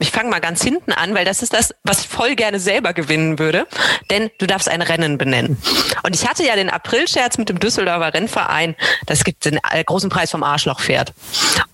ich 0.00 0.10
fange 0.10 0.28
mal 0.28 0.40
ganz 0.40 0.60
hinten 0.60 0.90
an, 0.90 1.14
weil 1.14 1.24
das 1.24 1.42
ist 1.42 1.52
das, 1.52 1.72
was 1.84 2.00
ich 2.00 2.08
voll 2.08 2.34
gerne 2.34 2.58
selber 2.58 2.94
gewinnen 2.94 3.38
würde. 3.38 3.68
Denn 4.10 4.30
du 4.38 4.46
darfst 4.48 4.68
ein 4.68 4.82
Rennen 4.82 5.18
benennen. 5.18 5.56
Und 6.02 6.16
ich 6.16 6.28
hatte 6.28 6.44
ja 6.44 6.56
den 6.56 6.68
Aprilscherz 6.68 7.38
mit 7.38 7.48
dem 7.48 7.60
Düsseldorfer 7.60 8.12
Rennverein. 8.12 8.74
Das 9.06 9.22
gibt 9.22 9.44
den 9.44 9.60
äh, 9.70 9.84
großen 9.84 10.10
Preis 10.10 10.32
vom 10.32 10.42
Arschlochpferd. 10.42 11.12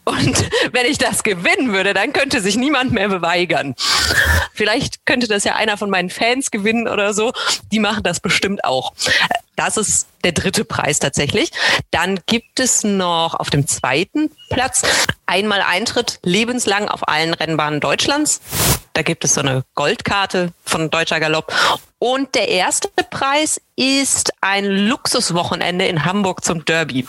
Und 0.06 0.48
wenn 0.72 0.86
ich 0.86 0.98
das 0.98 1.22
gewinnen 1.24 1.72
würde, 1.72 1.92
dann 1.92 2.12
könnte 2.12 2.40
sich 2.40 2.56
niemand 2.56 2.92
mehr 2.92 3.08
beweigern. 3.08 3.74
Vielleicht 4.54 5.04
könnte 5.04 5.26
das 5.26 5.44
ja 5.44 5.56
einer 5.56 5.76
von 5.76 5.90
meinen 5.90 6.10
Fans 6.10 6.50
gewinnen 6.50 6.88
oder 6.88 7.12
so. 7.12 7.32
Die 7.72 7.80
machen 7.80 8.04
das 8.04 8.20
bestimmt 8.20 8.64
auch. 8.64 8.94
Das 9.56 9.76
ist 9.76 10.06
der 10.22 10.32
dritte 10.32 10.64
Preis 10.64 11.00
tatsächlich. 11.00 11.50
Dann 11.90 12.20
gibt 12.26 12.60
es 12.60 12.84
noch 12.84 13.34
auf 13.34 13.50
dem 13.50 13.66
zweiten 13.66 14.30
Platz 14.48 14.82
einmal 15.26 15.60
Eintritt 15.62 16.20
lebenslang 16.22 16.88
auf 16.88 17.08
allen 17.08 17.34
Rennbahnen 17.34 17.80
Deutschlands. 17.80 18.40
Da 18.96 19.02
gibt 19.02 19.26
es 19.26 19.34
so 19.34 19.42
eine 19.42 19.62
Goldkarte 19.74 20.54
von 20.64 20.88
Deutscher 20.88 21.20
Galopp. 21.20 21.52
Und 21.98 22.34
der 22.34 22.48
erste 22.48 22.88
Preis 23.10 23.60
ist 23.76 24.32
ein 24.40 24.64
Luxuswochenende 24.64 25.86
in 25.86 26.06
Hamburg 26.06 26.42
zum 26.42 26.64
Derby. 26.64 27.06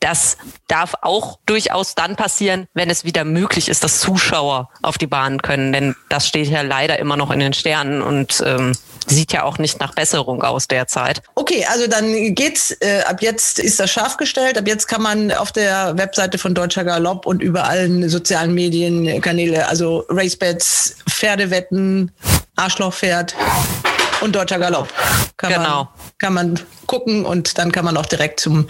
Das 0.00 0.36
darf 0.66 0.94
auch 1.00 1.38
durchaus 1.46 1.94
dann 1.94 2.16
passieren, 2.16 2.66
wenn 2.74 2.90
es 2.90 3.04
wieder 3.04 3.24
möglich 3.24 3.68
ist, 3.68 3.84
dass 3.84 4.00
Zuschauer 4.00 4.68
auf 4.82 4.98
die 4.98 5.06
Bahn 5.06 5.40
können. 5.42 5.72
Denn 5.72 5.94
das 6.08 6.26
steht 6.26 6.48
ja 6.48 6.62
leider 6.62 6.98
immer 6.98 7.16
noch 7.16 7.30
in 7.30 7.38
den 7.38 7.52
Sternen 7.52 8.02
und 8.02 8.42
ähm, 8.44 8.72
sieht 9.08 9.32
ja 9.32 9.44
auch 9.44 9.58
nicht 9.58 9.80
nach 9.80 9.94
Besserung 9.94 10.42
aus 10.42 10.68
derzeit. 10.68 11.22
Okay, 11.34 11.66
also 11.68 11.86
dann 11.86 12.34
geht's. 12.34 12.76
Äh, 12.80 13.02
ab 13.02 13.22
jetzt 13.22 13.58
ist 13.58 13.80
das 13.80 13.90
scharf 13.90 14.16
gestellt. 14.16 14.58
Ab 14.58 14.66
jetzt 14.66 14.86
kann 14.88 15.02
man 15.02 15.32
auf 15.32 15.52
der 15.52 15.96
Webseite 15.96 16.38
von 16.38 16.54
Deutscher 16.54 16.84
Galopp 16.84 17.26
und 17.26 17.42
über 17.42 17.64
allen 17.64 18.08
sozialen 18.08 18.54
Medienkanäle, 18.54 19.66
also 19.68 20.04
Racebets, 20.08 20.96
Pferdewetten, 21.08 22.12
Arschlochpferd 22.56 23.34
und 24.20 24.34
Deutscher 24.34 24.58
Galopp. 24.58 24.88
Kann 25.36 25.52
Genau. 25.52 25.84
Man, 25.84 25.88
kann 26.18 26.34
man 26.34 26.60
gucken 26.86 27.24
und 27.24 27.58
dann 27.58 27.72
kann 27.72 27.84
man 27.84 27.96
auch 27.96 28.06
direkt 28.06 28.40
zum 28.40 28.68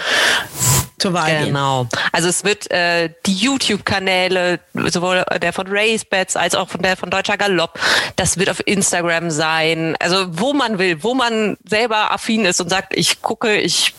zur 1.03 1.13
Wahl 1.13 1.31
gehen. 1.31 1.47
Genau. 1.47 1.87
Also 2.13 2.29
es 2.29 2.45
wird 2.45 2.71
äh, 2.71 3.11
die 3.27 3.35
YouTube-Kanäle, 3.35 4.61
sowohl 4.75 5.25
der 5.41 5.53
von 5.53 5.67
RaceBets 5.67 6.37
als 6.37 6.55
auch 6.55 6.69
von 6.69 6.81
der 6.81 6.97
von 6.97 7.11
Deutscher 7.11 7.37
Galopp, 7.37 7.79
das 8.17 8.39
wird 8.39 8.49
auf 8.49 8.63
Instagram 8.67 9.31
sein. 9.31 9.97
Also 10.01 10.27
wo 10.31 10.53
man 10.53 10.79
will, 10.79 11.03
wo 11.03 11.15
man 11.15 11.57
selber 11.69 12.13
affin 12.13 12.45
ist 12.45 12.61
und 12.61 12.71
sagt, 12.71 12.97
ich 12.97 13.21
gucke, 13.21 13.57
ich 13.57 13.95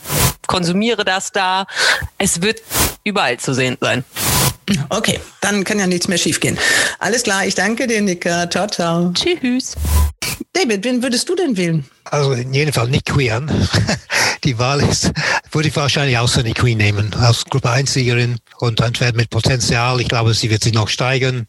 konsumiere 0.46 1.04
das 1.04 1.32
da. 1.32 1.66
Es 2.18 2.42
wird 2.42 2.62
überall 3.04 3.38
zu 3.38 3.54
sehen 3.54 3.76
sein. 3.80 4.04
Okay, 4.88 5.20
dann 5.42 5.62
kann 5.64 5.78
ja 5.78 5.86
nichts 5.86 6.08
mehr 6.08 6.16
schiefgehen. 6.16 6.58
Alles 6.98 7.22
klar, 7.22 7.46
ich 7.46 7.54
danke 7.54 7.86
dir, 7.86 8.00
Nika. 8.00 8.48
Ciao, 8.48 8.66
ciao. 8.66 9.12
Tschüss. 9.12 9.74
David, 10.54 10.84
wen 10.84 11.02
würdest 11.02 11.28
du 11.28 11.34
denn 11.34 11.56
wählen? 11.56 11.84
Also 12.04 12.32
in 12.32 12.54
jedem 12.54 12.72
Fall 12.72 12.88
nicht 12.88 13.04
Queen. 13.04 13.50
Die 14.44 14.58
Wahl 14.58 14.80
ist, 14.82 15.10
würde 15.52 15.68
ich 15.68 15.76
wahrscheinlich 15.76 16.18
auch 16.18 16.28
Sunny 16.28 16.52
Queen 16.52 16.76
nehmen, 16.76 17.14
als 17.14 17.46
Gruppe 17.46 17.70
1-Siegerin 17.70 18.36
und 18.58 18.82
Antwerp 18.82 19.16
mit 19.16 19.30
Potenzial. 19.30 20.02
Ich 20.02 20.08
glaube, 20.08 20.34
sie 20.34 20.50
wird 20.50 20.62
sich 20.62 20.74
noch 20.74 20.88
steigern. 20.88 21.46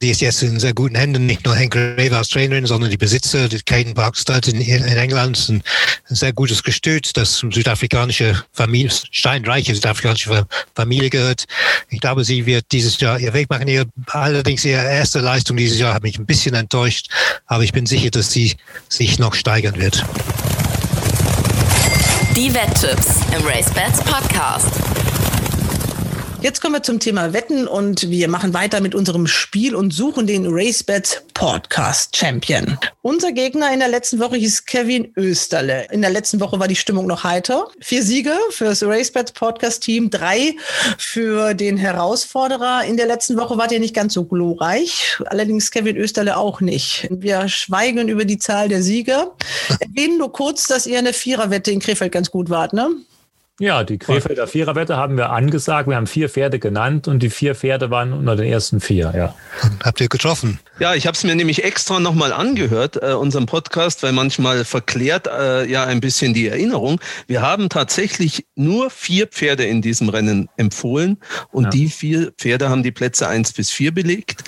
Sie 0.00 0.10
ist 0.10 0.20
jetzt 0.20 0.42
in 0.42 0.58
sehr 0.58 0.74
guten 0.74 0.96
Händen, 0.96 1.26
nicht 1.26 1.44
nur 1.44 1.54
Henk 1.54 1.74
Greve 1.74 2.16
als 2.16 2.28
Trainerin, 2.30 2.66
sondern 2.66 2.90
die 2.90 2.96
Besitzer, 2.96 3.48
die 3.48 3.60
Caden 3.60 3.94
Parkstad 3.94 4.48
in, 4.48 4.60
in 4.60 4.82
England, 4.82 5.48
ein, 5.48 5.62
ein 6.10 6.16
sehr 6.16 6.32
gutes 6.32 6.64
Gestüt, 6.64 7.16
das 7.16 7.38
südafrikanische 7.38 8.42
Familie, 8.52 8.90
steinreiche 9.12 9.76
südafrikanische 9.76 10.46
Familie 10.74 11.10
gehört. 11.10 11.44
Ich 11.90 12.00
glaube, 12.00 12.24
sie 12.24 12.44
wird 12.44 12.64
dieses 12.72 12.98
Jahr 12.98 13.20
ihr 13.20 13.34
Weg 13.34 13.50
machen. 13.50 13.68
Ihr, 13.68 13.86
allerdings 14.08 14.64
ihre 14.64 14.82
erste 14.82 15.20
Leistung 15.20 15.56
dieses 15.56 15.78
Jahr 15.78 15.94
hat 15.94 16.02
mich 16.02 16.18
ein 16.18 16.26
bisschen 16.26 16.56
enttäuscht, 16.56 17.08
aber 17.46 17.62
ich 17.62 17.72
bin 17.72 17.86
sicher, 17.86 18.10
dass 18.10 18.32
sie 18.32 18.56
sich 18.88 19.20
noch 19.20 19.34
steigern 19.34 19.76
wird. 19.76 20.04
Die 22.36 22.52
Wetttipps 22.52 23.20
im 23.34 23.46
RaceBets 23.46 24.02
Podcast. 24.04 24.68
Jetzt 26.42 26.60
kommen 26.60 26.74
wir 26.74 26.82
zum 26.82 27.00
Thema 27.00 27.32
Wetten 27.32 27.66
und 27.66 28.10
wir 28.10 28.28
machen 28.28 28.52
weiter 28.52 28.80
mit 28.80 28.94
unserem 28.94 29.26
Spiel 29.26 29.74
und 29.74 29.92
suchen 29.92 30.26
den 30.26 30.46
RaceBets 30.46 31.22
Podcast 31.32 32.14
Champion. 32.14 32.78
Unser 33.00 33.32
Gegner 33.32 33.72
in 33.72 33.80
der 33.80 33.88
letzten 33.88 34.20
Woche 34.20 34.36
hieß 34.36 34.66
Kevin 34.66 35.12
Österle. 35.16 35.88
In 35.90 36.02
der 36.02 36.10
letzten 36.10 36.38
Woche 36.38 36.60
war 36.60 36.68
die 36.68 36.76
Stimmung 36.76 37.06
noch 37.06 37.24
heiter. 37.24 37.68
Vier 37.80 38.02
Siege 38.02 38.34
für 38.50 38.66
das 38.66 38.82
RaceBets 38.82 39.32
Podcast 39.32 39.82
Team, 39.82 40.10
drei 40.10 40.54
für 40.98 41.54
den 41.54 41.78
Herausforderer. 41.78 42.84
In 42.84 42.98
der 42.98 43.06
letzten 43.06 43.38
Woche 43.38 43.56
wart 43.56 43.72
ihr 43.72 43.80
nicht 43.80 43.94
ganz 43.94 44.12
so 44.12 44.24
glorreich. 44.24 45.18
Allerdings 45.26 45.70
Kevin 45.70 45.96
Österle 45.96 46.36
auch 46.36 46.60
nicht. 46.60 47.08
Wir 47.10 47.48
schweigen 47.48 48.08
über 48.08 48.26
die 48.26 48.38
Zahl 48.38 48.68
der 48.68 48.82
Sieger. 48.82 49.34
Erwähnen 49.80 50.18
nur 50.18 50.32
kurz, 50.32 50.68
dass 50.68 50.86
ihr 50.86 50.98
eine 50.98 51.14
Viererwette 51.14 51.70
in 51.70 51.80
Krefeld 51.80 52.12
ganz 52.12 52.30
gut 52.30 52.50
wart, 52.50 52.74
ne? 52.74 52.90
Ja, 53.58 53.84
die 53.84 53.96
Krefelder 53.96 54.46
Viererwette 54.46 54.98
haben 54.98 55.16
wir 55.16 55.30
angesagt. 55.30 55.88
Wir 55.88 55.96
haben 55.96 56.06
vier 56.06 56.28
Pferde 56.28 56.58
genannt 56.58 57.08
und 57.08 57.20
die 57.20 57.30
vier 57.30 57.54
Pferde 57.54 57.90
waren 57.90 58.12
unter 58.12 58.36
den 58.36 58.44
ersten 58.52 58.80
vier, 58.80 59.14
ja. 59.16 59.34
Habt 59.82 59.98
ihr 60.02 60.10
getroffen? 60.10 60.60
Ja, 60.78 60.94
ich 60.94 61.06
habe 61.06 61.16
es 61.16 61.24
mir 61.24 61.34
nämlich 61.34 61.64
extra 61.64 61.98
nochmal 61.98 62.34
angehört, 62.34 63.02
äh, 63.02 63.14
unserem 63.14 63.46
Podcast, 63.46 64.02
weil 64.02 64.12
manchmal 64.12 64.66
verklärt 64.66 65.26
äh, 65.26 65.64
ja 65.64 65.84
ein 65.84 66.00
bisschen 66.00 66.34
die 66.34 66.48
Erinnerung. 66.48 67.00
Wir 67.28 67.40
haben 67.40 67.70
tatsächlich 67.70 68.46
nur 68.56 68.90
vier 68.90 69.26
Pferde 69.26 69.64
in 69.64 69.80
diesem 69.80 70.10
Rennen 70.10 70.50
empfohlen 70.58 71.16
und 71.50 71.64
ja. 71.64 71.70
die 71.70 71.88
vier 71.88 72.32
Pferde 72.32 72.68
haben 72.68 72.82
die 72.82 72.92
Plätze 72.92 73.26
eins 73.26 73.54
bis 73.54 73.70
vier 73.70 73.94
belegt. 73.94 74.44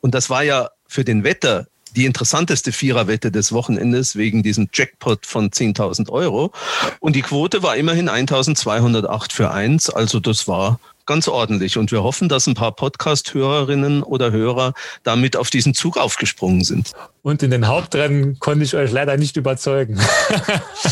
Und 0.00 0.14
das 0.14 0.30
war 0.30 0.44
ja 0.44 0.68
für 0.86 1.04
den 1.04 1.24
Wetter 1.24 1.66
die 1.92 2.06
interessanteste 2.06 2.72
Viererwette 2.72 3.30
des 3.30 3.52
Wochenendes 3.52 4.16
wegen 4.16 4.42
diesem 4.42 4.68
Jackpot 4.72 5.26
von 5.26 5.50
10.000 5.50 6.10
Euro. 6.10 6.52
Und 7.00 7.16
die 7.16 7.22
Quote 7.22 7.62
war 7.62 7.76
immerhin 7.76 8.08
1.208 8.08 9.32
für 9.32 9.50
eins. 9.50 9.90
Also 9.90 10.20
das 10.20 10.48
war 10.48 10.80
ganz 11.06 11.28
ordentlich. 11.28 11.76
Und 11.78 11.92
wir 11.92 12.02
hoffen, 12.02 12.28
dass 12.28 12.46
ein 12.46 12.54
paar 12.54 12.72
Podcast-Hörerinnen 12.72 14.02
oder 14.02 14.32
Hörer 14.32 14.74
damit 15.02 15.36
auf 15.36 15.50
diesen 15.50 15.74
Zug 15.74 15.96
aufgesprungen 15.96 16.64
sind. 16.64 16.92
Und 17.22 17.42
in 17.42 17.50
den 17.50 17.68
Hauptrennen 17.68 18.38
konnte 18.40 18.64
ich 18.64 18.74
euch 18.74 18.90
leider 18.90 19.16
nicht 19.16 19.36
überzeugen. 19.36 20.00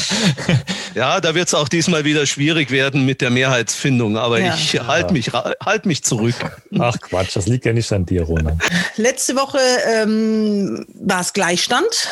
ja, 0.94 1.20
da 1.20 1.34
wird 1.34 1.48
es 1.48 1.54
auch 1.54 1.68
diesmal 1.68 2.04
wieder 2.04 2.24
schwierig 2.26 2.70
werden 2.70 3.04
mit 3.04 3.20
der 3.20 3.30
Mehrheitsfindung. 3.30 4.16
Aber 4.16 4.38
ja. 4.40 4.54
ich 4.54 4.80
halte 4.80 5.12
mich, 5.12 5.32
halt 5.32 5.86
mich 5.86 6.04
zurück. 6.04 6.34
Ach 6.78 6.96
Quatsch, 7.00 7.34
das 7.34 7.46
liegt 7.46 7.64
ja 7.64 7.72
nicht 7.72 7.92
an 7.92 8.06
dir, 8.06 8.22
Roland. 8.22 8.62
Letzte 8.96 9.34
Woche 9.34 9.58
ähm, 9.92 10.86
war 10.94 11.20
es 11.20 11.32
Gleichstand. 11.32 12.08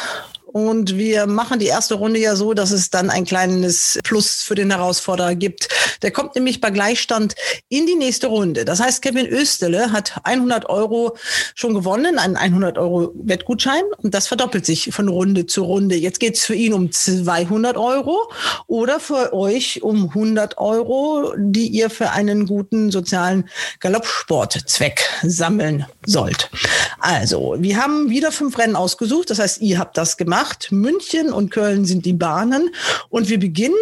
Und 0.59 0.97
wir 0.97 1.29
machen 1.29 1.61
die 1.61 1.67
erste 1.67 1.95
Runde 1.95 2.19
ja 2.19 2.35
so, 2.35 2.53
dass 2.53 2.73
es 2.73 2.91
dann 2.91 3.11
ein 3.11 3.25
kleines 3.25 3.97
Plus 4.03 4.43
für 4.43 4.57
den 4.57 4.73
Herausforderer 4.73 5.37
gibt. 5.37 5.69
Der 6.03 6.11
kommt 6.11 6.35
nämlich 6.35 6.61
bei 6.61 6.71
Gleichstand 6.71 7.37
in 7.69 7.87
die 7.87 7.95
nächste 7.95 8.27
Runde. 8.27 8.65
Das 8.65 8.81
heißt, 8.81 9.01
Kevin 9.01 9.29
Östele 9.29 9.93
hat 9.93 10.15
100 10.25 10.69
Euro 10.69 11.17
schon 11.55 11.75
gewonnen, 11.75 12.19
einen 12.19 12.37
100 12.37 12.77
Euro 12.77 13.13
Wettgutschein. 13.15 13.85
Und 14.03 14.15
das 14.15 14.27
verdoppelt 14.27 14.67
sich 14.67 14.93
von 14.93 15.07
Runde 15.07 15.47
zu 15.47 15.63
Runde. 15.63 15.95
Jetzt 15.95 16.19
geht 16.19 16.35
es 16.35 16.45
für 16.45 16.57
ihn 16.57 16.75
um 16.75 16.91
200 16.91 17.77
Euro 17.77 18.29
oder 18.67 18.99
für 18.99 19.33
euch 19.33 19.85
um 19.85 20.09
100 20.09 20.59
Euro, 20.59 21.35
die 21.37 21.69
ihr 21.69 21.89
für 21.89 22.11
einen 22.11 22.47
guten 22.47 22.91
sozialen 22.91 23.49
Galoppsportzweck 23.79 25.09
sammeln 25.23 25.87
sollt. 26.05 26.51
Also, 26.99 27.55
wir 27.61 27.81
haben 27.81 28.11
wieder 28.11 28.33
fünf 28.33 28.59
Rennen 28.59 28.75
ausgesucht. 28.75 29.31
Das 29.31 29.39
heißt, 29.39 29.61
ihr 29.61 29.79
habt 29.79 29.97
das 29.97 30.17
gemacht 30.17 30.48
gemacht. 30.49 30.69
München 30.71 31.33
und 31.33 31.51
Köln 31.51 31.85
sind 31.85 32.05
die 32.07 32.13
Bahnen. 32.13 32.71
Und 33.09 33.29
wir 33.29 33.39
beginnen 33.39 33.77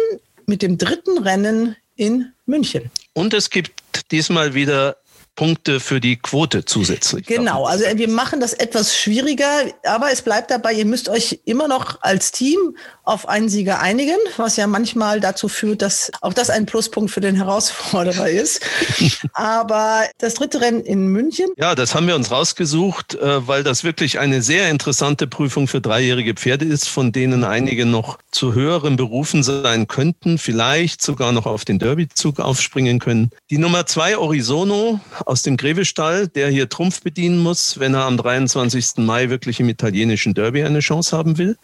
mit 0.45 0.61
dem 0.61 0.77
dritten 0.77 1.17
Rennen 1.19 1.75
in 1.95 2.31
München. 2.45 2.89
Und 3.13 3.33
es 3.33 3.49
gibt 3.49 3.71
diesmal 4.11 4.53
wieder 4.53 4.97
Punkte 5.35 5.79
für 5.79 5.99
die 5.99 6.15
Quote 6.17 6.65
zusätzlich. 6.65 7.27
Genau, 7.27 7.65
also 7.65 7.85
wir 7.93 8.09
machen 8.09 8.39
das 8.39 8.53
etwas 8.53 8.97
schwieriger, 8.97 9.65
aber 9.83 10.11
es 10.11 10.23
bleibt 10.23 10.49
dabei, 10.49 10.73
ihr 10.73 10.85
müsst 10.85 11.09
euch 11.09 11.41
immer 11.45 11.67
noch 11.67 12.01
als 12.01 12.31
Team 12.31 12.75
auf 13.07 13.29
einen 13.29 13.47
Sieger 13.47 13.79
einigen, 13.79 14.17
was 14.35 14.57
ja 14.57 14.67
manchmal 14.67 15.21
dazu 15.21 15.47
führt, 15.47 15.81
dass 15.81 16.11
auch 16.21 16.33
das 16.33 16.49
ein 16.49 16.65
Pluspunkt 16.65 17.09
für 17.09 17.21
den 17.21 17.35
Herausforderer 17.35 18.29
ist. 18.29 18.61
aber 19.33 20.03
das 20.17 20.33
dritte 20.33 20.59
Rennen 20.59 20.81
in 20.81 21.07
München. 21.07 21.47
Ja, 21.55 21.73
das 21.73 21.95
haben 21.95 22.07
wir 22.07 22.15
uns 22.15 22.31
rausgesucht, 22.31 23.15
äh, 23.15 23.47
weil 23.47 23.63
das 23.63 23.85
wirklich 23.85 24.19
eine 24.19 24.41
sehr 24.41 24.69
interessante 24.69 25.25
Prüfung 25.25 25.69
für 25.69 25.79
dreijährige 25.79 26.33
Pferde 26.33 26.65
ist, 26.65 26.89
von 26.89 27.13
denen 27.13 27.45
einige 27.45 27.85
noch 27.85 28.19
zu 28.31 28.53
höheren 28.53 28.97
Berufen 28.97 29.41
sein 29.41 29.87
könnten, 29.87 30.37
vielleicht 30.37 31.01
sogar 31.01 31.31
noch 31.31 31.45
auf 31.45 31.63
den 31.63 31.79
Derbyzug 31.79 32.41
aufspringen 32.41 32.99
können. 32.99 33.31
Die 33.49 33.57
Nummer 33.57 33.85
zwei 33.85 34.17
Orizono 34.17 34.99
aus 35.25 35.43
dem 35.43 35.55
Grevestall, 35.55 36.27
der 36.27 36.49
hier 36.49 36.67
Trumpf 36.67 37.01
bedienen 37.01 37.39
muss, 37.39 37.79
wenn 37.79 37.93
er 37.93 38.03
am 38.03 38.17
23. 38.17 38.97
Mai 38.97 39.29
wirklich 39.29 39.61
im 39.61 39.69
italienischen 39.69 40.33
Derby 40.33 40.63
eine 40.63 40.79
Chance 40.81 41.15
haben 41.15 41.37
will. 41.37 41.57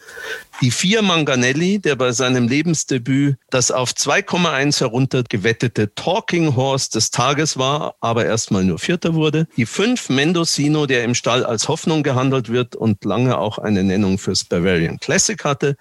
Die 0.61 0.71
vier 0.71 1.01
Manganelli, 1.33 1.79
der 1.79 1.95
bei 1.95 2.11
seinem 2.11 2.47
Lebensdebüt 2.47 3.37
das 3.49 3.71
auf 3.71 3.91
2,1 3.91 4.81
herunter 4.81 5.23
gewettete 5.27 5.91
Talking 5.95 6.55
Horse 6.55 6.91
des 6.91 7.09
Tages 7.09 7.57
war, 7.57 7.95
aber 8.01 8.25
erstmal 8.25 8.63
nur 8.63 8.77
Vierter 8.77 9.15
wurde. 9.15 9.47
Die 9.57 9.65
fünf 9.65 10.09
Mendocino, 10.09 10.85
der 10.85 11.03
im 11.03 11.15
Stall 11.15 11.43
als 11.43 11.67
Hoffnung 11.67 12.03
gehandelt 12.03 12.49
wird 12.49 12.75
und 12.75 13.03
lange 13.03 13.39
auch 13.39 13.57
eine 13.57 13.83
Nennung 13.83 14.19
fürs 14.19 14.43
Bavarian 14.43 14.99
Classic 14.99 15.43
hatte. 15.43 15.75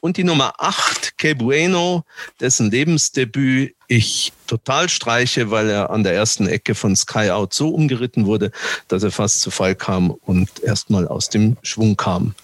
Und 0.00 0.16
die 0.16 0.24
Nummer 0.24 0.54
acht, 0.56 1.18
Que 1.18 1.34
Bueno, 1.34 2.04
dessen 2.40 2.70
Lebensdebüt 2.70 3.74
ich 3.88 4.32
total 4.46 4.88
streiche, 4.88 5.50
weil 5.50 5.68
er 5.68 5.90
an 5.90 6.02
der 6.02 6.14
ersten 6.14 6.48
Ecke 6.48 6.74
von 6.74 6.96
Sky 6.96 7.30
Out 7.30 7.52
so 7.52 7.68
umgeritten 7.68 8.24
wurde, 8.24 8.52
dass 8.88 9.02
er 9.02 9.10
fast 9.10 9.42
zu 9.42 9.50
Fall 9.50 9.74
kam 9.74 10.10
und 10.10 10.48
erstmal 10.62 11.06
aus 11.06 11.28
dem 11.28 11.58
Schwung 11.62 11.94
kam 11.94 12.34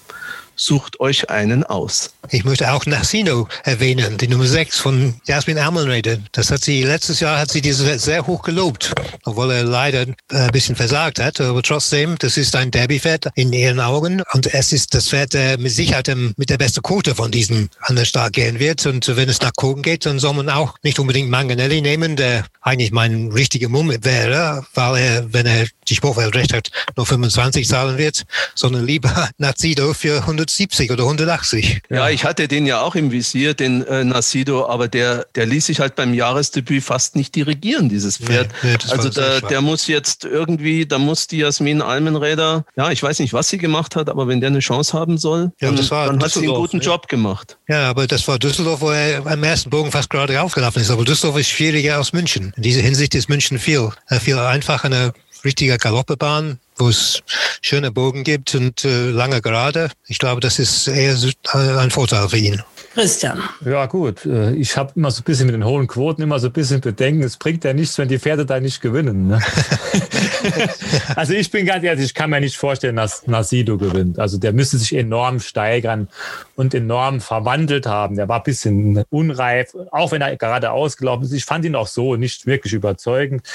sucht 0.61 1.01
euch 1.01 1.31
einen 1.31 1.65
aus. 1.65 2.11
Ich 2.29 2.45
möchte 2.45 2.71
auch 2.73 2.87
Nassino 2.87 3.49
erwähnen, 3.65 4.19
die 4.19 4.29
Nummer 4.29 4.47
6 4.47 4.79
von 4.79 5.15
Jasmin 5.25 5.59
Almenrede. 5.59 6.23
Das 6.33 6.51
hat 6.51 6.63
sie, 6.63 6.83
letztes 6.83 7.21
Jahr 7.21 7.39
hat 7.39 7.51
sie 7.51 7.63
diese 7.63 7.99
sehr 7.99 8.27
hoch 8.27 8.43
gelobt, 8.43 8.93
obwohl 9.25 9.51
er 9.51 9.65
leider 9.65 10.03
äh, 10.03 10.37
ein 10.37 10.51
bisschen 10.53 10.77
versagt 10.77 11.19
hat. 11.19 11.41
Aber 11.41 11.63
trotzdem, 11.63 12.17
das 12.19 12.37
ist 12.37 12.55
ein 12.55 12.71
Derby-Pferd 12.71 13.31
in 13.35 13.53
ihren 13.53 13.81
Augen 13.81 14.23
und 14.33 14.53
es 14.53 14.73
ist 14.73 14.95
das 14.95 15.09
Pferd, 15.09 15.33
der 15.33 15.59
mit 15.59 15.73
Sicherheit 15.73 16.11
mit 16.37 16.51
der 16.51 16.59
besten 16.59 16.83
Quote 16.83 17.15
von 17.15 17.31
diesem 17.31 17.71
an 17.81 17.97
der 17.97 18.05
Start 18.05 18.35
gehen 18.35 18.59
wird. 18.59 18.85
Und 18.87 19.17
wenn 19.17 19.29
es 19.29 19.41
nach 19.41 19.53
Kogen 19.57 19.83
geht, 19.83 20.05
dann 20.07 20.19
soll 20.19 20.35
man 20.35 20.51
auch 20.51 20.77
nicht 20.83 20.99
unbedingt 20.99 21.31
Manganelli 21.31 21.81
nehmen, 21.81 22.17
der 22.17 22.45
eigentlich 22.61 22.93
mein 22.93 23.33
richtiger 23.33 23.69
Mumm 23.69 23.93
wäre, 24.03 24.65
weil 24.75 25.03
er, 25.03 25.33
wenn 25.33 25.47
er 25.47 25.67
die 25.89 25.95
Sportwelt 25.95 26.35
recht 26.35 26.53
hat, 26.53 26.71
nur 26.97 27.07
25 27.07 27.67
zahlen 27.67 27.99
wird, 27.99 28.25
sondern 28.55 28.85
lieber 28.85 29.31
Nazido 29.39 29.95
für 29.95 30.19
100 30.19 30.50
170 30.51 30.91
oder 30.91 31.05
180. 31.05 31.83
Ja, 31.91 32.09
ich 32.09 32.25
hatte 32.25 32.49
den 32.49 32.67
ja 32.67 32.81
auch 32.83 32.95
im 32.95 33.13
Visier, 33.13 33.55
den 33.55 33.87
äh, 33.87 34.05
Nasido, 34.05 34.67
aber 34.67 34.89
der, 34.89 35.27
der 35.35 35.47
ließ 35.47 35.67
sich 35.67 35.81
halt 35.81 35.97
beim 35.97 36.15
Jahresdebüt 36.15 36.83
fast 36.83 37.17
nicht 37.17 37.35
dirigieren, 37.35 37.89
dieses 37.89 38.19
Pferd. 38.19 38.49
Nee, 38.63 38.73
nee, 38.73 38.93
also 38.93 39.09
da, 39.09 39.41
der 39.41 39.61
muss 39.61 39.87
jetzt 39.87 40.25
irgendwie, 40.25 40.87
da 40.87 40.99
muss 40.99 41.27
die 41.27 41.39
Jasmin 41.39 41.83
Almenräder, 41.83 42.65
ja, 42.77 42.91
ich 42.91 43.03
weiß 43.03 43.19
nicht, 43.21 43.33
was 43.33 43.49
sie 43.49 43.59
gemacht 43.59 43.97
hat, 43.97 44.09
aber 44.09 44.29
wenn 44.29 44.41
der 44.41 44.51
eine 44.51 44.61
Chance 44.61 44.99
haben 44.99 45.19
soll, 45.19 45.53
ja, 45.61 45.71
dann, 45.71 45.89
dann 45.89 46.23
hat 46.23 46.31
sie 46.33 46.41
einen 46.41 46.55
guten 46.55 46.81
Job 46.81 47.09
gemacht. 47.09 47.59
Ja, 47.69 47.89
aber 47.89 48.07
das 48.07 48.27
war 48.29 48.39
Düsseldorf, 48.39 48.81
wo 48.81 48.91
er 48.91 49.27
am 49.27 49.45
ersten 49.45 49.71
Bogen 49.71 49.91
fast 49.91 50.11
gerade 50.11 50.41
aufgelaufen 50.41 50.83
ist. 50.83 50.91
Aber 50.91 51.05
Düsseldorf 51.05 51.39
ist 51.39 51.49
schwieriger 51.49 51.97
als 51.97 52.13
München. 52.13 52.53
In 52.57 52.63
dieser 52.63 52.83
Hinsicht 52.83 53.15
ist 53.15 53.29
München 53.29 53.59
viel, 53.59 53.91
äh, 54.09 54.19
viel 54.21 54.39
einfacher, 54.39 54.87
eine 54.87 55.13
richtige 55.45 55.79
Galoppebahn 55.79 56.59
wo 56.81 56.89
es 56.89 57.23
schöne 57.61 57.93
Bogen 57.93 58.25
gibt 58.25 58.55
und 58.55 58.85
äh, 58.85 59.11
lange 59.11 59.41
Gerade. 59.41 59.91
Ich 60.07 60.19
glaube, 60.19 60.41
das 60.41 60.59
ist 60.59 60.89
eher 60.89 61.17
äh, 61.55 61.77
ein 61.79 61.91
Vorteil 61.91 62.29
für 62.29 62.39
ihn. 62.39 62.63
Christian. 62.93 63.41
Ja 63.65 63.87
gut, 63.87 64.27
äh, 64.27 64.53
ich 64.55 64.77
habe 64.77 64.93
immer 64.97 65.13
so 65.13 65.21
ein 65.21 65.25
bisschen 65.25 65.47
mit 65.47 65.55
den 65.55 65.65
hohen 65.65 65.87
Quoten 65.87 66.23
immer 66.23 66.41
so 66.41 66.49
ein 66.49 66.53
bisschen 66.53 66.81
Bedenken. 66.81 67.23
Es 67.23 67.37
bringt 67.37 67.63
ja 67.63 67.73
nichts, 67.73 67.97
wenn 67.99 68.09
die 68.09 68.19
Pferde 68.19 68.45
da 68.45 68.59
nicht 68.59 68.81
gewinnen. 68.81 69.29
Ne? 69.29 69.41
also 71.15 71.33
ich 71.33 71.53
bin 71.53 71.67
ganz 71.67 71.85
ehrlich, 71.85 72.07
ich 72.07 72.15
kann 72.15 72.31
mir 72.31 72.41
nicht 72.41 72.57
vorstellen, 72.57 72.97
dass 72.97 73.29
Nasido 73.29 73.79
gewinnt. 73.79 74.19
Also 74.19 74.39
der 74.39 74.53
müsste 74.53 74.77
sich 74.77 74.93
enorm 74.93 75.39
steigern 75.39 76.09
und 76.57 76.75
enorm 76.75 77.21
verwandelt 77.21 77.87
haben. 77.87 78.17
Der 78.17 78.29
war 78.29 78.39
ein 78.39 78.43
bisschen 78.43 79.05
unreif, 79.09 79.73
auch 79.93 80.11
wenn 80.11 80.23
er 80.23 80.37
gerade 80.37 80.73
ausgelaufen 80.73 81.25
ist. 81.25 81.33
Ich 81.33 81.45
fand 81.45 81.65
ihn 81.65 81.77
auch 81.77 81.87
so 81.87 82.17
nicht 82.17 82.47
wirklich 82.47 82.73
überzeugend. 82.73 83.47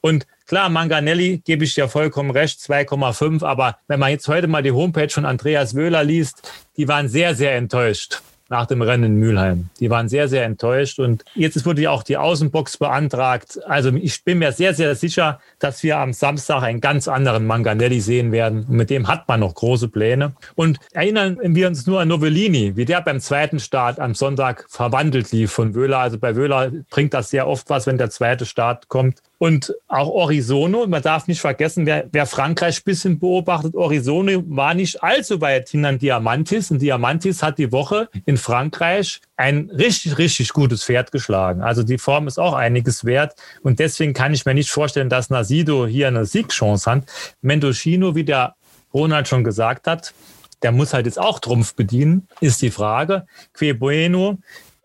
Und 0.00 0.26
Klar, 0.46 0.68
Manganelli 0.68 1.42
gebe 1.44 1.62
ich 1.62 1.76
dir 1.76 1.88
vollkommen 1.88 2.32
recht, 2.32 2.58
2,5. 2.58 3.44
Aber 3.44 3.76
wenn 3.86 4.00
man 4.00 4.10
jetzt 4.10 4.26
heute 4.26 4.48
mal 4.48 4.64
die 4.64 4.72
Homepage 4.72 5.08
von 5.08 5.24
Andreas 5.24 5.76
Wöhler 5.76 6.02
liest, 6.02 6.50
die 6.76 6.88
waren 6.88 7.08
sehr, 7.08 7.36
sehr 7.36 7.54
enttäuscht 7.54 8.20
nach 8.50 8.66
dem 8.66 8.82
Rennen 8.82 9.04
in 9.04 9.14
Mülheim. 9.14 9.70
Die 9.78 9.88
waren 9.90 10.08
sehr, 10.08 10.28
sehr 10.28 10.44
enttäuscht 10.44 10.98
und 10.98 11.24
jetzt 11.34 11.64
wurde 11.64 11.82
ja 11.82 11.90
auch 11.90 12.02
die 12.02 12.16
Außenbox 12.16 12.78
beantragt. 12.78 13.60
Also 13.64 13.90
ich 13.90 14.24
bin 14.24 14.38
mir 14.38 14.52
sehr, 14.52 14.74
sehr 14.74 14.94
sicher, 14.96 15.40
dass 15.60 15.82
wir 15.82 15.98
am 15.98 16.12
Samstag 16.12 16.62
einen 16.64 16.80
ganz 16.80 17.06
anderen 17.06 17.46
Manganelli 17.46 18.00
sehen 18.00 18.32
werden. 18.32 18.66
Und 18.68 18.76
mit 18.76 18.90
dem 18.90 19.06
hat 19.06 19.28
man 19.28 19.40
noch 19.40 19.54
große 19.54 19.88
Pläne. 19.88 20.32
Und 20.56 20.78
erinnern 20.92 21.38
wir 21.40 21.68
uns 21.68 21.86
nur 21.86 22.00
an 22.00 22.08
Novellini, 22.08 22.76
wie 22.76 22.84
der 22.84 23.00
beim 23.02 23.20
zweiten 23.20 23.60
Start 23.60 24.00
am 24.00 24.14
Sonntag 24.14 24.66
verwandelt 24.68 25.30
lief 25.30 25.52
von 25.52 25.74
Wöhler. 25.74 25.98
Also 25.98 26.18
bei 26.18 26.34
Wöhler 26.34 26.72
bringt 26.90 27.14
das 27.14 27.30
sehr 27.30 27.46
oft 27.46 27.70
was, 27.70 27.86
wenn 27.86 27.98
der 27.98 28.10
zweite 28.10 28.46
Start 28.46 28.88
kommt. 28.88 29.22
Und 29.42 29.74
auch 29.88 30.08
Orizono, 30.08 30.86
man 30.86 31.00
darf 31.00 31.26
nicht 31.26 31.40
vergessen, 31.40 31.86
wer, 31.86 32.06
wer 32.12 32.26
Frankreich 32.26 32.80
ein 32.80 32.84
bisschen 32.84 33.18
beobachtet, 33.18 33.74
Orizono 33.74 34.42
war 34.48 34.74
nicht 34.74 35.02
allzu 35.02 35.40
weit 35.40 35.70
hinter 35.70 35.94
Diamantis. 35.94 36.70
Und 36.70 36.82
Diamantis 36.82 37.42
hat 37.42 37.56
die 37.56 37.72
Woche 37.72 38.10
in 38.26 38.36
Frankreich 38.36 39.22
ein 39.38 39.70
richtig, 39.70 40.18
richtig 40.18 40.50
gutes 40.50 40.84
Pferd 40.84 41.10
geschlagen. 41.10 41.62
Also 41.62 41.82
die 41.82 41.96
Form 41.96 42.26
ist 42.26 42.38
auch 42.38 42.52
einiges 42.52 43.06
wert. 43.06 43.34
Und 43.62 43.78
deswegen 43.78 44.12
kann 44.12 44.34
ich 44.34 44.44
mir 44.44 44.52
nicht 44.52 44.70
vorstellen, 44.70 45.08
dass 45.08 45.30
Nasido 45.30 45.86
hier 45.86 46.08
eine 46.08 46.26
Siegchance 46.26 46.90
hat. 46.90 47.04
Mendocino, 47.40 48.14
wie 48.14 48.24
der 48.24 48.56
Ronald 48.92 49.26
schon 49.26 49.42
gesagt 49.42 49.86
hat, 49.86 50.12
der 50.62 50.72
muss 50.72 50.92
halt 50.92 51.06
jetzt 51.06 51.18
auch 51.18 51.38
Trumpf 51.38 51.74
bedienen, 51.74 52.28
ist 52.42 52.60
die 52.60 52.70
Frage. 52.70 53.26
Que 53.54 53.72
Bueno 53.72 54.36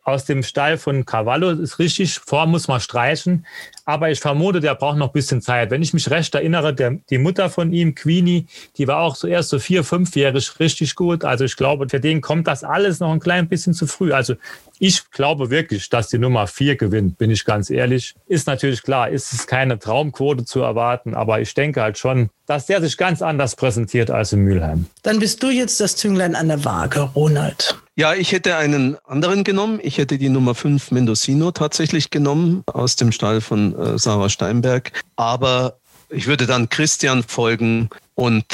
aus 0.06 0.24
dem 0.24 0.44
Stall 0.44 0.78
von 0.78 1.04
Cavallo 1.04 1.50
ist 1.50 1.80
richtig, 1.80 2.20
Form 2.20 2.52
muss 2.52 2.68
man 2.68 2.80
streichen. 2.80 3.46
Aber 3.86 4.12
ich 4.12 4.20
vermute, 4.20 4.60
der 4.60 4.76
braucht 4.76 4.98
noch 4.98 5.08
ein 5.08 5.14
bisschen 5.14 5.42
Zeit. 5.42 5.72
Wenn 5.72 5.82
ich 5.82 5.94
mich 5.94 6.12
recht 6.12 6.34
erinnere, 6.36 6.76
der, 6.76 6.92
die 7.10 7.18
Mutter 7.18 7.50
von 7.50 7.74
ihm, 7.74 7.96
Queenie, 7.96 8.46
die 8.78 8.88
war 8.88 9.02
auch 9.02 9.18
zuerst 9.18 9.50
so 9.50 9.58
vier, 9.58 9.84
fünfjährig 9.84 10.60
richtig 10.60 10.96
gut. 10.96 11.26
Also 11.26 11.44
ich 11.44 11.56
glaube, 11.56 11.90
für 11.90 12.00
den 12.00 12.22
kommt 12.22 12.48
das 12.48 12.64
alles 12.64 13.00
noch 13.00 13.12
ein 13.12 13.20
klein 13.20 13.50
bisschen 13.50 13.74
zu 13.74 13.88
früh. 13.88 14.14
Also 14.14 14.36
ich 14.78 15.10
glaube 15.10 15.50
wirklich, 15.50 15.90
dass 15.90 16.10
die 16.10 16.20
Nummer 16.20 16.46
vier 16.46 16.76
gewinnt, 16.76 17.18
bin 17.18 17.32
ich 17.32 17.44
ganz 17.44 17.72
ehrlich. 17.72 18.14
Ist 18.28 18.46
natürlich 18.46 18.84
klar, 18.84 19.10
ist 19.10 19.34
es 19.34 19.48
keine 19.48 19.80
Traumquote 19.80 20.46
zu 20.46 20.62
erwarten, 20.62 21.16
aber 21.16 21.42
ich 21.42 21.56
denke 21.56 21.82
halt 21.82 21.98
schon, 21.98 22.30
dass 22.46 22.68
der 22.68 22.80
sich 22.80 22.98
ganz 22.98 23.24
anders 23.24 23.56
präsentiert 23.56 24.12
als 24.12 24.34
in 24.34 24.42
Mülheim. 24.42 24.86
Dann 25.02 25.18
bist 25.18 25.42
du 25.42 25.50
jetzt 25.50 25.82
das 25.82 25.96
Zünglein 25.96 26.36
an 26.36 26.48
der 26.48 26.64
Waage, 26.64 27.02
Ronald. 27.16 27.76
Ja, 27.98 28.14
ich 28.14 28.34
hätte 28.34 28.58
einen 28.58 28.98
anderen 29.06 29.46
genommen. 29.46 29.80
Ich 29.82 29.98
hätte 29.98 30.18
die 30.18 30.28
Nummer 30.28 30.54
5 30.54 30.92
Mendocino 30.92 31.52
tatsächlich 31.52 32.10
genommen 32.10 32.64
aus 32.68 32.98
dem 32.98 33.14
Stall 33.14 33.40
von 33.40 33.74
äh, 33.74 33.98
Sarah 33.98 34.28
Steinberg. 34.28 34.92
Aber 35.16 35.78
ich 36.10 36.28
würde 36.28 36.46
dann 36.46 36.68
Christian 36.68 37.24
folgen 37.24 37.90
und 38.14 38.46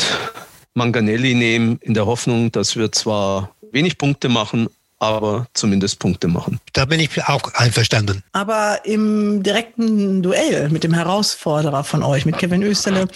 Manganelli 0.75 1.33
nehmen, 1.33 1.79
in 1.81 1.95
der 1.95 2.05
Hoffnung, 2.05 2.51
dass 2.51 2.75
wir 2.75 2.91
zwar 2.91 3.55
wenig 3.71 3.97
Punkte 3.97 4.29
machen, 4.29 4.69
aber 4.99 5.47
zumindest 5.55 5.97
Punkte 5.97 6.27
machen. 6.27 6.59
Da 6.73 6.85
bin 6.85 6.99
ich 6.99 7.23
auch 7.23 7.51
einverstanden. 7.55 8.23
Aber 8.33 8.81
im 8.85 9.41
direkten 9.41 10.21
Duell 10.21 10.69
mit 10.69 10.83
dem 10.83 10.93
Herausforderer 10.93 11.83
von 11.83 12.03
euch, 12.03 12.25
mit 12.25 12.37
Kevin 12.37 12.61
Österle, 12.61 13.07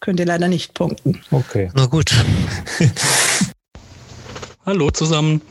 könnt 0.00 0.20
ihr 0.20 0.26
leider 0.26 0.48
nicht 0.48 0.74
punkten. 0.74 1.22
Okay. 1.30 1.70
Na 1.74 1.86
gut. 1.86 2.12
Hallo 4.70 4.88
zusammen. 4.92 5.42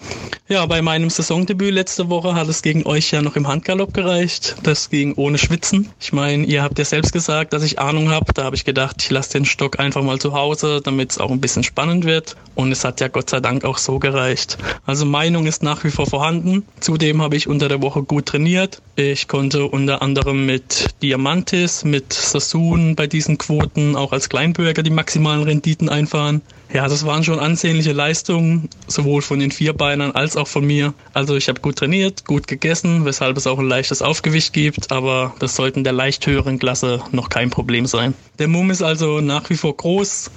Ja, 0.47 0.65
bei 0.65 0.82
meinem 0.82 1.09
Saisondebüt 1.09 1.74
letzte 1.74 2.09
Woche 2.09 2.36
hat 2.36 2.47
es 2.47 2.61
gegen 2.61 2.86
euch 2.86 3.11
ja 3.11 3.22
noch 3.22 3.36
im 3.36 3.49
Handgalopp 3.49 3.93
gereicht. 3.93 4.55
Das 4.63 4.89
ging 4.89 5.13
ohne 5.15 5.38
Schwitzen. 5.38 5.91
Ich 5.99 6.13
meine, 6.13 6.45
ihr 6.45 6.63
habt 6.63 6.80
ja 6.80 6.86
selbst 6.86 7.11
gesagt, 7.11 7.51
dass 7.51 7.63
ich 7.63 7.80
Ahnung 7.80 8.11
habe. 8.11 8.32
Da 8.34 8.45
habe 8.45 8.55
ich 8.55 8.63
gedacht, 8.63 8.95
ich 9.01 9.09
lasse 9.09 9.34
den 9.34 9.43
Stock 9.43 9.78
einfach 9.78 10.03
mal 10.03 10.20
zu 10.20 10.32
Hause, 10.32 10.80
damit 10.82 11.11
es 11.11 11.17
auch 11.17 11.32
ein 11.32 11.41
bisschen 11.41 11.65
spannend 11.65 12.05
wird. 12.05 12.38
Und 12.55 12.72
es 12.72 12.86
hat 12.86 13.01
ja 13.01 13.09
Gott 13.09 13.30
sei 13.30 13.41
Dank 13.41 13.65
auch 13.65 13.78
so 13.78 13.99
gereicht. 13.99 14.57
Also 14.86 15.03
Meinung 15.03 15.47
ist 15.47 15.63
nach 15.63 15.84
wie 15.84 15.91
vor 15.91 16.07
vorhanden. 16.07 16.63
Zudem 16.80 17.22
habe 17.22 17.36
ich 17.36 17.49
unter 17.49 17.67
der 17.67 17.82
Woche 17.82 18.03
gut 18.03 18.28
trainiert. 18.28 18.82
Ich 18.95 19.28
konnte 19.28 19.65
unter 19.65 20.01
anderem 20.01 20.45
mit 20.45 20.95
Diamantis, 21.01 21.84
mit 21.84 22.13
Sassoon 22.13 22.95
bei 22.95 23.05
diesen 23.05 23.38
Quoten 23.38 23.97
auch 23.97 24.13
als 24.13 24.30
Kleinbürger 24.30 24.82
die 24.82 24.91
maximalen 24.91 25.43
Renditen 25.43 25.89
einfahren. 25.89 26.41
Ja, 26.72 26.88
das 26.88 27.03
waren 27.03 27.24
schon 27.24 27.39
ansehnliche 27.39 27.93
Leistungen, 27.93 28.70
sowohl 28.88 29.24
von 29.24 29.39
den 29.39 29.49
Vierbeinern 29.49 30.11
als 30.11 30.38
auch 30.38 30.47
von 30.47 30.63
mir. 30.63 30.93
Also 31.13 31.36
ich 31.36 31.49
habe 31.49 31.61
gut 31.61 31.78
trainiert, 31.78 32.26
gut 32.26 32.47
gegessen, 32.47 33.05
weshalb 33.05 33.38
es 33.38 33.47
auch 33.47 33.57
ein 33.57 33.67
leichtes 33.67 34.03
Aufgewicht 34.03 34.53
gibt, 34.53 34.91
aber 34.91 35.34
das 35.39 35.55
sollte 35.55 35.80
in 35.80 35.84
der 35.84 35.93
leicht 35.93 36.28
höheren 36.28 36.59
Klasse 36.59 37.01
noch 37.11 37.30
kein 37.30 37.49
Problem 37.49 37.88
sein. 37.88 38.13
Der 38.38 38.47
Mumm 38.47 38.70
ist 38.70 38.84
also 38.84 39.20
nach 39.20 39.49
wie 39.49 39.57
vor 39.57 39.76
groß, 39.76 40.30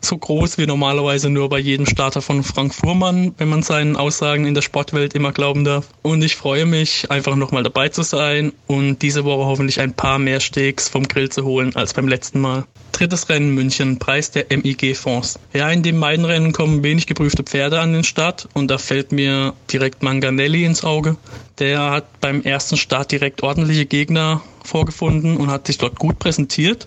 so 0.00 0.16
groß 0.16 0.58
wie 0.58 0.66
normalerweise 0.66 1.30
nur 1.30 1.48
bei 1.48 1.58
jedem 1.58 1.86
Starter 1.86 2.22
von 2.22 2.42
Frank 2.42 2.74
Fuhrmann, 2.74 3.34
wenn 3.38 3.48
man 3.48 3.62
seinen 3.62 3.96
Aussagen 3.96 4.46
in 4.46 4.54
der 4.54 4.62
Sportwelt 4.62 5.14
immer 5.14 5.32
glauben 5.32 5.64
darf. 5.64 5.88
Und 6.02 6.22
ich 6.22 6.36
freue 6.36 6.66
mich, 6.66 7.10
einfach 7.10 7.36
nochmal 7.36 7.62
dabei 7.62 7.88
zu 7.88 8.02
sein 8.02 8.52
und 8.66 9.02
diese 9.02 9.24
Woche 9.24 9.44
hoffentlich 9.46 9.80
ein 9.80 9.94
paar 9.94 10.18
mehr 10.18 10.40
Steaks 10.40 10.88
vom 10.88 11.08
Grill 11.08 11.28
zu 11.28 11.44
holen 11.44 11.74
als 11.76 11.94
beim 11.94 12.08
letzten 12.08 12.40
Mal. 12.40 12.64
Drittes 12.92 13.28
Rennen 13.28 13.54
München, 13.54 13.98
Preis 13.98 14.30
der 14.30 14.46
MIG 14.50 14.96
Fonds. 14.96 15.38
Ja, 15.52 15.70
in 15.70 15.82
dem 15.82 16.00
beiden 16.00 16.24
Rennen 16.24 16.52
kommen 16.52 16.82
wenig 16.82 17.06
geprüfte 17.06 17.42
Pferde 17.42 17.80
an 17.80 17.92
den 17.92 18.04
Start 18.04 18.48
und 18.54 18.70
da 18.70 18.78
fällt 18.78 19.12
mir 19.12 19.54
direkt 19.70 20.02
Manganelli 20.02 20.64
ins 20.64 20.84
Auge. 20.84 21.16
Der 21.58 21.90
hat 21.90 22.20
beim 22.20 22.42
ersten 22.42 22.76
Start 22.76 23.12
direkt 23.12 23.42
ordentliche 23.42 23.86
Gegner 23.86 24.42
vorgefunden 24.68 25.36
und 25.36 25.50
hat 25.50 25.66
sich 25.66 25.78
dort 25.78 25.98
gut 25.98 26.18
präsentiert. 26.18 26.86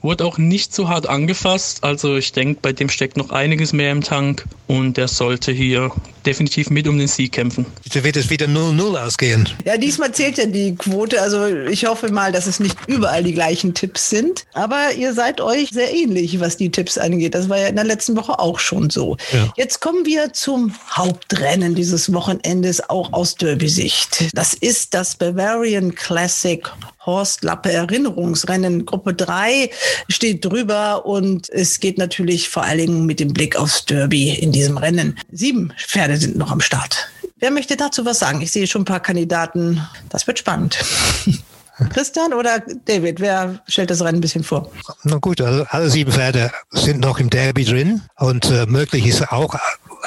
Wurde 0.00 0.24
auch 0.24 0.38
nicht 0.38 0.74
so 0.74 0.88
hart 0.88 1.08
angefasst. 1.08 1.84
Also 1.84 2.16
ich 2.16 2.32
denke, 2.32 2.60
bei 2.60 2.72
dem 2.72 2.88
steckt 2.88 3.16
noch 3.16 3.30
einiges 3.30 3.72
mehr 3.72 3.92
im 3.92 4.02
Tank 4.02 4.46
und 4.66 4.96
der 4.96 5.08
sollte 5.08 5.52
hier 5.52 5.92
definitiv 6.26 6.70
mit 6.70 6.86
um 6.88 6.98
den 6.98 7.08
Sieg 7.08 7.32
kämpfen. 7.32 7.66
So 7.92 8.02
wird 8.04 8.16
es 8.16 8.30
wieder 8.30 8.46
0-0 8.46 9.04
ausgehen. 9.04 9.48
Ja, 9.64 9.76
diesmal 9.76 10.12
zählt 10.12 10.38
ja 10.38 10.46
die 10.46 10.74
Quote. 10.74 11.20
Also 11.20 11.46
ich 11.46 11.86
hoffe 11.86 12.10
mal, 12.10 12.32
dass 12.32 12.46
es 12.46 12.60
nicht 12.60 12.76
überall 12.86 13.22
die 13.22 13.34
gleichen 13.34 13.74
Tipps 13.74 14.10
sind. 14.10 14.44
Aber 14.54 14.92
ihr 14.96 15.14
seid 15.14 15.40
euch 15.40 15.70
sehr 15.70 15.92
ähnlich, 15.94 16.40
was 16.40 16.56
die 16.56 16.70
Tipps 16.70 16.98
angeht. 16.98 17.34
Das 17.34 17.48
war 17.48 17.58
ja 17.58 17.68
in 17.68 17.76
der 17.76 17.84
letzten 17.84 18.16
Woche 18.16 18.38
auch 18.38 18.58
schon 18.58 18.90
so. 18.90 19.16
Ja. 19.32 19.52
Jetzt 19.56 19.80
kommen 19.80 20.04
wir 20.06 20.32
zum 20.32 20.74
Hauptrennen 20.92 21.74
dieses 21.74 22.12
Wochenendes, 22.12 22.88
auch 22.88 23.12
aus 23.12 23.34
Derby-Sicht. 23.36 24.34
Das 24.34 24.54
ist 24.54 24.94
das 24.94 25.16
Bavarian 25.16 25.94
Classic 25.94 26.68
Horst 27.08 27.42
Lappe 27.42 27.72
Erinnerungsrennen. 27.72 28.84
Gruppe 28.84 29.14
3 29.14 29.70
steht 30.08 30.44
drüber 30.44 31.06
und 31.06 31.48
es 31.48 31.80
geht 31.80 31.96
natürlich 31.96 32.50
vor 32.50 32.64
allen 32.64 32.78
Dingen 32.78 33.06
mit 33.06 33.18
dem 33.18 33.32
Blick 33.32 33.56
aufs 33.56 33.86
Derby 33.86 34.34
in 34.34 34.52
diesem 34.52 34.76
Rennen. 34.76 35.18
Sieben 35.32 35.72
Pferde 36.08 36.20
sind 36.20 36.38
noch 36.38 36.50
am 36.50 36.60
Start. 36.60 37.10
Wer 37.38 37.50
möchte 37.50 37.76
dazu 37.76 38.06
was 38.06 38.18
sagen? 38.18 38.40
Ich 38.40 38.50
sehe 38.50 38.66
schon 38.66 38.82
ein 38.82 38.86
paar 38.86 39.00
Kandidaten. 39.00 39.86
Das 40.08 40.26
wird 40.26 40.38
spannend. 40.38 40.78
Christian 41.90 42.32
oder 42.32 42.60
David, 42.86 43.20
wer 43.20 43.60
stellt 43.68 43.90
das 43.90 44.00
Rennen 44.00 44.18
ein 44.18 44.20
bisschen 44.22 44.42
vor? 44.42 44.72
Na 45.04 45.18
gut, 45.18 45.40
also 45.40 45.64
alle 45.68 45.90
sieben 45.90 46.10
Pferde 46.10 46.50
sind 46.70 46.98
noch 47.00 47.20
im 47.20 47.30
Derby 47.30 47.64
drin 47.64 48.00
und 48.16 48.50
äh, 48.50 48.66
möglich 48.66 49.06
ist 49.06 49.30
auch 49.30 49.54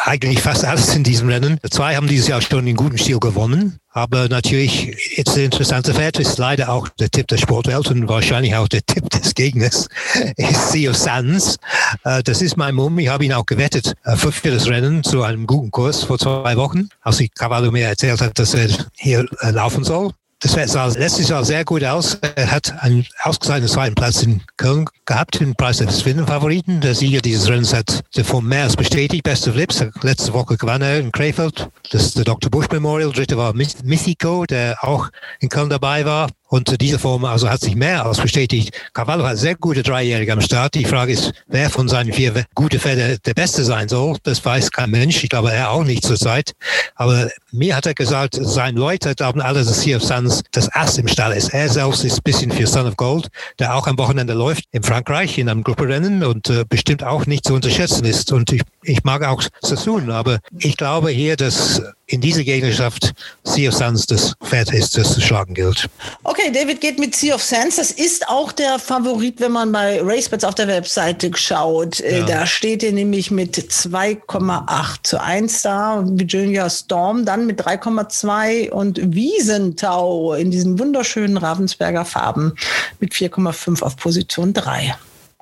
eigentlich 0.04 0.42
fast 0.42 0.66
alles 0.66 0.96
in 0.96 1.04
diesem 1.04 1.30
Rennen. 1.30 1.60
Zwei 1.70 1.96
haben 1.96 2.08
dieses 2.08 2.28
Jahr 2.28 2.42
schon 2.42 2.68
in 2.68 2.76
gutem 2.76 2.98
Stil 2.98 3.20
gewonnen. 3.20 3.80
Aber 3.94 4.30
natürlich, 4.30 5.18
jetzt 5.18 5.36
der 5.36 5.46
interessante 5.46 5.98
Wert 5.98 6.18
ist 6.18 6.38
leider 6.38 6.70
auch 6.70 6.88
der 6.88 7.10
Tipp 7.10 7.28
der 7.28 7.38
Sportwelt 7.38 7.92
und 7.92 8.08
wahrscheinlich 8.08 8.56
auch 8.56 8.70
der 8.70 8.86
Tipp 8.86 9.10
des 9.10 9.36
Gegners, 9.36 9.90
ist 10.38 10.72
Theo 10.72 10.94
Sands. 10.94 11.58
Äh, 12.06 12.24
das 12.24 12.42
ist 12.42 12.56
mein 12.56 12.76
Mumm. 12.76 13.00
Ich 13.00 13.10
habe 13.10 13.26
ihn 13.26 13.34
auch 13.34 13.46
gewettet 13.46 13.94
äh, 14.06 14.16
für 14.16 14.52
das 14.52 14.68
Rennen 14.68 15.04
zu 15.04 15.24
einem 15.24 15.46
guten 15.46 15.72
Kurs 15.72 16.04
vor 16.04 16.18
zwei 16.18 16.56
Wochen, 16.56 16.88
als 17.02 17.20
ich 17.20 17.34
Cavallo 17.34 17.72
mir 17.72 17.88
erzählt 17.88 18.22
hat, 18.22 18.40
dass 18.40 18.54
er 18.54 18.70
hier 18.98 19.26
äh, 19.42 19.52
laufen 19.52 19.84
soll. 19.84 20.12
Das 20.44 20.54
sah 20.72 20.88
letztes 20.88 21.30
Jahr 21.30 21.46
sehr 21.46 21.64
gut 21.64 21.84
aus. 21.84 22.18
Er 22.36 22.50
hat 22.50 22.74
einen 22.82 23.06
ausgezeichneten 23.22 23.72
zweiten 23.72 23.94
Platz 23.94 24.24
in 24.24 24.42
Köln 24.58 24.88
gehabt, 25.06 25.40
den 25.40 25.54
Preis 25.54 25.78
des 25.78 26.02
Favoriten. 26.02 26.82
Der 26.82 26.96
Sieger 26.96 27.22
dieses 27.22 27.48
Rennens 27.48 27.76
hat 27.76 28.04
von 28.24 28.48
Meers 28.48 28.76
bestätigt, 28.76 29.22
beste 29.22 29.54
Flips. 29.54 29.86
Letzte 30.02 30.34
Woche 30.34 30.58
gewann 30.58 30.82
er 30.82 30.98
in 31.00 31.12
Krefeld. 31.12 31.70
Das 31.92 32.06
ist 32.06 32.18
der 32.18 32.24
Dr. 32.24 32.50
Bush 32.50 32.72
Memorial. 32.72 33.12
Dritte 33.12 33.38
war 33.38 33.54
Mythico, 33.54 34.46
der 34.46 34.84
auch 34.84 35.10
in 35.42 35.50
Köln 35.50 35.70
dabei 35.70 36.06
war. 36.06 36.28
Und 36.52 36.82
diese 36.82 37.00
Form 37.00 37.24
also 37.24 37.50
hat 37.50 37.62
sich 37.62 37.76
mehr 37.76 38.06
als 38.06 38.20
bestätigt. 38.20 38.78
Cavallo 38.92 39.26
hat 39.26 39.38
sehr 39.38 39.56
gute 39.56 39.84
Dreijährige 39.84 40.34
am 40.34 40.42
Start. 40.42 40.74
Die 40.74 40.84
Frage 40.84 41.14
ist, 41.14 41.32
wer 41.48 41.70
von 41.70 41.88
seinen 41.88 42.12
vier 42.12 42.44
gute 42.56 42.78
Pferde 42.78 43.20
der 43.26 43.34
Beste 43.34 43.64
sein 43.64 43.88
soll. 43.88 44.18
Das 44.24 44.44
weiß 44.44 44.70
kein 44.70 44.92
Mensch. 44.92 45.24
Ich 45.24 45.30
glaube, 45.30 45.54
er 45.54 45.72
auch 45.72 45.86
nicht 45.86 46.04
zurzeit. 46.04 46.52
Aber 46.96 47.30
mir 47.54 47.74
hat 47.74 47.86
er 47.86 47.94
gesagt, 47.94 48.38
seine 48.38 48.78
Leute 48.78 49.16
glauben 49.16 49.40
alle, 49.40 49.64
dass 49.64 49.82
hier 49.82 49.96
auf 49.96 50.04
Suns 50.04 50.42
das 50.52 50.68
Ass 50.76 50.98
im 50.98 51.08
Stall 51.08 51.32
ist. 51.32 51.54
Er 51.54 51.70
selbst 51.70 52.04
ist 52.04 52.18
ein 52.18 52.24
bisschen 52.24 52.52
für 52.52 52.68
Son 52.68 52.86
of 52.86 52.98
Gold, 52.98 53.30
der 53.58 53.74
auch 53.74 53.88
am 53.88 53.98
Wochenende 53.98 54.34
läuft 54.34 54.66
in 54.72 54.84
Frankreich 54.84 55.38
in 55.38 55.48
einem 55.48 55.64
Grupperennen 55.64 56.22
und 56.26 56.50
äh, 56.50 56.66
bestimmt 56.68 57.02
auch 57.02 57.28
nicht 57.28 57.46
zu 57.46 57.54
unterschätzen 57.54 58.04
ist. 58.04 58.30
Und 58.34 58.52
ich, 58.52 58.64
ich 58.84 59.06
mag 59.06 59.24
auch 59.24 59.42
Sassoon, 59.62 60.12
aber 60.12 60.40
ich 60.60 60.76
glaube 60.76 61.12
hier, 61.12 61.38
dass 61.38 61.82
in 62.12 62.22
dieser 62.22 62.44
Gegnerschaft 62.44 63.14
Sea 63.44 63.70
of 63.70 63.76
Sands 63.76 64.06
das 64.06 64.34
Pferd 64.44 64.74
ist, 64.74 64.98
das 64.98 65.14
zu 65.14 65.22
schlagen 65.22 65.54
gilt. 65.54 65.90
Okay, 66.24 66.52
David 66.52 66.82
geht 66.82 67.00
mit 67.00 67.16
Sea 67.16 67.36
of 67.36 67.42
Sands. 67.44 67.78
Das 67.78 67.92
ist 67.92 68.28
auch 68.28 68.52
der 68.52 68.80
Favorit, 68.80 69.40
wenn 69.40 69.54
man 69.54 69.72
bei 69.72 70.02
RaceBets 70.02 70.44
auf 70.44 70.56
der 70.56 70.68
Webseite 70.68 71.32
schaut. 71.36 72.02
Äh, 72.02 72.20
ja. 72.20 72.26
Da 72.26 72.46
steht 72.46 72.84
er 72.84 72.92
nämlich 72.92 73.32
mit 73.32 73.56
2,8 73.56 74.96
zu 75.04 75.22
1 75.22 75.62
da. 75.62 76.04
Virginia 76.06 76.70
Storm 76.70 77.26
dann 77.26 77.46
mit 77.46 77.62
3,2 77.62 78.70
und 78.70 79.00
Wiesentau 79.14 80.34
in 80.34 80.52
diesen 80.52 80.80
wunderschönen 80.80 81.38
Ravensberger 81.38 82.06
Farben 82.06 82.54
mit 83.00 83.14
4,5 83.14 83.82
auf 83.82 83.96
Position 83.96 84.54
3. 84.54 84.96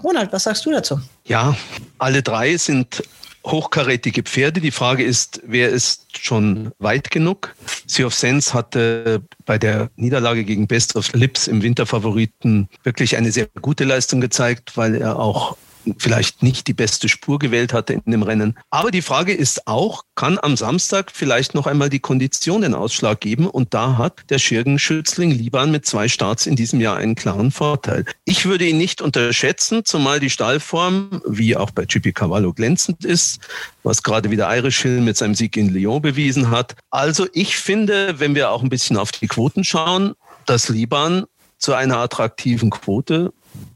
Ronald, 0.04 0.32
was 0.32 0.44
sagst 0.44 0.66
du 0.66 0.72
dazu? 0.72 1.00
Ja, 1.26 1.56
alle 1.98 2.22
drei 2.22 2.56
sind 2.58 3.04
hochkarätige 3.52 4.24
Pferde. 4.24 4.62
Die 4.62 4.72
Frage 4.72 5.04
ist, 5.04 5.42
wer 5.46 5.70
ist 5.70 6.18
schon 6.18 6.72
weit 6.80 7.12
genug? 7.12 7.56
Sea 7.86 8.06
of 8.06 8.14
Sense 8.14 8.54
hatte 8.54 9.22
bei 9.46 9.58
der 9.58 9.90
Niederlage 9.96 10.44
gegen 10.44 10.68
Best 10.68 10.96
of 10.96 11.14
Lips 11.14 11.48
im 11.48 11.62
Winterfavoriten 11.62 12.70
wirklich 12.84 13.18
eine 13.18 13.32
sehr 13.32 13.48
gute 13.62 13.84
Leistung 13.84 14.22
gezeigt, 14.22 14.78
weil 14.78 14.96
er 14.96 15.20
auch 15.20 15.58
vielleicht 15.98 16.44
nicht 16.44 16.68
die 16.68 16.74
beste 16.74 17.10
Spur 17.10 17.40
gewählt 17.40 17.74
hatte 17.74 17.94
in 17.94 18.12
dem 18.12 18.24
Rennen. 18.24 18.58
Aber 18.70 18.92
die 18.92 19.02
Frage 19.02 19.34
ist 19.34 19.68
auch, 19.68 20.04
kann 20.16 20.38
am 20.42 20.58
Samstag 20.58 21.12
vielleicht 21.14 21.56
noch 21.56 21.68
einmal 21.68 21.90
die 21.90 22.00
Kondition 22.00 22.62
den 22.62 22.74
Ausschlag 22.74 23.20
geben? 23.22 23.48
Und 23.48 23.74
da 23.74 23.98
hat 23.98 24.24
der 24.30 24.40
Schirgenschützling 24.40 25.32
Liban 25.32 25.72
mit 25.72 25.86
zwei 25.86 26.08
Starts 26.08 26.46
in 26.46 26.56
diesem 26.56 26.82
Jahr 26.82 26.98
einen 26.98 27.16
klaren 27.16 27.52
Vorteil. 27.52 28.06
Ich 28.26 28.46
würde 28.46 28.68
ihn 28.68 28.78
nicht 28.78 29.02
unterschätzen, 29.02 29.86
zumal 29.86 30.20
die 30.20 30.30
Stallform, 30.30 31.22
wie 31.26 31.56
auch 31.56 31.72
bei 31.72 31.86
Chippy 31.86 32.14
Cavallo, 32.14 32.54
glänzend 32.54 33.06
ist, 33.06 33.40
was 33.84 34.04
gerade 34.04 34.32
wieder 34.32 34.56
Irish 34.56 34.82
Hill 34.82 35.02
mit 35.02 35.18
seinem 35.18 35.36
Sieg 35.36 35.58
in 35.58 35.70
Lyon 35.70 36.02
bewiesen 36.02 36.50
hat. 36.50 36.76
Also 36.90 37.28
ich 37.34 37.58
finde, 37.58 38.20
wenn 38.20 38.36
wir 38.36 38.52
auch 38.52 38.62
ein 38.64 38.70
bisschen 38.70 38.98
auf 38.98 39.12
die 39.12 39.28
Quoten 39.28 39.64
schauen, 39.64 40.14
dass 40.46 40.70
Liban 40.70 41.26
zu 41.58 41.74
einer 41.74 41.98
attraktiven 41.98 42.70
Quote 42.70 43.34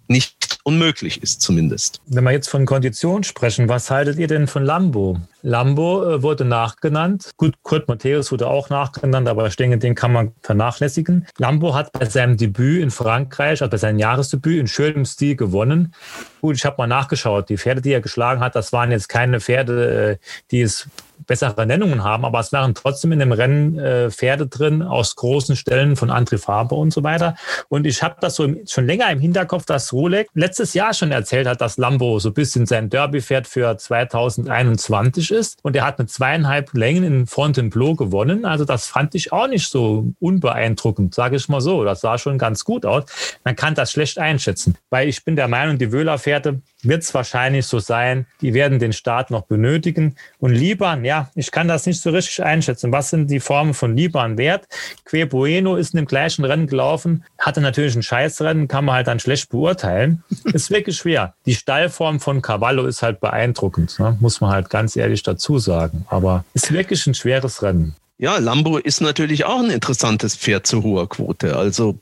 nicht 0.07 0.42
unmöglich 0.63 1.21
ist 1.21 1.41
zumindest. 1.41 2.01
Wenn 2.07 2.23
wir 2.23 2.31
jetzt 2.31 2.49
von 2.49 2.65
Kondition 2.65 3.23
sprechen, 3.23 3.69
was 3.69 3.91
haltet 3.91 4.17
ihr 4.17 4.27
denn 4.27 4.47
von 4.47 4.63
Lambo? 4.63 5.19
Lambo 5.43 6.03
äh, 6.03 6.23
wurde 6.23 6.45
nachgenannt. 6.45 7.31
Gut, 7.35 7.55
Kurt 7.63 7.87
Matthäus 7.89 8.31
wurde 8.31 8.47
auch 8.47 8.69
nachgenannt, 8.69 9.27
aber 9.27 9.45
ich 9.45 9.57
denke, 9.57 9.77
den 9.77 9.93
kann 9.93 10.13
man 10.13 10.31
vernachlässigen. 10.41 11.27
Lambo 11.37 11.75
hat 11.75 11.91
bei 11.91 12.05
seinem 12.05 12.37
Debüt 12.37 12.81
in 12.81 12.91
Frankreich, 12.91 13.61
also 13.61 13.69
bei 13.69 13.77
seinem 13.77 13.99
Jahresdebüt 13.99 14.57
in 14.57 14.67
schönem 14.67 15.05
Stil 15.05 15.35
gewonnen. 15.35 15.93
Gut, 16.41 16.55
ich 16.55 16.65
habe 16.65 16.77
mal 16.77 16.87
nachgeschaut. 16.87 17.49
Die 17.49 17.57
Pferde, 17.57 17.81
die 17.81 17.91
er 17.91 18.01
geschlagen 18.01 18.39
hat, 18.39 18.55
das 18.55 18.71
waren 18.71 18.91
jetzt 18.91 19.09
keine 19.09 19.41
Pferde, 19.41 20.11
äh, 20.13 20.25
die 20.49 20.61
es 20.61 20.87
bessere 21.25 21.65
Nennungen 21.65 22.03
haben, 22.03 22.25
aber 22.25 22.39
es 22.39 22.51
waren 22.51 22.75
trotzdem 22.75 23.11
in 23.11 23.19
dem 23.19 23.31
Rennen 23.31 23.77
äh, 23.77 24.11
Pferde 24.11 24.47
drin 24.47 24.81
aus 24.81 25.15
großen 25.15 25.55
Stellen 25.55 25.95
von 25.95 26.09
André 26.09 26.37
Faber 26.37 26.75
und 26.75 26.91
so 26.91 27.03
weiter. 27.03 27.35
Und 27.69 27.85
ich 27.85 28.03
habe 28.03 28.15
das 28.19 28.35
so 28.35 28.43
im, 28.43 28.65
schon 28.67 28.85
länger 28.85 29.09
im 29.11 29.19
Hinterkopf, 29.19 29.65
dass 29.65 29.93
Rolex 29.93 30.29
letztes 30.33 30.73
Jahr 30.73 30.93
schon 30.93 31.11
erzählt 31.11 31.47
hat, 31.47 31.61
dass 31.61 31.77
Lambo 31.77 32.19
so 32.19 32.29
ein 32.29 32.33
bisschen 32.33 32.65
sein 32.65 32.89
Derby-Pferd 32.89 33.47
für 33.47 33.77
2021 33.77 35.31
ist. 35.33 35.59
Und 35.63 35.75
er 35.75 35.85
hat 35.85 35.99
mit 35.99 36.09
zweieinhalb 36.09 36.73
Längen 36.73 37.03
in 37.03 37.27
Fontainebleau 37.27 37.95
gewonnen. 37.95 38.45
Also 38.45 38.65
das 38.65 38.87
fand 38.87 39.15
ich 39.15 39.33
auch 39.33 39.47
nicht 39.47 39.69
so 39.69 40.13
unbeeindruckend, 40.19 41.13
sage 41.13 41.35
ich 41.35 41.49
mal 41.49 41.61
so. 41.61 41.83
Das 41.83 42.01
sah 42.01 42.17
schon 42.17 42.37
ganz 42.37 42.63
gut 42.63 42.85
aus. 42.85 43.03
Man 43.43 43.55
kann 43.55 43.75
das 43.75 43.91
schlecht 43.91 44.17
einschätzen, 44.19 44.77
weil 44.89 45.09
ich 45.09 45.25
bin 45.25 45.35
der 45.35 45.47
Meinung, 45.47 45.77
die 45.77 45.91
Wöhler-Pferde 45.91 46.61
wird 46.83 47.03
es 47.03 47.13
wahrscheinlich 47.13 47.65
so 47.65 47.79
sein, 47.79 48.27
die 48.41 48.53
werden 48.53 48.79
den 48.79 48.93
Start 48.93 49.31
noch 49.31 49.43
benötigen. 49.43 50.15
Und 50.39 50.53
Liban, 50.53 51.05
ja, 51.05 51.29
ich 51.35 51.51
kann 51.51 51.67
das 51.67 51.85
nicht 51.85 52.01
so 52.01 52.09
richtig 52.09 52.43
einschätzen. 52.43 52.91
Was 52.91 53.09
sind 53.09 53.29
die 53.29 53.39
Formen 53.39 53.73
von 53.73 53.95
Liban 53.95 54.37
wert? 54.37 54.67
Que 55.05 55.25
Bueno 55.25 55.75
ist 55.75 55.93
in 55.93 55.97
dem 55.97 56.05
gleichen 56.05 56.45
Rennen 56.45 56.67
gelaufen, 56.67 57.23
hatte 57.37 57.61
natürlich 57.61 57.95
ein 57.95 58.03
Scheißrennen, 58.03 58.67
kann 58.67 58.85
man 58.85 58.95
halt 58.95 59.07
dann 59.07 59.19
schlecht 59.19 59.49
beurteilen. 59.49 60.23
ist 60.53 60.69
wirklich 60.69 60.97
schwer. 60.97 61.33
Die 61.45 61.55
Stallform 61.55 62.19
von 62.19 62.41
Cavallo 62.41 62.85
ist 62.85 63.03
halt 63.03 63.19
beeindruckend, 63.19 63.99
ne? 63.99 64.17
muss 64.19 64.41
man 64.41 64.51
halt 64.51 64.69
ganz 64.69 64.95
ehrlich 64.95 65.23
dazu 65.23 65.59
sagen. 65.59 66.05
Aber 66.09 66.45
ist 66.53 66.71
wirklich 66.71 67.05
ein 67.07 67.13
schweres 67.13 67.61
Rennen. 67.61 67.95
Ja, 68.19 68.37
Lambo 68.37 68.77
ist 68.77 69.01
natürlich 69.01 69.43
auch 69.45 69.59
ein 69.59 69.69
interessantes 69.71 70.35
Pferd 70.35 70.67
zu 70.67 70.83
hoher 70.83 71.09
Quote. 71.09 71.57
Also 71.57 71.99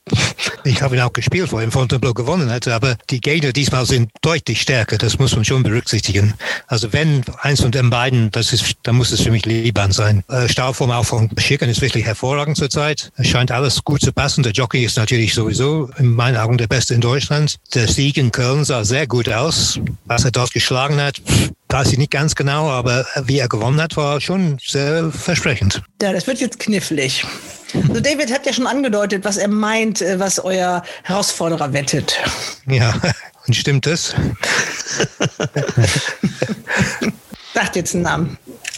ich 0.63 0.81
habe 0.81 0.95
ihn 0.95 1.01
auch 1.01 1.13
gespielt, 1.13 1.51
wo 1.51 1.57
er 1.57 1.63
in 1.63 1.71
Fontainebleau 1.71 2.13
gewonnen 2.13 2.49
hatte, 2.49 2.73
aber 2.73 2.97
die 3.09 3.21
Gegner 3.21 3.51
diesmal 3.51 3.85
sind 3.85 4.11
deutlich 4.21 4.61
stärker. 4.61 4.97
Das 4.97 5.19
muss 5.19 5.35
man 5.35 5.45
schon 5.45 5.63
berücksichtigen. 5.63 6.33
Also 6.67 6.93
wenn 6.93 7.23
eins 7.41 7.61
von 7.61 7.71
den 7.71 7.89
beiden, 7.89 8.31
das 8.31 8.53
ist, 8.53 8.75
dann 8.83 8.95
muss 8.95 9.11
es 9.11 9.21
für 9.21 9.31
mich 9.31 9.45
Liban 9.45 9.91
sein. 9.91 10.23
Äh, 10.29 10.47
Stauform 10.47 10.91
auch 10.91 11.05
von 11.05 11.29
Schicken 11.37 11.69
ist 11.69 11.81
wirklich 11.81 12.05
hervorragend 12.05 12.57
zurzeit. 12.57 13.11
Es 13.17 13.27
scheint 13.27 13.51
alles 13.51 13.83
gut 13.83 14.01
zu 14.01 14.11
passen. 14.11 14.43
Der 14.43 14.51
Jockey 14.51 14.83
ist 14.83 14.97
natürlich 14.97 15.33
sowieso 15.33 15.89
in 15.97 16.13
meinen 16.13 16.37
Augen 16.37 16.57
der 16.57 16.67
Beste 16.67 16.93
in 16.93 17.01
Deutschland. 17.01 17.57
Der 17.73 17.87
Sieg 17.87 18.17
in 18.17 18.31
Köln 18.31 18.65
sah 18.65 18.83
sehr 18.83 19.07
gut 19.07 19.29
aus. 19.29 19.79
Was 20.05 20.25
er 20.25 20.31
dort 20.31 20.53
geschlagen 20.53 21.01
hat, 21.01 21.21
weiß 21.69 21.91
ich 21.93 21.97
nicht 21.97 22.11
ganz 22.11 22.35
genau, 22.35 22.69
aber 22.69 23.05
wie 23.23 23.39
er 23.39 23.47
gewonnen 23.47 23.81
hat, 23.81 23.95
war 23.97 24.21
schon 24.21 24.57
sehr 24.63 25.11
versprechend. 25.11 25.81
Ja, 26.01 26.13
das 26.13 26.27
wird 26.27 26.39
jetzt 26.39 26.59
knifflig. 26.59 27.25
Also 27.73 28.01
David 28.01 28.31
hat 28.31 28.45
ja 28.45 28.53
schon 28.53 28.67
angedeutet, 28.67 29.23
was 29.23 29.37
er 29.37 29.47
meint, 29.47 30.01
äh, 30.01 30.19
was 30.19 30.39
euer 30.39 30.83
Herausforderer 31.03 31.73
wettet. 31.73 32.17
Ja, 32.67 32.93
und 33.47 33.55
stimmt 33.55 33.85
das? 33.85 34.13
Sagt 37.53 37.75
jetzt 37.75 37.93
einen 37.95 38.03
Namen. 38.03 38.37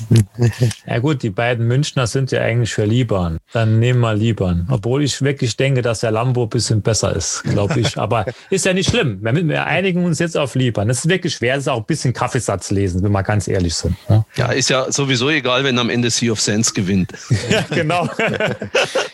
Ja 0.85 0.99
gut, 0.99 1.23
die 1.23 1.29
beiden 1.29 1.67
Münchner 1.67 2.07
sind 2.07 2.31
ja 2.31 2.41
eigentlich 2.41 2.73
für 2.73 2.85
Liban. 2.85 3.37
Dann 3.51 3.79
nehmen 3.79 3.99
wir 3.99 4.13
Liban. 4.13 4.67
Obwohl 4.69 5.03
ich 5.03 5.21
wirklich 5.21 5.55
denke, 5.57 5.81
dass 5.81 6.01
der 6.01 6.11
Lambo 6.11 6.43
ein 6.43 6.49
bisschen 6.49 6.81
besser 6.81 7.15
ist, 7.15 7.43
glaube 7.43 7.79
ich. 7.79 7.97
Aber 7.97 8.25
ist 8.49 8.65
ja 8.65 8.73
nicht 8.73 8.89
schlimm. 8.89 9.19
Wir 9.21 9.65
einigen 9.65 10.05
uns 10.05 10.19
jetzt 10.19 10.37
auf 10.37 10.55
Liban. 10.55 10.87
Das 10.87 10.99
ist 10.99 11.09
wirklich 11.09 11.35
schwer. 11.35 11.55
Das 11.55 11.63
ist 11.63 11.67
auch 11.67 11.79
ein 11.79 11.85
bisschen 11.85 12.13
Kaffeesatz 12.13 12.71
lesen, 12.71 13.03
wenn 13.03 13.11
wir 13.11 13.23
ganz 13.23 13.47
ehrlich 13.47 13.75
sind. 13.75 13.95
Ne? 14.09 14.25
Ja, 14.35 14.51
ist 14.51 14.69
ja 14.69 14.91
sowieso 14.91 15.29
egal, 15.29 15.63
wenn 15.63 15.77
am 15.79 15.89
Ende 15.89 16.09
Sea 16.09 16.31
of 16.31 16.41
Sense 16.41 16.73
gewinnt. 16.73 17.13
ja, 17.49 17.61
genau. 17.69 18.09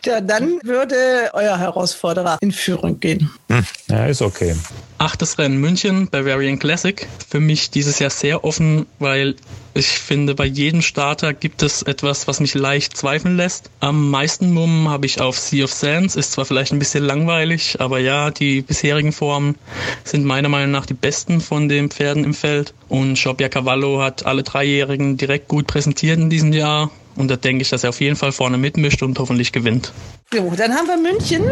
ja, 0.05 0.21
dann 0.21 0.59
würde 0.63 0.95
euer 1.33 1.57
Herausforderer 1.57 2.37
in 2.41 2.51
Führung 2.51 2.99
gehen. 2.99 3.29
Hm. 3.49 3.65
Ja, 3.89 4.05
ist 4.05 4.21
okay. 4.21 4.55
Achtes 4.97 5.37
Rennen 5.37 5.57
München, 5.57 6.09
Bavarian 6.09 6.59
Classic. 6.59 7.07
Für 7.29 7.39
mich 7.39 7.69
dieses 7.69 7.99
Jahr 7.99 8.09
sehr 8.09 8.43
offen, 8.43 8.85
weil 8.99 9.35
ich 9.73 9.87
finde, 9.87 10.35
bei 10.35 10.45
jedem 10.45 10.68
Starter 10.81 11.33
gibt 11.33 11.63
es 11.63 11.81
etwas, 11.81 12.27
was 12.27 12.39
mich 12.39 12.53
leicht 12.53 12.95
zweifeln 12.95 13.35
lässt. 13.35 13.69
Am 13.79 14.09
meisten 14.09 14.53
Mumm 14.53 14.87
habe 14.89 15.05
ich 15.05 15.19
auf 15.19 15.37
Sea 15.37 15.65
of 15.65 15.73
Sands. 15.73 16.15
Ist 16.15 16.31
zwar 16.31 16.45
vielleicht 16.45 16.71
ein 16.71 16.79
bisschen 16.79 17.03
langweilig, 17.03 17.77
aber 17.79 17.99
ja, 17.99 18.31
die 18.31 18.61
bisherigen 18.61 19.11
Formen 19.11 19.55
sind 20.03 20.25
meiner 20.25 20.49
Meinung 20.49 20.71
nach 20.71 20.85
die 20.85 20.93
besten 20.93 21.41
von 21.41 21.67
den 21.67 21.89
Pferden 21.89 22.23
im 22.23 22.33
Feld. 22.33 22.73
Und 22.87 23.17
Shopia 23.17 23.49
Cavallo 23.49 24.01
hat 24.01 24.25
alle 24.25 24.43
Dreijährigen 24.43 25.17
direkt 25.17 25.47
gut 25.47 25.67
präsentiert 25.67 26.19
in 26.19 26.29
diesem 26.29 26.53
Jahr. 26.53 26.91
Und 27.19 27.27
da 27.29 27.35
denke 27.35 27.63
ich, 27.63 27.69
dass 27.69 27.83
er 27.83 27.89
auf 27.89 27.99
jeden 27.99 28.15
Fall 28.15 28.31
vorne 28.31 28.57
mitmischt 28.57 29.03
und 29.03 29.19
hoffentlich 29.19 29.51
gewinnt. 29.51 29.91
So, 30.31 30.53
dann 30.55 30.73
haben 30.73 30.87
wir 30.87 30.95
München. 30.95 31.43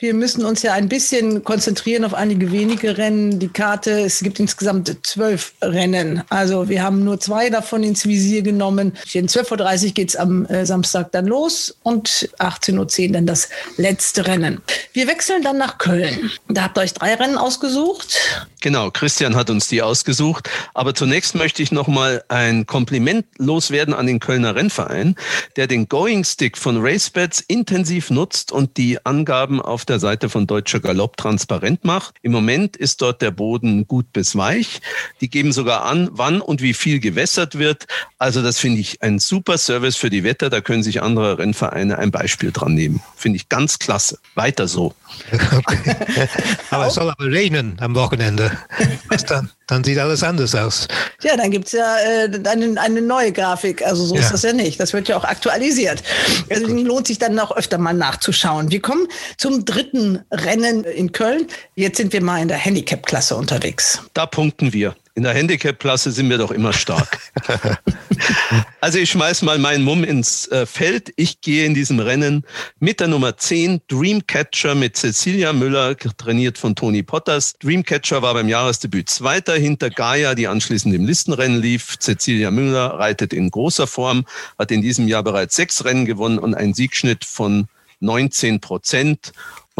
Wir 0.00 0.14
müssen 0.14 0.44
uns 0.44 0.62
ja 0.62 0.72
ein 0.72 0.88
bisschen 0.88 1.44
konzentrieren 1.44 2.04
auf 2.04 2.14
einige 2.14 2.50
wenige 2.50 2.98
Rennen. 2.98 3.38
Die 3.38 3.48
Karte, 3.48 4.00
es 4.00 4.20
gibt 4.20 4.40
insgesamt 4.40 4.96
zwölf 5.02 5.52
Rennen. 5.62 6.24
Also 6.28 6.68
wir 6.68 6.82
haben 6.82 7.04
nur 7.04 7.20
zwei 7.20 7.50
davon 7.50 7.84
ins 7.84 8.04
Visier 8.06 8.42
genommen. 8.42 8.94
Um 9.14 9.20
12.30 9.20 9.84
Uhr 9.84 9.90
geht 9.92 10.08
es 10.08 10.16
am 10.16 10.46
äh, 10.46 10.66
Samstag 10.66 11.12
dann 11.12 11.26
los 11.26 11.76
und 11.82 12.30
18.10 12.38 13.06
Uhr 13.06 13.12
dann 13.12 13.26
das 13.26 13.50
letzte 13.76 14.26
Rennen. 14.26 14.62
Wir 14.92 15.06
wechseln 15.06 15.42
dann 15.42 15.58
nach 15.58 15.78
Köln. 15.78 16.32
Da 16.48 16.62
habt 16.62 16.78
ihr 16.78 16.80
euch 16.80 16.94
drei 16.94 17.14
Rennen 17.14 17.36
ausgesucht. 17.36 18.18
Genau, 18.62 18.90
Christian 18.90 19.36
hat 19.36 19.50
uns 19.50 19.68
die 19.68 19.82
ausgesucht. 19.82 20.48
Aber 20.72 20.94
zunächst 20.94 21.34
möchte 21.34 21.62
ich 21.62 21.70
noch 21.70 21.86
mal 21.86 22.24
ein 22.28 22.64
Kompliment 22.64 23.26
loswerden 23.36 23.92
an 23.92 24.06
den 24.06 24.20
Kölner 24.20 24.54
Rennverein, 24.54 25.11
der 25.56 25.66
den 25.66 25.88
Going 25.88 26.24
Stick 26.24 26.58
von 26.58 26.84
RaceBets 26.84 27.40
intensiv 27.40 28.10
nutzt 28.10 28.22
nutzt 28.22 28.52
und 28.52 28.76
die 28.76 29.04
Angaben 29.04 29.60
auf 29.60 29.84
der 29.84 29.98
Seite 29.98 30.28
von 30.28 30.46
Deutscher 30.46 30.80
Galopp 30.80 31.16
transparent 31.16 31.84
macht. 31.84 32.14
Im 32.22 32.32
Moment 32.32 32.76
ist 32.76 33.02
dort 33.02 33.20
der 33.20 33.30
Boden 33.30 33.86
gut 33.86 34.12
bis 34.12 34.36
weich. 34.36 34.80
Die 35.20 35.28
geben 35.28 35.52
sogar 35.52 35.84
an, 35.84 36.08
wann 36.12 36.40
und 36.40 36.62
wie 36.62 36.72
viel 36.72 37.00
gewässert 37.00 37.58
wird. 37.58 37.86
Also 38.18 38.42
das 38.42 38.58
finde 38.58 38.80
ich 38.80 39.02
ein 39.02 39.18
super 39.18 39.58
Service 39.58 39.96
für 39.96 40.08
die 40.08 40.24
Wetter. 40.24 40.50
Da 40.50 40.60
können 40.60 40.82
sich 40.82 41.02
andere 41.02 41.38
Rennvereine 41.38 41.98
ein 41.98 42.10
Beispiel 42.10 42.52
dran 42.52 42.74
nehmen. 42.74 43.02
Finde 43.16 43.36
ich 43.36 43.48
ganz 43.48 43.78
klasse. 43.78 44.18
Weiter 44.34 44.68
so. 44.68 44.94
Okay. 45.64 46.28
aber 46.70 46.86
es 46.86 46.94
soll 46.94 47.10
aber 47.10 47.24
regnen 47.26 47.76
am 47.80 47.94
Wochenende. 47.94 48.50
Was 49.08 49.24
dann? 49.24 49.50
Dann 49.72 49.84
sieht 49.84 49.98
alles 49.98 50.22
anders 50.22 50.54
aus. 50.54 50.86
Ja, 51.22 51.34
dann 51.34 51.50
gibt 51.50 51.64
es 51.64 51.72
ja 51.72 51.96
äh, 51.96 52.28
eine, 52.46 52.78
eine 52.78 53.00
neue 53.00 53.32
Grafik. 53.32 53.82
Also 53.82 54.04
so 54.04 54.14
ja. 54.14 54.20
ist 54.20 54.30
das 54.30 54.42
ja 54.42 54.52
nicht. 54.52 54.78
Das 54.78 54.92
wird 54.92 55.08
ja 55.08 55.16
auch 55.16 55.24
aktualisiert. 55.24 56.02
Also 56.50 56.66
lohnt 56.66 57.06
sich 57.06 57.18
dann 57.18 57.38
auch 57.38 57.56
öfter 57.56 57.78
mal 57.78 57.94
nachzuschauen. 57.94 58.70
Wir 58.70 58.82
kommen 58.82 59.06
zum 59.38 59.64
dritten 59.64 60.20
Rennen 60.30 60.84
in 60.84 61.12
Köln. 61.12 61.46
Jetzt 61.74 61.96
sind 61.96 62.12
wir 62.12 62.22
mal 62.22 62.42
in 62.42 62.48
der 62.48 62.58
Handicap-Klasse 62.58 63.34
unterwegs. 63.34 64.02
Da 64.12 64.26
punkten 64.26 64.74
wir. 64.74 64.94
In 65.14 65.24
der 65.24 65.34
Handicap-Klasse 65.34 66.10
sind 66.10 66.30
wir 66.30 66.38
doch 66.38 66.50
immer 66.50 66.72
stark. 66.72 67.18
also 68.80 68.98
ich 68.98 69.10
schmeiß 69.10 69.42
mal 69.42 69.58
meinen 69.58 69.84
Mumm 69.84 70.04
ins 70.04 70.48
äh, 70.48 70.64
Feld. 70.64 71.12
Ich 71.16 71.42
gehe 71.42 71.66
in 71.66 71.74
diesem 71.74 72.00
Rennen 72.00 72.46
mit 72.80 72.98
der 72.98 73.08
Nummer 73.08 73.36
10 73.36 73.82
Dreamcatcher 73.88 74.74
mit 74.74 74.96
Cecilia 74.96 75.52
Müller, 75.52 75.96
trainiert 75.96 76.56
von 76.56 76.74
Toni 76.74 77.02
Potters. 77.02 77.52
Dreamcatcher 77.58 78.22
war 78.22 78.32
beim 78.32 78.48
Jahresdebüt 78.48 79.10
Zweiter 79.10 79.54
hinter 79.54 79.90
Gaia, 79.90 80.34
die 80.34 80.48
anschließend 80.48 80.94
im 80.94 81.04
Listenrennen 81.04 81.60
lief. 81.60 81.98
Cecilia 81.98 82.50
Müller 82.50 82.98
reitet 82.98 83.34
in 83.34 83.50
großer 83.50 83.86
Form, 83.86 84.24
hat 84.58 84.70
in 84.70 84.80
diesem 84.80 85.08
Jahr 85.08 85.22
bereits 85.22 85.56
sechs 85.56 85.84
Rennen 85.84 86.06
gewonnen 86.06 86.38
und 86.38 86.54
einen 86.54 86.72
Siegschnitt 86.72 87.26
von 87.26 87.68
19 88.00 88.60
Prozent 88.60 89.32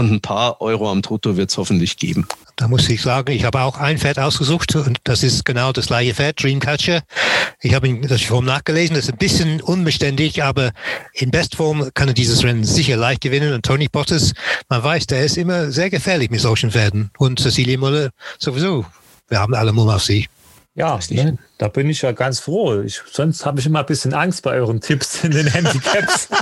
und 0.03 0.13
ein 0.13 0.21
paar 0.21 0.61
Euro 0.61 0.91
am 0.91 1.01
Trotto 1.01 1.37
wird 1.37 1.51
es 1.51 1.57
hoffentlich 1.57 1.97
geben. 1.97 2.27
Da 2.57 2.69
muss 2.69 2.89
ich 2.89 3.03
sagen, 3.03 3.33
ich 3.33 3.45
habe 3.45 3.61
auch 3.61 3.79
ein 3.79 3.99
Pferd 3.99 4.19
ausgesucht 4.19 4.75
und 4.75 4.99
das 5.05 5.23
ist 5.23 5.45
genau 5.45 5.73
das 5.73 5.87
gleiche 5.87 6.15
Pferd, 6.15 6.43
Dreamcatcher. 6.43 7.03
Ich 7.61 7.75
habe 7.75 7.89
ihn 7.89 8.03
das 8.03 8.23
Form 8.23 8.45
nachgelesen, 8.45 8.97
das 8.97 9.05
ist 9.05 9.13
ein 9.13 9.19
bisschen 9.19 9.61
unbeständig, 9.61 10.43
aber 10.43 10.73
in 11.15 11.31
Bestform 11.31 11.91
kann 11.95 12.09
er 12.09 12.15
dieses 12.15 12.43
Rennen 12.43 12.65
sicher 12.65 12.97
leicht 12.97 13.21
gewinnen. 13.21 13.55
Und 13.55 13.65
Tony 13.65 13.89
Bottas, 13.89 14.33
man 14.69 14.83
weiß, 14.83 15.07
der 15.07 15.25
ist 15.25 15.37
immer 15.37 15.71
sehr 15.71 15.89
gefährlich 15.89 16.31
mit 16.31 16.41
solchen 16.41 16.73
Pferden. 16.73 17.11
Und 17.19 17.39
Cecilie 17.39 17.79
Müller 17.79 18.11
sowieso. 18.39 18.85
Wir 19.29 19.39
haben 19.39 19.55
alle 19.55 19.73
Mumm 19.73 19.89
auf 19.89 20.03
sie. 20.03 20.29
Ja, 20.75 20.99
ne, 21.11 21.39
da 21.59 21.69
bin 21.69 21.89
ich 21.91 22.03
ja 22.03 22.13
ganz 22.13 22.41
froh. 22.41 22.81
Ich, 22.81 23.01
sonst 23.11 23.47
habe 23.47 23.61
ich 23.61 23.67
immer 23.67 23.81
ein 23.81 23.87
bisschen 23.87 24.15
Angst 24.15 24.43
bei 24.43 24.53
euren 24.53 24.81
Tipps 24.81 25.23
in 25.23 25.31
den 25.31 25.47
Handicaps. 25.47 26.29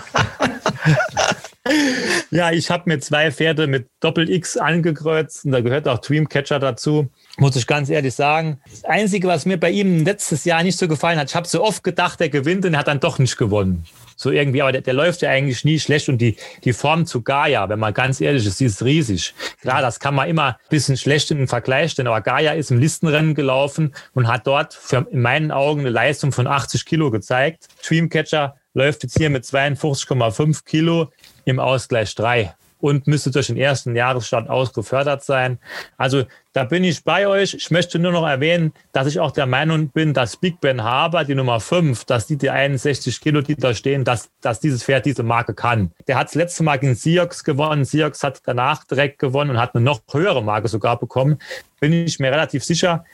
ja, 2.31 2.53
ich 2.53 2.71
habe 2.71 2.85
mir 2.87 3.01
zwei 3.01 3.31
Pferde 3.31 3.67
mit 3.67 3.89
Doppel-X 4.01 4.57
angekreuzt 4.57 5.45
und 5.45 5.53
da 5.53 5.61
gehört 5.61 5.87
auch 5.89 5.99
Dreamcatcher 5.99 6.59
dazu. 6.59 7.11
Muss 7.37 7.57
ich 7.57 7.67
ganz 7.67 7.91
ehrlich 7.91 8.15
sagen. 8.15 8.61
Das 8.69 8.85
Einzige, 8.85 9.29
was 9.29 9.45
mir 9.45 9.59
bei 9.59 9.71
ihm 9.71 10.05
letztes 10.05 10.45
Jahr 10.45 10.63
nicht 10.63 10.79
so 10.79 10.89
gefallen 10.89 11.19
hat, 11.19 11.29
ich 11.29 11.37
habe 11.37 11.47
so 11.47 11.63
oft 11.63 11.85
gedacht, 11.85 12.21
er 12.21 12.31
gewinnt 12.31 12.65
und 12.65 12.75
er 12.75 12.81
hat 12.81 12.89
dann 12.89 13.01
doch 13.01 13.19
nicht 13.19 13.37
gewonnen. 13.37 13.85
So 14.17 14.31
irgendwie, 14.31 14.61
aber 14.61 14.73
der, 14.73 14.83
der, 14.83 14.93
läuft 14.93 15.23
ja 15.23 15.31
eigentlich 15.31 15.65
nie 15.65 15.79
schlecht 15.79 16.11
und 16.11 16.19
die, 16.19 16.37
die 16.65 16.75
Form 16.75 17.07
zu 17.07 17.23
Gaia, 17.23 17.69
wenn 17.71 17.79
man 17.79 17.95
ganz 17.95 18.21
ehrlich 18.21 18.47
ist, 18.47 18.61
die 18.61 18.67
ist 18.67 18.83
riesig. 18.83 19.35
Klar, 19.63 19.81
das 19.81 19.99
kann 19.99 20.15
man 20.15 20.29
immer 20.29 20.45
ein 20.45 20.55
bisschen 20.69 20.99
schlecht 20.99 21.31
in 21.31 21.39
den 21.39 21.49
Vergleich 21.49 21.93
stellen, 21.93 22.09
aber 22.09 22.21
Gaia 22.21 22.53
ist 22.53 22.71
im 22.71 22.79
Listenrennen 22.79 23.35
gelaufen 23.35 23.95
und 24.13 24.29
hat 24.29 24.47
dort 24.47 24.75
für, 24.75 25.07
in 25.11 25.23
meinen 25.23 25.51
Augen 25.51 25.81
eine 25.81 25.91
Leistung 25.91 26.33
von 26.33 26.47
80 26.47 26.85
Kilo 26.85 27.11
gezeigt. 27.11 27.69
Dreamcatcher 27.87 28.57
läuft 28.75 29.03
jetzt 29.03 29.17
hier 29.17 29.31
mit 29.31 29.45
52,5 29.45 30.65
Kilo 30.65 31.11
im 31.45 31.59
Ausgleich 31.59 32.15
3 32.15 32.55
und 32.81 33.07
müsste 33.07 33.31
durch 33.31 33.49
den 33.49 33.57
ersten 33.57 33.95
Jahresstart 33.95 34.49
ausgefördert 34.49 35.23
sein. 35.23 35.59
Also 35.97 36.25
da 36.53 36.65
bin 36.65 36.83
ich 36.83 37.05
bei 37.05 37.27
euch. 37.27 37.55
Ich 37.55 37.71
möchte 37.71 37.99
nur 37.99 38.13
noch 38.13 38.27
erwähnen, 38.27 38.73
dass 38.93 39.07
ich 39.07 39.21
auch 39.21 39.31
der 39.31 39.47
Meinung 39.47 39.89
bin, 39.89 40.15
dass 40.15 40.37
Big 40.37 40.61
Ben 40.61 40.83
Haber, 40.83 41.25
die 41.25 41.35
Nummer 41.35 41.61
5, 41.61 42.05
dass 42.05 42.27
die 42.27 42.37
die 42.37 42.51
61 42.51 43.21
Kilo, 43.21 43.43
die 43.43 43.55
da 43.55 43.75
stehen, 43.75 44.05
dass, 44.05 44.31
dass 44.41 44.61
dieses 44.61 44.83
Pferd 44.83 45.07
diese 45.07 45.23
Marke 45.23 45.55
kann. 45.55 45.93
Der 46.09 46.17
hat 46.17 46.29
das 46.29 46.35
letzte 46.35 46.63
Mal 46.63 46.79
gegen 46.79 46.97
Siox 46.97 47.45
gewonnen. 47.45 47.85
Siox 47.85 48.23
hat 48.23 48.41
danach 48.45 48.85
direkt 48.85 49.19
gewonnen 49.19 49.51
und 49.51 49.59
hat 49.59 49.75
eine 49.75 49.85
noch 49.85 50.01
höhere 50.11 50.43
Marke 50.43 50.69
sogar 50.69 50.99
bekommen. 50.99 51.39
Bin 51.81 51.93
ich 51.93 52.19
mir 52.19 52.33
relativ 52.33 52.65
sicher. 52.65 53.05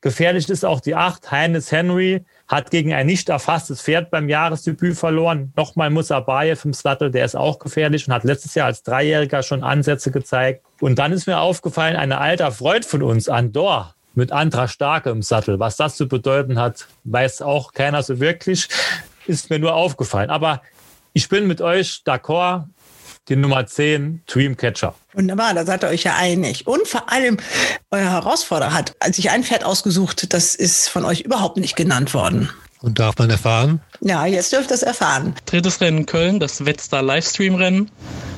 Gefährlich 0.00 0.48
ist 0.50 0.64
auch 0.64 0.80
die 0.80 0.94
8, 0.94 1.30
Heines 1.30 1.72
Henry 1.72 2.24
hat 2.46 2.70
gegen 2.70 2.92
ein 2.92 3.06
nicht 3.06 3.28
erfasstes 3.28 3.80
Pferd 3.80 4.10
beim 4.10 4.28
Jahresdebüt 4.28 4.96
verloren. 4.96 5.52
Nochmal 5.56 5.90
Musabayev 5.90 6.64
im 6.64 6.72
Sattel, 6.72 7.10
der 7.10 7.24
ist 7.24 7.34
auch 7.34 7.58
gefährlich 7.58 8.06
und 8.06 8.14
hat 8.14 8.24
letztes 8.24 8.54
Jahr 8.54 8.66
als 8.66 8.82
Dreijähriger 8.82 9.42
schon 9.42 9.64
Ansätze 9.64 10.10
gezeigt. 10.10 10.64
Und 10.80 10.98
dann 10.98 11.12
ist 11.12 11.26
mir 11.26 11.40
aufgefallen, 11.40 11.96
ein 11.96 12.12
alter 12.12 12.52
Freund 12.52 12.84
von 12.84 13.02
uns, 13.02 13.28
Andor, 13.28 13.94
mit 14.14 14.30
Andra 14.30 14.68
Starke 14.68 15.10
im 15.10 15.22
Sattel. 15.22 15.58
Was 15.58 15.76
das 15.76 15.96
zu 15.96 16.06
bedeuten 16.06 16.58
hat, 16.58 16.86
weiß 17.04 17.42
auch 17.42 17.72
keiner 17.72 18.02
so 18.02 18.20
wirklich. 18.20 18.68
Ist 19.26 19.48
mir 19.48 19.58
nur 19.58 19.74
aufgefallen. 19.74 20.30
Aber 20.30 20.60
ich 21.14 21.28
bin 21.28 21.46
mit 21.46 21.60
euch 21.60 22.02
d'accord 22.06 22.64
die 23.28 23.36
Nummer 23.36 23.66
10, 23.66 24.22
Dreamcatcher. 24.26 24.94
Wunderbar, 25.14 25.54
da 25.54 25.64
seid 25.64 25.84
ihr 25.84 25.88
euch 25.88 26.02
ja 26.02 26.16
einig. 26.16 26.66
Und 26.66 26.88
vor 26.88 27.10
allem, 27.12 27.38
euer 27.90 28.10
Herausforderer 28.10 28.74
hat 28.74 28.94
sich 29.12 29.30
ein 29.30 29.44
Pferd 29.44 29.64
ausgesucht, 29.64 30.32
das 30.32 30.54
ist 30.54 30.88
von 30.88 31.04
euch 31.04 31.20
überhaupt 31.20 31.56
nicht 31.56 31.76
genannt 31.76 32.14
worden. 32.14 32.50
Und 32.80 32.98
darf 32.98 33.16
man 33.16 33.30
erfahren? 33.30 33.80
Ja, 34.00 34.26
jetzt 34.26 34.52
dürft 34.52 34.70
ihr 34.70 34.74
es 34.74 34.82
erfahren. 34.82 35.34
Drittes 35.46 35.80
Rennen 35.80 36.04
Köln, 36.04 36.38
das 36.38 36.66
Wetstar 36.66 37.02
Livestream-Rennen. 37.02 37.90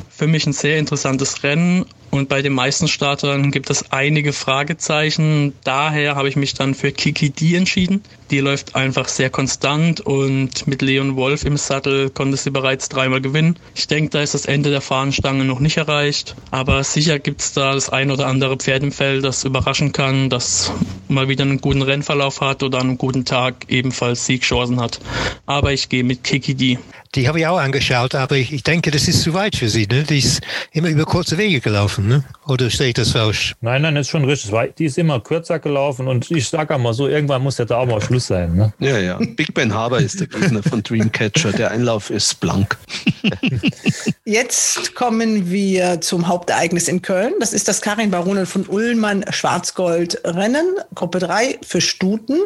Für 0.08 0.28
mich 0.28 0.46
ein 0.46 0.52
sehr 0.52 0.78
interessantes 0.78 1.42
Rennen 1.42 1.86
und 2.16 2.28
bei 2.28 2.42
den 2.42 2.52
meisten 2.52 2.88
Startern 2.88 3.50
gibt 3.50 3.70
es 3.70 3.92
einige 3.92 4.32
Fragezeichen. 4.32 5.54
Daher 5.64 6.16
habe 6.16 6.28
ich 6.28 6.36
mich 6.36 6.54
dann 6.54 6.74
für 6.74 6.92
Kiki 6.92 7.30
D 7.30 7.54
entschieden. 7.54 8.02
Die 8.30 8.40
läuft 8.40 8.74
einfach 8.74 9.06
sehr 9.06 9.30
konstant 9.30 10.00
und 10.00 10.66
mit 10.66 10.82
Leon 10.82 11.14
Wolf 11.14 11.44
im 11.44 11.56
Sattel 11.56 12.10
konnte 12.10 12.36
sie 12.36 12.50
bereits 12.50 12.88
dreimal 12.88 13.20
gewinnen. 13.20 13.56
Ich 13.74 13.86
denke, 13.86 14.10
da 14.10 14.20
ist 14.20 14.34
das 14.34 14.46
Ende 14.46 14.70
der 14.70 14.80
Fahnenstange 14.80 15.44
noch 15.44 15.60
nicht 15.60 15.76
erreicht. 15.76 16.34
Aber 16.50 16.82
sicher 16.82 17.20
gibt 17.20 17.40
es 17.40 17.52
da 17.52 17.74
das 17.74 17.88
ein 17.88 18.10
oder 18.10 18.26
andere 18.26 18.56
Pferd 18.56 18.82
im 18.82 18.90
Feld, 18.90 19.24
das 19.24 19.44
überraschen 19.44 19.92
kann, 19.92 20.28
das 20.28 20.72
mal 21.08 21.28
wieder 21.28 21.44
einen 21.44 21.60
guten 21.60 21.82
Rennverlauf 21.82 22.40
hat 22.40 22.64
oder 22.64 22.78
an 22.78 22.88
einem 22.88 22.98
guten 22.98 23.24
Tag 23.24 23.66
ebenfalls 23.68 24.26
Siegchancen 24.26 24.80
hat. 24.80 24.98
Aber 25.46 25.72
ich 25.72 25.88
gehe 25.88 26.02
mit 26.02 26.24
Kiki 26.24 26.54
D. 26.54 26.78
Die 27.14 27.28
habe 27.28 27.38
ich 27.38 27.46
auch 27.46 27.58
angeschaut, 27.58 28.14
aber 28.14 28.36
ich, 28.36 28.52
ich 28.52 28.62
denke, 28.62 28.90
das 28.90 29.08
ist 29.08 29.22
zu 29.22 29.32
weit 29.32 29.56
für 29.56 29.68
sie. 29.68 29.86
Ne? 29.86 30.02
Die 30.02 30.18
ist 30.18 30.42
immer 30.72 30.88
über 30.88 31.04
kurze 31.04 31.38
Wege 31.38 31.60
gelaufen. 31.60 32.05
Ne? 32.06 32.24
Oder 32.46 32.70
stehe 32.70 32.90
ich 32.90 32.94
das 32.94 33.12
falsch? 33.12 33.54
Nein, 33.60 33.82
nein, 33.82 33.94
das 33.94 34.06
ist 34.06 34.10
schon 34.10 34.24
richtig. 34.24 34.52
Die 34.78 34.84
ist 34.84 34.98
immer 34.98 35.20
kürzer 35.20 35.58
gelaufen 35.58 36.06
und 36.06 36.30
ich 36.30 36.48
sage 36.48 36.74
auch 36.74 36.78
mal 36.78 36.94
so, 36.94 37.08
irgendwann 37.08 37.42
muss 37.42 37.58
ja 37.58 37.64
da 37.64 37.78
auch 37.78 37.86
mal 37.86 38.00
Schluss 38.00 38.28
sein. 38.28 38.54
Ne? 38.54 38.72
Ja, 38.78 38.98
ja. 38.98 39.18
Big 39.18 39.54
Ben 39.54 39.74
Harbour 39.74 39.98
ist 39.98 40.20
der 40.20 40.28
Gegner 40.28 40.62
von 40.62 40.82
Dreamcatcher. 40.82 41.52
Der 41.52 41.70
Einlauf 41.70 42.10
ist 42.10 42.38
blank. 42.40 42.76
Jetzt 44.24 44.94
kommen 44.94 45.50
wir 45.50 46.00
zum 46.00 46.28
Hauptereignis 46.28 46.88
in 46.88 47.02
Köln. 47.02 47.32
Das 47.40 47.52
ist 47.52 47.68
das 47.68 47.80
Karin 47.80 48.10
Baronin 48.10 48.46
von 48.46 48.66
Ullmann 48.66 49.24
Schwarzgold 49.30 50.20
Rennen, 50.24 50.76
Gruppe 50.94 51.18
3 51.18 51.58
für 51.62 51.80
Stuten. 51.80 52.38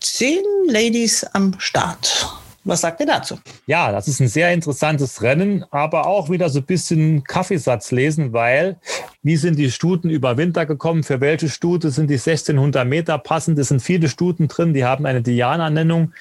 Zehn 0.00 0.42
Ladies 0.68 1.24
am 1.32 1.54
Start. 1.58 2.28
Was 2.66 2.80
sagt 2.80 2.98
ihr 2.98 3.06
dazu? 3.06 3.38
Ja, 3.66 3.92
das 3.92 4.08
ist 4.08 4.18
ein 4.18 4.26
sehr 4.26 4.52
interessantes 4.52 5.22
Rennen, 5.22 5.64
aber 5.70 6.08
auch 6.08 6.30
wieder 6.30 6.48
so 6.48 6.58
ein 6.58 6.64
bisschen 6.64 7.22
Kaffeesatz 7.22 7.92
lesen, 7.92 8.32
weil 8.32 8.78
wie 9.22 9.36
sind 9.36 9.56
die 9.56 9.70
Stuten 9.70 10.10
über 10.10 10.36
Winter 10.36 10.66
gekommen? 10.66 11.04
Für 11.04 11.20
welche 11.20 11.48
Stute 11.48 11.92
sind 11.92 12.10
die 12.10 12.14
1600 12.14 12.84
Meter 12.84 13.18
passend? 13.18 13.56
Es 13.60 13.68
sind 13.68 13.82
viele 13.82 14.08
Stuten 14.08 14.48
drin, 14.48 14.74
die 14.74 14.84
haben 14.84 15.06
eine 15.06 15.22
Diana-Nennung 15.22 16.12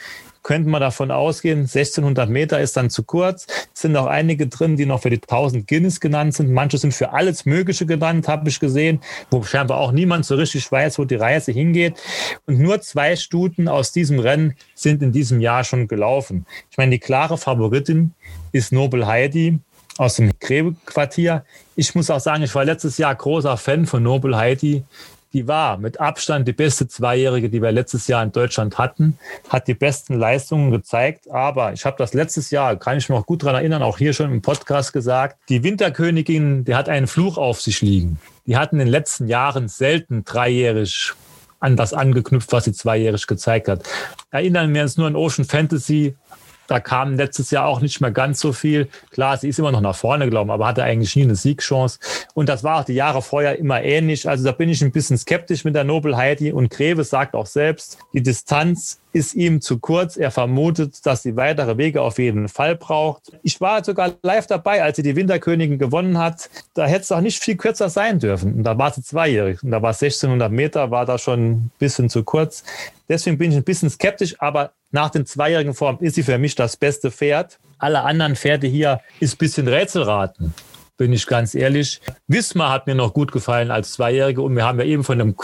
könnte 0.45 0.69
man 0.69 0.79
davon 0.79 1.09
ausgehen, 1.09 1.61
1600 1.61 2.29
Meter 2.29 2.59
ist 2.59 2.77
dann 2.77 2.91
zu 2.91 3.03
kurz. 3.03 3.47
Es 3.73 3.81
sind 3.81 3.97
auch 3.97 4.05
einige 4.05 4.45
drin, 4.45 4.77
die 4.77 4.85
noch 4.85 5.01
für 5.01 5.09
die 5.09 5.19
1000 5.19 5.67
Guinness 5.67 5.99
genannt 5.99 6.35
sind. 6.35 6.51
Manche 6.51 6.77
sind 6.77 6.93
für 6.93 7.13
alles 7.13 7.45
Mögliche 7.45 7.87
genannt, 7.87 8.27
habe 8.27 8.47
ich 8.47 8.59
gesehen, 8.59 9.01
wo 9.31 9.41
scheinbar 9.41 9.79
auch 9.79 9.91
niemand 9.91 10.23
so 10.23 10.35
richtig 10.35 10.71
weiß, 10.71 10.99
wo 10.99 11.05
die 11.05 11.15
Reise 11.15 11.51
hingeht. 11.51 11.95
Und 12.45 12.59
nur 12.59 12.79
zwei 12.81 13.15
Stuten 13.15 13.67
aus 13.67 13.91
diesem 13.91 14.19
Rennen 14.19 14.55
sind 14.75 15.01
in 15.01 15.11
diesem 15.11 15.41
Jahr 15.41 15.63
schon 15.63 15.87
gelaufen. 15.87 16.45
Ich 16.69 16.77
meine, 16.77 16.91
die 16.91 16.99
klare 16.99 17.39
Favoritin 17.39 18.13
ist 18.51 18.71
Nobel 18.71 19.07
Heidi 19.07 19.57
aus 19.97 20.17
dem 20.17 20.31
Gräbequartier. 20.39 21.43
Ich 21.75 21.95
muss 21.95 22.11
auch 22.11 22.19
sagen, 22.19 22.43
ich 22.43 22.53
war 22.53 22.65
letztes 22.65 22.99
Jahr 22.99 23.15
großer 23.15 23.57
Fan 23.57 23.87
von 23.87 24.03
Noble 24.03 24.37
Heidi. 24.37 24.83
Die 25.36 25.49
war 25.49 25.77
mit 25.77 25.99
Abstand 25.99 26.47
die 26.47 26.53
beste 26.53 26.88
Zweijährige, 26.88 27.49
die 27.49 27.61
wir 27.61 27.73
letztes 27.73 28.07
Jahr 28.07 28.23
in 28.23 28.31
Deutschland 28.31 28.77
hatten, 28.77 29.19
hat 29.49 29.67
die 29.67 29.73
besten 29.73 30.17
Leistungen 30.17 30.71
gezeigt. 30.71 31.29
Aber 31.29 31.73
ich 31.73 31.86
habe 31.86 31.97
das 31.97 32.13
letztes 32.13 32.51
Jahr, 32.51 32.77
kann 32.77 32.97
ich 32.97 33.09
mich 33.09 33.17
noch 33.17 33.25
gut 33.25 33.43
daran 33.43 33.55
erinnern, 33.55 33.83
auch 33.83 33.97
hier 33.97 34.13
schon 34.13 34.31
im 34.31 34.41
Podcast 34.41 34.93
gesagt, 34.93 35.38
die 35.49 35.61
Winterkönigin, 35.61 36.63
die 36.63 36.73
hat 36.73 36.88
einen 36.88 37.07
Fluch 37.07 37.38
auf 37.38 37.59
sich 37.59 37.81
liegen. 37.81 38.17
Die 38.45 38.55
hatten 38.55 38.77
in 38.77 38.86
den 38.86 38.88
letzten 38.88 39.27
Jahren 39.27 39.67
selten 39.67 40.23
dreijährig 40.23 41.11
an 41.59 41.75
das 41.75 41.91
angeknüpft, 41.91 42.53
was 42.53 42.63
sie 42.63 42.71
zweijährig 42.71 43.27
gezeigt 43.27 43.67
hat. 43.67 43.83
Erinnern 44.31 44.73
wir 44.73 44.83
uns 44.83 44.95
nur 44.95 45.07
an 45.07 45.17
Ocean 45.17 45.43
Fantasy, 45.43 46.15
da 46.68 46.80
kam 46.80 47.16
letztes 47.16 47.51
Jahr 47.51 47.66
auch 47.66 47.82
nicht 47.82 48.01
mehr 48.01 48.11
ganz 48.11 48.39
so 48.39 48.53
viel. 48.53 48.88
Klar, 49.11 49.38
sie 49.38 49.49
ist 49.49 49.59
immer 49.59 49.72
noch 49.72 49.82
nach 49.82 49.95
vorne 49.95 50.26
gelaufen, 50.26 50.49
aber 50.49 50.68
hatte 50.68 50.84
eigentlich 50.84 51.16
nie 51.16 51.24
eine 51.24 51.36
Siegchance. 51.36 51.99
Und 52.34 52.49
das 52.49 52.63
war 52.63 52.80
auch 52.80 52.86
die 52.86 52.93
Jahre 52.93 53.22
vorher 53.22 53.57
immer 53.59 53.82
ähnlich. 53.84 54.28
Also 54.28 54.43
da 54.43 54.51
bin 54.51 54.70
ich 54.70 54.82
ein 54.82 54.91
bisschen 54.91 55.18
skeptisch 55.18 55.63
mit 55.63 55.76
der 55.76 55.84
Nobel 55.84 56.18
Heidi. 56.18 56.51
Und 56.51 56.70
Greve 56.70 57.03
sagt 57.03 57.36
auch 57.36 57.45
selbst, 57.45 57.97
die 58.13 58.24
Distanz 58.24 58.99
ist 59.16 59.34
ihm 59.34 59.61
zu 59.61 59.80
kurz. 59.80 60.18
Er 60.18 60.30
vermutet, 60.30 61.05
dass 61.05 61.24
sie 61.24 61.38
weitere 61.38 61.78
Wege 61.78 62.01
auf 62.01 62.20
jeden 62.20 62.49
Fall 62.49 62.76
braucht. 62.76 63.32
Ich 63.43 63.61
war 63.61 63.82
sogar 63.82 64.11
live 64.24 64.45
dabei, 64.45 64.84
als 64.84 64.97
sie 64.97 65.03
die 65.03 65.16
Winterkönigin 65.16 65.80
gewonnen 65.80 66.18
hat. 66.18 66.49
Da 66.74 66.86
hätte 66.86 67.03
es 67.03 67.11
auch 67.13 67.22
nicht 67.22 67.41
viel 67.41 67.55
kürzer 67.55 67.89
sein 67.89 68.20
dürfen. 68.20 68.55
Und 68.55 68.63
da 68.63 68.78
war 68.78 68.91
sie 68.91 69.01
zweijährig. 69.01 69.63
Und 69.63 69.72
da 69.72 69.82
war 69.82 69.91
1600 69.91 70.51
Meter, 70.51 70.91
war 70.91 71.05
da 71.05 71.18
schon 71.18 71.51
ein 71.51 71.72
bisschen 71.80 72.09
zu 72.09 72.26
kurz. 72.26 72.66
Deswegen 73.07 73.38
bin 73.38 73.51
ich 73.51 73.57
ein 73.57 73.63
bisschen 73.63 73.89
skeptisch, 73.89 74.36
aber 74.39 74.74
nach 74.91 75.11
den 75.11 75.26
zweijährigen 75.26 75.74
Form 75.74 75.97
ist 76.01 76.16
sie 76.16 76.24
für 76.24 76.38
mich 76.38 76.55
das 76.55 76.76
beste 76.76 77.09
Pferd. 77.09 77.57
Alle 77.78 78.01
anderen 78.01 78.36
Pferde 78.36 78.68
hier 78.68 78.99
ist 79.22 79.36
ein 79.36 79.38
bisschen 79.38 79.70
Rätselraten 79.70 80.53
bin 80.97 81.13
ich 81.13 81.27
ganz 81.27 81.55
ehrlich. 81.55 82.01
Wismar 82.27 82.71
hat 82.71 82.87
mir 82.87 82.95
noch 82.95 83.13
gut 83.13 83.31
gefallen 83.31 83.71
als 83.71 83.93
Zweijährige 83.93 84.41
und 84.41 84.55
wir 84.55 84.65
haben 84.65 84.79
ja 84.79 84.85
eben 84.85 85.03
von 85.03 85.19
einem 85.19 85.35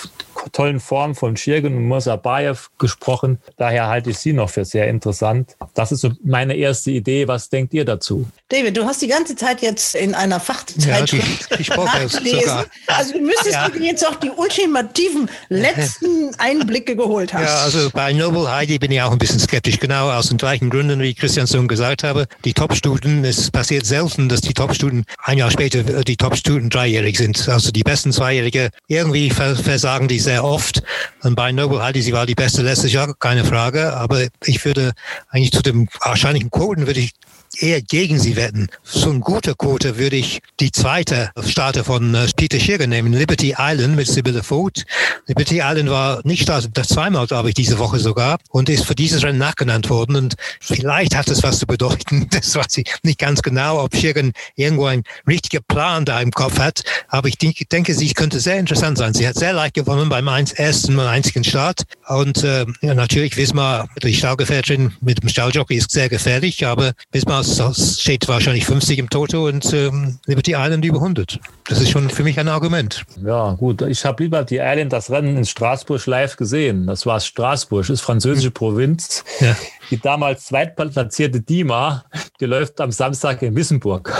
tollen 0.51 0.79
Form 0.79 1.15
von 1.15 1.37
Schirgen 1.37 1.75
und 1.75 1.87
Mosabayev 1.87 2.69
gesprochen. 2.77 3.39
Daher 3.57 3.87
halte 3.87 4.09
ich 4.09 4.17
sie 4.17 4.33
noch 4.33 4.49
für 4.49 4.65
sehr 4.65 4.87
interessant. 4.87 5.55
Das 5.73 5.91
ist 5.91 6.01
so 6.01 6.11
meine 6.23 6.55
erste 6.55 6.91
Idee. 6.91 7.27
Was 7.27 7.49
denkt 7.49 7.73
ihr 7.73 7.85
dazu? 7.85 8.27
David, 8.49 8.75
du 8.75 8.85
hast 8.85 9.01
die 9.01 9.07
ganze 9.07 9.35
Zeit 9.35 9.61
jetzt 9.61 9.95
in 9.95 10.15
einer 10.15 10.39
Fachzeitschrift 10.39 11.51
ja, 11.51 11.57
die, 11.57 11.63
die 11.63 12.39
sogar. 12.39 12.65
Also 12.87 13.13
du 13.13 13.21
müsstest 13.21 13.51
ja. 13.51 13.69
dir 13.69 13.81
jetzt 13.81 14.07
auch 14.07 14.15
die 14.15 14.31
ultimativen 14.31 15.29
letzten 15.49 16.33
Einblicke 16.37 16.95
geholt 16.95 17.33
haben. 17.33 17.43
Ja, 17.43 17.63
also 17.63 17.89
bei 17.91 18.13
Noble 18.13 18.51
Heidi 18.51 18.79
bin 18.79 18.91
ich 18.91 19.01
auch 19.01 19.11
ein 19.11 19.17
bisschen 19.17 19.39
skeptisch. 19.39 19.79
Genau 19.79 20.09
aus 20.09 20.29
den 20.29 20.37
gleichen 20.37 20.69
Gründen, 20.69 20.99
wie 21.01 21.13
Christian 21.13 21.47
Sohn 21.47 21.67
gesagt 21.67 22.03
habe. 22.03 22.27
Die 22.45 22.53
Top-Studenten, 22.53 23.25
es 23.25 23.51
passiert 23.51 23.85
selten, 23.85 24.29
dass 24.29 24.41
die 24.41 24.53
Top-Studenten 24.53 25.05
ein 25.23 25.40
Jahr 25.41 25.49
später 25.49 26.03
die 26.03 26.17
Top-Studenten 26.17 26.69
dreijährig 26.69 27.17
sind. 27.17 27.49
Also 27.49 27.71
die 27.71 27.81
besten 27.81 28.11
Zweijährige, 28.11 28.69
irgendwie 28.87 29.31
versagen 29.31 30.07
die 30.07 30.19
sehr 30.19 30.43
oft. 30.43 30.83
Und 31.23 31.35
bei 31.35 31.51
Noble 31.51 31.81
Heidi, 31.81 32.03
sie 32.03 32.13
war 32.13 32.27
die 32.27 32.35
beste 32.35 32.61
letztes 32.61 32.93
Jahr, 32.93 33.15
keine 33.15 33.43
Frage. 33.43 33.93
Aber 33.93 34.27
ich 34.45 34.63
würde 34.65 34.93
eigentlich 35.29 35.51
zu 35.51 35.63
dem 35.63 35.87
wahrscheinlichen 35.99 36.51
Quoten 36.51 36.85
würde 36.85 36.99
ich 36.99 37.13
eher 37.59 37.81
gegen 37.81 38.19
sie 38.19 38.35
wetten. 38.35 38.67
So 38.83 39.09
ein 39.09 39.21
guter 39.21 39.53
Quote 39.55 39.97
würde 39.97 40.15
ich 40.15 40.41
die 40.59 40.71
zweite 40.71 41.31
Starter 41.45 41.83
von 41.83 42.15
äh, 42.15 42.27
Peter 42.35 42.59
Schirger 42.59 42.87
nehmen, 42.87 43.13
Liberty 43.13 43.55
Island 43.57 43.95
mit 43.95 44.07
Sibylle 44.07 44.43
Vogt. 44.43 44.85
Liberty 45.27 45.61
Island 45.63 45.89
war 45.89 46.21
nicht 46.23 46.43
Starter, 46.43 46.69
das 46.73 46.89
zweimal, 46.89 47.27
glaube 47.27 47.49
ich, 47.49 47.55
diese 47.55 47.79
Woche 47.79 47.99
sogar 47.99 48.37
und 48.49 48.69
ist 48.69 48.85
für 48.85 48.95
dieses 48.95 49.23
Rennen 49.23 49.39
nachgenannt 49.39 49.89
worden. 49.89 50.15
Und 50.15 50.35
vielleicht 50.59 51.15
hat 51.15 51.29
es 51.29 51.43
was 51.43 51.59
zu 51.59 51.67
bedeuten. 51.67 52.29
Das 52.41 52.55
weiß 52.55 52.77
ich 52.77 52.85
nicht 53.03 53.19
ganz 53.19 53.41
genau, 53.41 53.83
ob 53.83 53.95
Schirger 53.95 54.29
irgendwo 54.55 54.85
ein 54.85 55.03
richtiger 55.27 55.59
Plan 55.61 56.05
da 56.05 56.19
im 56.21 56.31
Kopf 56.31 56.59
hat. 56.59 56.83
Aber 57.07 57.27
ich 57.27 57.37
denke, 57.37 57.93
sie 57.93 58.13
könnte 58.13 58.39
sehr 58.39 58.57
interessant 58.57 58.97
sein. 58.97 59.13
Sie 59.13 59.27
hat 59.27 59.35
sehr 59.35 59.53
leicht 59.53 59.75
gewonnen 59.75 60.09
beim 60.09 60.27
ersten 60.27 60.97
und 60.97 61.05
einzigen 61.05 61.43
Start. 61.43 61.83
Und 62.07 62.43
äh, 62.43 62.65
ja, 62.81 62.93
natürlich 62.93 63.37
Wismar, 63.37 63.89
die 64.01 64.13
Staugefährtin 64.13 64.93
mit 65.01 65.21
dem 65.21 65.29
Stalljockey 65.29 65.75
ist 65.75 65.91
sehr 65.91 66.09
gefährlich, 66.09 66.65
aber 66.65 66.93
Wismar 67.11 67.40
das 67.41 67.99
steht 67.99 68.27
wahrscheinlich 68.27 68.65
50 68.65 68.99
im 68.99 69.09
Toto 69.09 69.47
und 69.47 69.73
ähm, 69.73 70.19
Liberty 70.25 70.51
Island 70.51 70.85
über 70.85 70.97
100. 70.97 71.39
Das 71.67 71.81
ist 71.81 71.89
schon 71.89 72.09
für 72.09 72.23
mich 72.23 72.39
ein 72.39 72.47
Argument. 72.47 73.03
Ja, 73.23 73.53
gut. 73.53 73.81
Ich 73.83 74.05
habe 74.05 74.23
lieber 74.23 74.43
die 74.43 74.57
Island 74.57 74.93
das 74.93 75.09
Rennen 75.09 75.37
in 75.37 75.45
Straßburg 75.45 76.05
live 76.05 76.35
gesehen. 76.37 76.87
Das 76.87 77.05
war 77.05 77.19
Straßburg, 77.19 77.89
ist 77.89 78.01
französische 78.01 78.47
hm. 78.47 78.53
Provinz. 78.53 79.23
Ja. 79.39 79.55
Die 79.89 79.99
damals 79.99 80.45
zweitplatzierte 80.45 81.41
Dima, 81.41 82.05
die 82.39 82.45
läuft 82.45 82.79
am 82.79 82.91
Samstag 82.91 83.41
in 83.41 83.55
Wissenburg. 83.55 84.13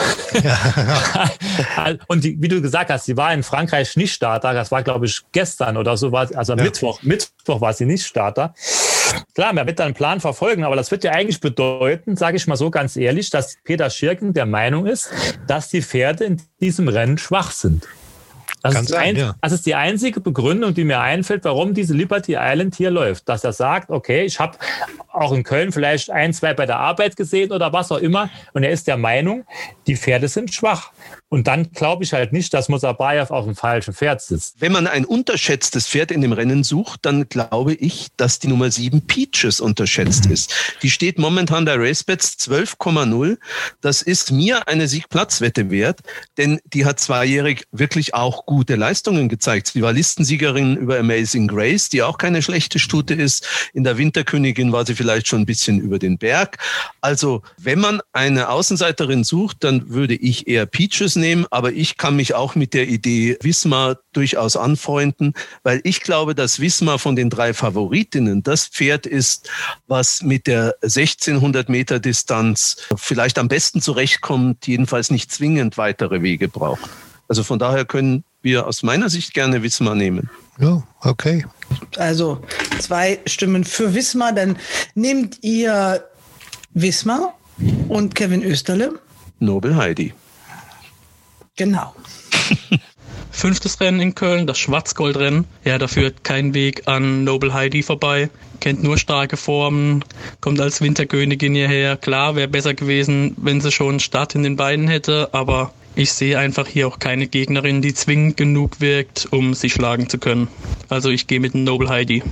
Ja. 0.44 1.96
und 2.08 2.24
die, 2.24 2.42
wie 2.42 2.48
du 2.48 2.62
gesagt 2.62 2.90
hast, 2.90 3.06
sie 3.06 3.18
war 3.18 3.34
in 3.34 3.44
Frankreich 3.44 3.96
nicht 3.96 4.14
Starter. 4.14 4.54
Das 4.54 4.72
war, 4.72 4.84
glaube 4.84 5.06
ich, 5.06 5.22
gestern 5.32 5.78
oder 5.78 5.96
so. 5.98 6.12
War, 6.12 6.28
also 6.36 6.56
ja. 6.56 6.64
Mittwoch, 6.64 7.04
Mittwoch 7.04 7.62
war 7.62 7.74
sie 7.74 7.86
nicht 7.86 8.06
Starter. 8.06 8.54
Klar, 9.34 9.54
man 9.54 9.66
wird 9.68 9.80
da 9.80 9.86
einen 9.86 9.94
Plan 9.94 10.20
verfolgen, 10.20 10.64
aber 10.64 10.76
das 10.76 10.92
wird 10.92 11.04
ja 11.04 11.12
eigentlich 11.12 11.40
bedeuten, 11.40 12.16
sage 12.16 12.38
ich 12.38 12.48
mal 12.48 12.56
so 12.56 12.70
ganz 12.70 12.96
ehrlich, 12.96 13.30
dass 13.30 13.58
Peter 13.64 13.90
Schirken 13.90 14.34
der 14.34 14.46
Meinung 14.46 14.86
ist, 14.86 15.12
dass 15.48 15.70
die 15.70 15.82
Pferde 15.82 16.26
in 16.26 16.42
diesem 16.60 16.88
Rennen 16.88 17.18
schwach 17.18 17.52
sind. 17.52 17.88
Das 18.64 18.76
ist, 18.76 18.90
sein, 18.90 19.02
ein, 19.02 19.16
ja. 19.16 19.36
das 19.42 19.52
ist, 19.54 19.66
die 19.66 19.76
einzige 19.76 20.20
Begründung, 20.20 20.74
die 20.74 20.84
mir 20.84 21.00
einfällt, 21.00 21.44
warum 21.46 21.74
diese 21.74 21.94
Liberty 21.94 22.36
Island 22.40 22.76
hier 22.76 22.92
läuft. 22.92 23.28
Dass 23.28 23.44
er 23.44 23.54
sagt, 23.54 23.90
okay, 23.90 24.24
ich 24.24 24.40
habe 24.40 24.58
auch 25.12 25.32
in 25.32 25.44
Köln 25.44 25.72
vielleicht 25.72 26.10
ein, 26.10 26.34
zwei 26.34 26.54
bei 26.54 26.66
der 26.66 26.78
Arbeit 26.78 27.16
gesehen 27.16 27.52
oder 27.52 27.74
was 27.74 27.92
auch 27.92 27.98
immer. 27.98 28.30
Und 28.54 28.64
er 28.64 28.72
ist 28.72 28.88
der 28.88 28.98
Meinung, 28.98 29.46
die 29.88 29.96
Pferde 29.96 30.28
sind 30.28 30.54
schwach. 30.54 30.92
Und 31.30 31.48
dann 31.48 31.72
glaube 31.72 32.04
ich 32.04 32.12
halt 32.12 32.34
nicht, 32.34 32.54
dass 32.54 32.68
Musabayev 32.68 33.32
auf 33.32 33.46
dem 33.46 33.56
falschen 33.56 33.94
Pferd 33.94 34.22
sitzt. 34.22 34.60
Wenn 34.60 34.74
man 34.74 34.86
ein 34.86 35.06
unterschätztes 35.06 35.88
Pferd 35.88 36.12
in 36.12 36.22
dem 36.22 36.34
Rennen 36.34 36.64
sucht, 36.66 37.06
dann 37.06 37.30
glaube 37.30 37.74
ich, 37.74 38.10
dass 38.18 38.40
die 38.40 38.50
Nummer 38.50 38.70
7 38.70 39.02
Peaches 39.08 39.62
unterschätzt 39.62 40.26
ist. 40.26 40.54
Die 40.82 40.90
steht 40.90 41.18
momentan 41.18 41.66
der 41.66 41.80
Racebets 41.80 42.38
12,0. 42.38 43.38
Das 43.80 44.02
ist 44.02 44.32
mir 44.32 44.68
eine 44.68 44.90
Siegplatzwette 44.90 45.72
wert, 45.72 46.02
denn 46.38 46.60
die 46.66 46.86
hat 46.86 47.00
zweijährig 47.00 47.66
wirklich 47.72 48.14
auch 48.14 48.46
gute 48.52 48.76
Leistungen 48.76 49.30
gezeigt. 49.30 49.68
Sie 49.68 49.82
war 49.82 49.94
Listensiegerin 49.94 50.76
über 50.76 51.00
Amazing 51.00 51.48
Grace, 51.48 51.88
die 51.88 52.04
auch 52.04 52.18
keine 52.18 52.42
schlechte 52.42 52.80
Stute 52.80 53.14
ist. 53.14 53.48
In 53.74 53.86
der 53.86 53.98
Winterkönigin 53.98 54.74
war 54.74 54.86
sie 54.86 54.94
vielleicht 54.94 55.30
schon 55.30 55.44
ein 55.44 55.46
bisschen 55.46 55.80
über 55.80 56.00
den 56.00 56.18
Berg. 56.18 56.58
Also, 57.00 57.44
wenn 57.58 57.80
man 57.80 58.02
eine 58.12 58.50
Außenseiterin 58.50 59.24
sucht, 59.24 59.64
dann 59.64 59.90
würde 59.92 60.16
ich 60.16 60.50
eher 60.50 60.66
Peaches 60.66 61.16
nehmen, 61.16 61.46
aber 61.50 61.72
ich 61.72 61.96
kann 61.96 62.18
mich 62.18 62.34
auch 62.34 62.56
mit 62.56 62.74
der 62.74 62.90
Idee 62.90 63.38
Wismar 63.42 64.00
durchaus 64.12 64.58
anfreunden, 64.58 65.34
weil 65.64 65.80
ich 65.86 66.02
glaube, 66.02 66.36
dass 66.36 66.60
Wismar 66.60 67.00
von 67.00 67.16
den 67.16 67.30
drei 67.30 67.54
Favoritinnen 67.54 68.44
das 68.44 68.68
Pferd 68.68 69.06
ist, 69.06 69.50
was 69.88 70.24
mit 70.24 70.46
der 70.46 70.76
1600 70.82 71.70
Meter 71.70 72.02
Distanz 72.02 72.76
vielleicht 72.98 73.40
am 73.40 73.48
besten 73.48 73.82
zurechtkommt, 73.82 74.68
jedenfalls 74.68 75.10
nicht 75.10 75.32
zwingend 75.32 75.78
weitere 75.78 76.22
Wege 76.22 76.50
braucht. 76.50 76.90
Also 77.30 77.44
von 77.46 77.60
daher 77.60 77.86
können 77.86 78.26
wir 78.42 78.68
aus 78.68 78.84
meiner 78.84 79.10
Sicht 79.10 79.34
gerne 79.34 79.64
Wismar 79.64 79.96
nehmen. 79.96 80.30
Ja, 80.60 80.84
okay. 81.02 81.46
Also 81.98 82.42
zwei 82.80 83.20
Stimmen 83.26 83.64
für 83.64 83.94
Wismar. 83.94 84.34
Dann 84.34 84.58
nehmt 84.96 85.44
ihr 85.44 86.04
Wismar 86.74 87.36
und 87.88 88.16
Kevin 88.16 88.44
Österle. 88.44 89.00
Nobel 89.40 89.76
Heidi. 89.76 90.14
Genau. 91.56 91.96
Fünftes 93.32 93.80
Rennen 93.80 94.02
in 94.02 94.14
Köln, 94.14 94.46
das 94.46 94.60
Schwarzgoldrennen. 94.60 95.46
Ja, 95.64 95.78
da 95.78 95.88
führt 95.88 96.24
kein 96.24 96.54
Weg 96.54 96.88
an 96.88 97.24
Noble 97.24 97.54
Heidi 97.54 97.82
vorbei. 97.82 98.30
Kennt 98.60 98.84
nur 98.84 98.98
starke 98.98 99.38
Formen, 99.38 100.04
kommt 100.42 100.60
als 100.60 100.82
Winterkönigin 100.82 101.56
hierher. 101.56 101.98
Klar, 101.98 102.36
wäre 102.36 102.48
besser 102.48 102.74
gewesen, 102.74 103.36
wenn 103.38 103.62
sie 103.62 103.72
schon 103.72 104.00
Start 104.00 104.36
in 104.36 104.44
den 104.44 104.58
Beinen 104.58 104.88
hätte, 104.88 105.30
aber 105.32 105.74
ich 105.96 106.14
sehe 106.14 106.38
einfach 106.38 106.68
hier 106.68 106.88
auch 106.88 107.00
keine 107.00 107.28
Gegnerin, 107.28 107.82
die 107.82 107.94
zwingend 107.94 108.38
genug 108.38 108.80
wirkt, 108.80 109.28
um 109.32 109.54
sie 109.54 109.70
schlagen 109.70 110.10
zu 110.10 110.18
können. 110.18 110.48
Also 110.90 111.10
ich 111.10 111.28
gehe 111.28 111.40
mit 111.40 111.54
dem 111.54 111.64
Noble 111.64 111.90
Heidi. 111.90 112.24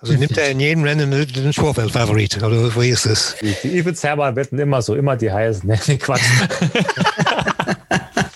Also 0.00 0.14
nimmt 0.14 0.36
er 0.36 0.50
in 0.50 0.60
jedem 0.60 0.84
Rennen 0.84 1.10
den 1.10 1.52
Vorfeldfavorit, 1.52 2.38
oder 2.38 2.50
wie 2.50 2.88
ist 2.88 3.06
das? 3.06 3.36
Die, 3.40 3.78
Evils 3.78 4.02
Herber 4.02 4.34
wetten 4.34 4.58
immer 4.58 4.82
so, 4.82 4.94
immer 4.94 5.16
die 5.16 5.30
heißen. 5.30 5.68
Nee, 5.68 5.98
Quatsch. 5.98 6.22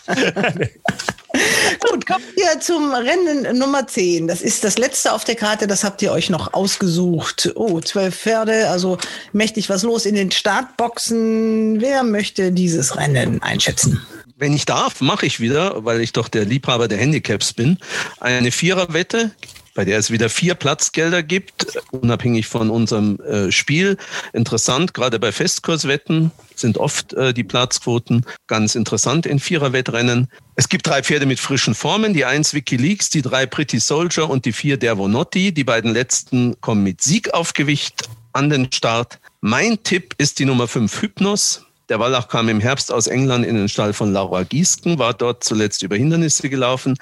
Gut, 1.81 2.07
kommen 2.07 2.25
wir 2.35 2.61
zum 2.61 2.93
Rennen 2.93 3.59
Nummer 3.59 3.87
10. 3.87 4.29
Das 4.29 4.43
ist 4.43 4.65
das 4.65 4.79
letzte 4.79 5.13
auf 5.13 5.25
der 5.25 5.37
Karte, 5.37 5.67
das 5.67 5.85
habt 5.85 6.03
ihr 6.03 6.13
euch 6.13 6.31
noch 6.31 6.55
ausgesucht. 6.55 7.53
Oh, 7.55 7.81
zwölf 7.81 8.17
Pferde, 8.17 8.69
also 8.69 8.99
mächtig 9.33 9.69
was 9.69 9.83
los 9.83 10.07
in 10.07 10.15
den 10.15 10.31
Startboxen. 10.31 11.81
Wer 11.81 12.03
möchte 12.03 12.53
dieses 12.53 12.97
Rennen 12.97 13.43
einschätzen? 13.43 14.07
Wenn 14.41 14.55
ich 14.55 14.67
darf, 14.67 15.01
mache 15.01 15.27
ich 15.27 15.41
wieder, 15.41 15.85
weil 15.85 16.01
ich 16.01 16.13
doch 16.13 16.29
der 16.29 16.45
Liebhaber 16.45 16.87
der 16.87 16.99
Handicaps 16.99 17.53
bin, 17.53 17.79
eine 18.21 18.53
Viererwette 18.53 19.33
bei 19.79 19.85
der 19.85 19.97
es 19.97 20.11
wieder 20.11 20.29
vier 20.29 20.57
Platzgelder 20.57 21.23
gibt, 21.23 21.79
unabhängig 21.93 22.49
von 22.49 22.69
unserem 22.69 23.21
äh, 23.21 23.53
Spiel. 23.53 23.97
Interessant, 24.33 24.93
gerade 24.93 25.21
bei 25.21 25.31
Festkurswetten 25.31 26.33
sind 26.57 26.79
oft 26.79 27.13
äh, 27.13 27.33
die 27.33 27.45
Platzquoten 27.45 28.27
ganz 28.49 28.75
interessant 28.75 29.25
in 29.25 29.39
Viererwettrennen. 29.39 30.33
Es 30.57 30.69
gibt 30.69 30.89
drei 30.89 31.05
Pferde 31.05 31.27
mit 31.27 31.39
frischen 31.39 31.77
Formen, 31.77 32.13
die 32.13 32.25
eins 32.25 32.55
Wikileaks, 32.55 33.11
die 33.11 33.23
drei 33.23 33.47
Pretty 33.47 33.79
Soldier 33.79 34.29
und 34.29 34.47
die 34.47 34.53
vier 34.53 34.79
Dervonotti. 34.79 35.53
Die 35.53 35.63
beiden 35.63 35.93
letzten 35.93 36.61
kommen 36.61 36.83
mit 36.83 37.01
Sieg 37.01 37.33
auf 37.33 37.53
Gewicht 37.53 38.09
an 38.33 38.51
den 38.51 38.73
Start. 38.73 39.21
Mein 39.43 39.81
Tipp 39.85 40.13
ist 40.19 40.41
die 40.41 40.45
Nummer 40.45 40.67
5 40.67 41.03
Hypnos. 41.03 41.68
Der 41.89 41.99
Wallach 41.99 42.29
kam 42.29 42.51
im 42.51 42.61
Herbst 42.61 42.93
aus 42.93 43.07
England 43.07 43.47
in 43.47 43.55
den 43.55 43.69
Stall 43.69 43.95
von 43.95 44.13
Laura 44.13 44.43
Giesken, 44.43 44.99
war 44.99 45.15
dort 45.15 45.43
zuletzt 45.43 45.83
über 45.83 45.97
Hindernisse 45.97 46.51
gelaufen, 46.51 46.99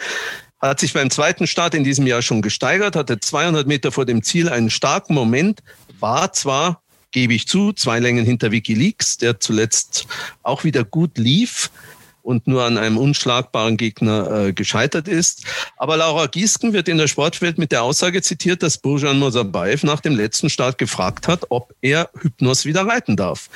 hat 0.60 0.78
sich 0.78 0.92
beim 0.92 1.10
zweiten 1.10 1.48
Start 1.48 1.74
in 1.74 1.82
diesem 1.82 2.06
Jahr 2.06 2.22
schon 2.22 2.40
gesteigert, 2.40 2.94
hatte 2.94 3.18
200 3.18 3.66
Meter 3.66 3.90
vor 3.90 4.06
dem 4.06 4.22
Ziel 4.22 4.48
einen 4.48 4.70
starken 4.70 5.14
Moment, 5.14 5.60
war 5.98 6.32
zwar, 6.32 6.82
gebe 7.10 7.34
ich 7.34 7.48
zu, 7.48 7.72
zwei 7.72 7.98
Längen 7.98 8.24
hinter 8.24 8.52
Wikileaks, 8.52 9.16
der 9.16 9.40
zuletzt 9.40 10.06
auch 10.44 10.62
wieder 10.62 10.84
gut 10.84 11.18
lief, 11.18 11.70
und 12.26 12.48
nur 12.48 12.64
an 12.64 12.76
einem 12.76 12.98
unschlagbaren 12.98 13.76
Gegner 13.76 14.46
äh, 14.46 14.52
gescheitert 14.52 15.06
ist. 15.06 15.44
Aber 15.76 15.96
Laura 15.96 16.26
Giesken 16.26 16.72
wird 16.72 16.88
in 16.88 16.98
der 16.98 17.06
Sportwelt 17.06 17.56
mit 17.56 17.70
der 17.70 17.84
Aussage 17.84 18.20
zitiert, 18.20 18.62
dass 18.62 18.78
Burjan 18.78 19.18
Mosabayev 19.18 19.86
nach 19.86 20.00
dem 20.00 20.16
letzten 20.16 20.50
Start 20.50 20.76
gefragt 20.76 21.28
hat, 21.28 21.46
ob 21.50 21.72
er 21.80 22.10
Hypnos 22.20 22.64
wieder 22.64 22.84
reiten 22.86 23.16
darf. 23.16 23.48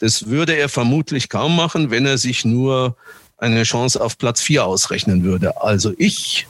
Das 0.00 0.26
würde 0.26 0.56
er 0.56 0.70
vermutlich 0.70 1.28
kaum 1.28 1.54
machen, 1.54 1.90
wenn 1.90 2.06
er 2.06 2.16
sich 2.16 2.44
nur 2.46 2.96
eine 3.36 3.64
Chance 3.64 4.00
auf 4.00 4.16
Platz 4.16 4.40
4 4.40 4.64
ausrechnen 4.64 5.22
würde. 5.22 5.60
Also 5.60 5.92
ich 5.98 6.46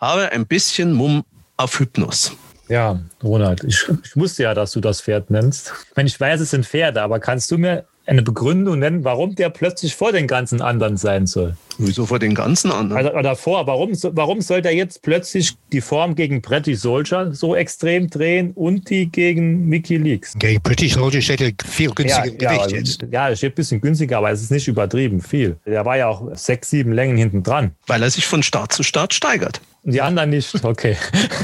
habe 0.00 0.30
ein 0.30 0.46
bisschen 0.46 0.92
Mumm 0.92 1.24
auf 1.56 1.80
Hypnos. 1.80 2.32
Ja, 2.68 3.00
Ronald, 3.22 3.64
ich, 3.64 3.84
ich 4.04 4.16
wusste 4.16 4.44
ja, 4.44 4.54
dass 4.54 4.72
du 4.72 4.80
das 4.80 5.00
Pferd 5.00 5.30
nennst. 5.30 5.72
Ich 5.90 5.96
meine, 5.96 6.08
ich 6.08 6.18
weiß, 6.18 6.40
es 6.40 6.50
sind 6.50 6.66
Pferde, 6.66 7.02
aber 7.02 7.18
kannst 7.18 7.50
du 7.50 7.58
mir 7.58 7.84
eine 8.06 8.22
Begründung 8.22 8.78
nennen, 8.78 9.04
warum 9.04 9.34
der 9.34 9.50
plötzlich 9.50 9.94
vor 9.94 10.12
den 10.12 10.26
ganzen 10.26 10.62
anderen 10.62 10.96
sein 10.96 11.26
soll. 11.26 11.56
Wieso 11.78 12.06
vor 12.06 12.18
den 12.18 12.34
ganzen 12.34 12.70
anderen? 12.70 13.06
Also 13.06 13.22
davor, 13.22 13.66
warum, 13.66 13.92
warum 13.92 14.40
soll 14.40 14.62
der 14.62 14.74
jetzt 14.74 15.02
plötzlich 15.02 15.56
die 15.72 15.80
Form 15.80 16.14
gegen 16.14 16.40
Pretty 16.40 16.74
Soldier 16.74 17.34
so 17.34 17.54
extrem 17.54 18.08
drehen 18.08 18.52
und 18.52 18.88
die 18.88 19.10
gegen 19.10 19.70
Wikileaks? 19.70 20.34
Gegen 20.38 20.62
Pretty 20.62 20.88
Soldier 20.88 21.20
steht 21.20 21.40
er 21.40 21.52
viel 21.66 21.90
günstiger 21.90 22.26
ja, 22.40 22.52
ja, 22.52 22.66
Gewicht 22.66 22.72
jetzt. 22.72 23.06
Ja, 23.10 23.28
er 23.28 23.36
steht 23.36 23.52
ein 23.52 23.56
bisschen 23.56 23.80
günstiger, 23.80 24.18
aber 24.18 24.30
es 24.30 24.42
ist 24.42 24.50
nicht 24.50 24.68
übertrieben 24.68 25.20
viel. 25.20 25.56
Der 25.66 25.84
war 25.84 25.98
ja 25.98 26.08
auch 26.08 26.34
sechs, 26.34 26.70
sieben 26.70 26.92
Längen 26.92 27.16
hinten 27.16 27.42
dran. 27.42 27.72
Weil 27.86 28.02
er 28.02 28.10
sich 28.10 28.26
von 28.26 28.42
Start 28.42 28.72
zu 28.72 28.82
Start 28.82 29.12
steigert. 29.12 29.60
Die 29.88 30.00
anderen 30.00 30.30
nicht, 30.30 30.64
okay. 30.64 30.96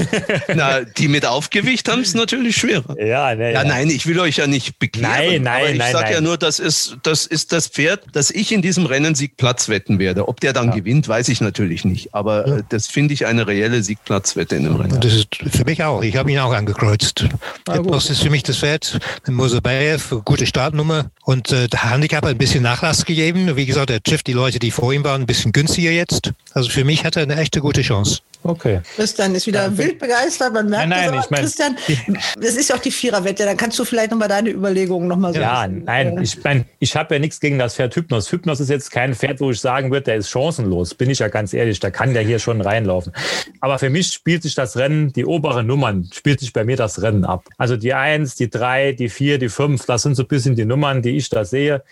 Na, 0.55 0.81
die 0.81 1.07
mit 1.07 1.25
Aufgewicht 1.25 1.89
haben 1.89 2.01
es 2.01 2.13
natürlich 2.15 2.57
schwerer. 2.57 2.97
Ja, 3.01 3.37
ne, 3.37 3.53
ja, 3.53 3.63
nein, 3.63 3.89
ich 3.89 4.05
will 4.07 4.19
euch 4.19 4.39
ja 4.39 4.49
nicht 4.49 4.81
bekehren. 4.81 5.09
Nein, 5.09 5.43
nein, 5.43 5.61
aber 5.63 5.71
ich 5.71 5.79
nein. 5.79 5.93
sage 5.93 6.13
ja 6.15 6.21
nur, 6.21 6.37
das 6.37 6.59
ist, 6.59 6.97
das 7.05 7.25
ist 7.25 7.53
das 7.53 7.69
Pferd, 7.69 8.03
das 8.13 8.33
ich 8.33 8.51
in 8.51 8.61
diesem 8.61 8.87
Rennen 8.87 9.15
Siegplatz 9.15 9.69
wetten 9.69 10.01
werde. 10.01 10.27
Ob 10.27 10.41
der 10.41 10.53
dann 10.53 10.71
ja. 10.71 10.75
gewinnt, 10.75 11.07
weiß 11.07 11.29
ich 11.29 11.41
natürlich 11.41 11.85
nicht. 11.85 12.15
Aber 12.15 12.49
ja. 12.49 12.59
das 12.69 12.89
finde 12.89 13.15
ich 13.15 13.27
eine 13.27 13.47
reelle 13.47 13.81
Siegplatzwette 13.81 14.57
in 14.57 14.65
dem 14.65 14.75
Rennen. 14.75 15.01
Das 15.01 15.15
ist 15.15 15.37
für 15.37 15.65
mich 15.65 15.85
auch. 15.85 16.03
Ich 16.03 16.17
habe 16.17 16.33
ihn 16.33 16.41
auch 16.41 16.53
angekreuzt. 16.53 17.25
Das 17.65 18.11
ist 18.11 18.23
für 18.23 18.31
mich 18.31 18.43
das 18.43 18.57
Pferd. 18.57 18.99
Mosabayev, 19.29 20.17
gute 20.25 20.47
Startnummer. 20.47 21.13
Und 21.25 21.53
äh, 21.53 21.69
der 21.69 21.91
Handicap 21.93 22.25
hat 22.25 22.31
ein 22.31 22.39
bisschen 22.39 22.65
Nachlass 22.65 23.05
gegeben. 23.05 23.55
Wie 23.55 23.67
gesagt, 23.67 23.91
er 23.91 24.03
trifft 24.03 24.27
die 24.27 24.33
Leute, 24.33 24.59
die 24.59 24.73
vor 24.73 24.93
ihm 24.93 25.05
waren, 25.05 25.23
ein 25.23 25.27
bisschen 25.27 25.53
günstiger 25.53 25.93
jetzt. 25.93 26.33
Also 26.55 26.71
für 26.71 26.85
mich 26.85 27.05
hat 27.05 27.15
er 27.15 27.23
eine 27.23 27.37
echte 27.37 27.61
gute 27.61 27.83
Chance. 27.83 28.19
Okay. 28.45 28.81
Christian 28.97 29.35
ist 29.35 29.47
wieder 29.47 29.65
ja, 29.65 29.79
wild 29.79 29.99
begeistert. 29.99 30.53
Man 30.53 30.69
merkt 30.69 30.89
nein, 30.89 31.11
nein, 31.11 31.15
das 31.15 31.25
ich 31.25 31.31
mein, 31.31 31.41
Christian, 31.41 31.77
das 32.41 32.57
ist 32.57 32.71
ja 32.71 32.77
auch 32.77 32.81
die 32.81 32.91
Viererwette. 32.91 33.45
Dann 33.45 33.57
kannst 33.57 33.79
du 33.79 33.85
vielleicht 33.85 34.11
nochmal 34.11 34.29
deine 34.29 34.51
Überlegungen 34.51 35.09
nochmal 35.09 35.33
so. 35.33 35.41
Ja, 35.41 35.67
nein, 35.69 36.21
ich 36.21 36.43
meine, 36.43 36.65
ich 36.81 36.97
habe 36.97 37.15
ja 37.15 37.21
nichts 37.21 37.39
gegen 37.39 37.59
das 37.59 37.77
Pferd 37.77 37.95
Hypnos. 37.95 38.31
Hypnos 38.33 38.59
ist 38.61 38.69
jetzt 38.69 38.91
kein 38.91 39.15
Pferd, 39.15 39.41
wo 39.41 39.51
ich 39.51 39.61
sagen 39.61 39.91
würde, 39.91 40.05
der 40.05 40.17
ist 40.17 40.29
chancenlos. 40.29 40.95
Bin 40.95 41.09
ich 41.11 41.21
ja 41.21 41.29
ganz 41.29 41.55
ehrlich. 41.55 41.79
Da 41.79 41.91
kann 41.91 42.15
der 42.15 42.23
hier 42.23 42.39
schon 42.39 42.61
reinlaufen. 42.61 43.13
Aber 43.61 43.79
für 43.79 43.91
mich 43.91 44.09
spielt 44.09 44.43
sich 44.43 44.55
das 44.55 44.77
Rennen, 44.77 45.13
die 45.13 45.25
oberen 45.25 45.67
Nummern, 45.67 46.09
spielt 46.13 46.41
sich 46.41 46.53
bei 46.53 46.65
mir 46.65 46.77
das 46.77 47.01
Rennen 47.01 47.25
ab. 47.25 47.45
Also 47.59 47.77
die 47.77 47.95
Eins, 47.95 48.35
die 48.35 48.51
Drei, 48.51 48.93
die 48.93 49.09
Vier, 49.09 49.39
die 49.39 49.49
Fünf, 49.49 49.87
das 49.87 50.03
sind 50.03 50.17
so 50.17 50.25
ein 50.25 50.29
bisschen 50.29 50.57
die 50.57 50.65
Nummern, 50.65 51.03
die 51.03 51.17
ich 51.17 51.29
da 51.29 51.45
sehe. 51.45 51.83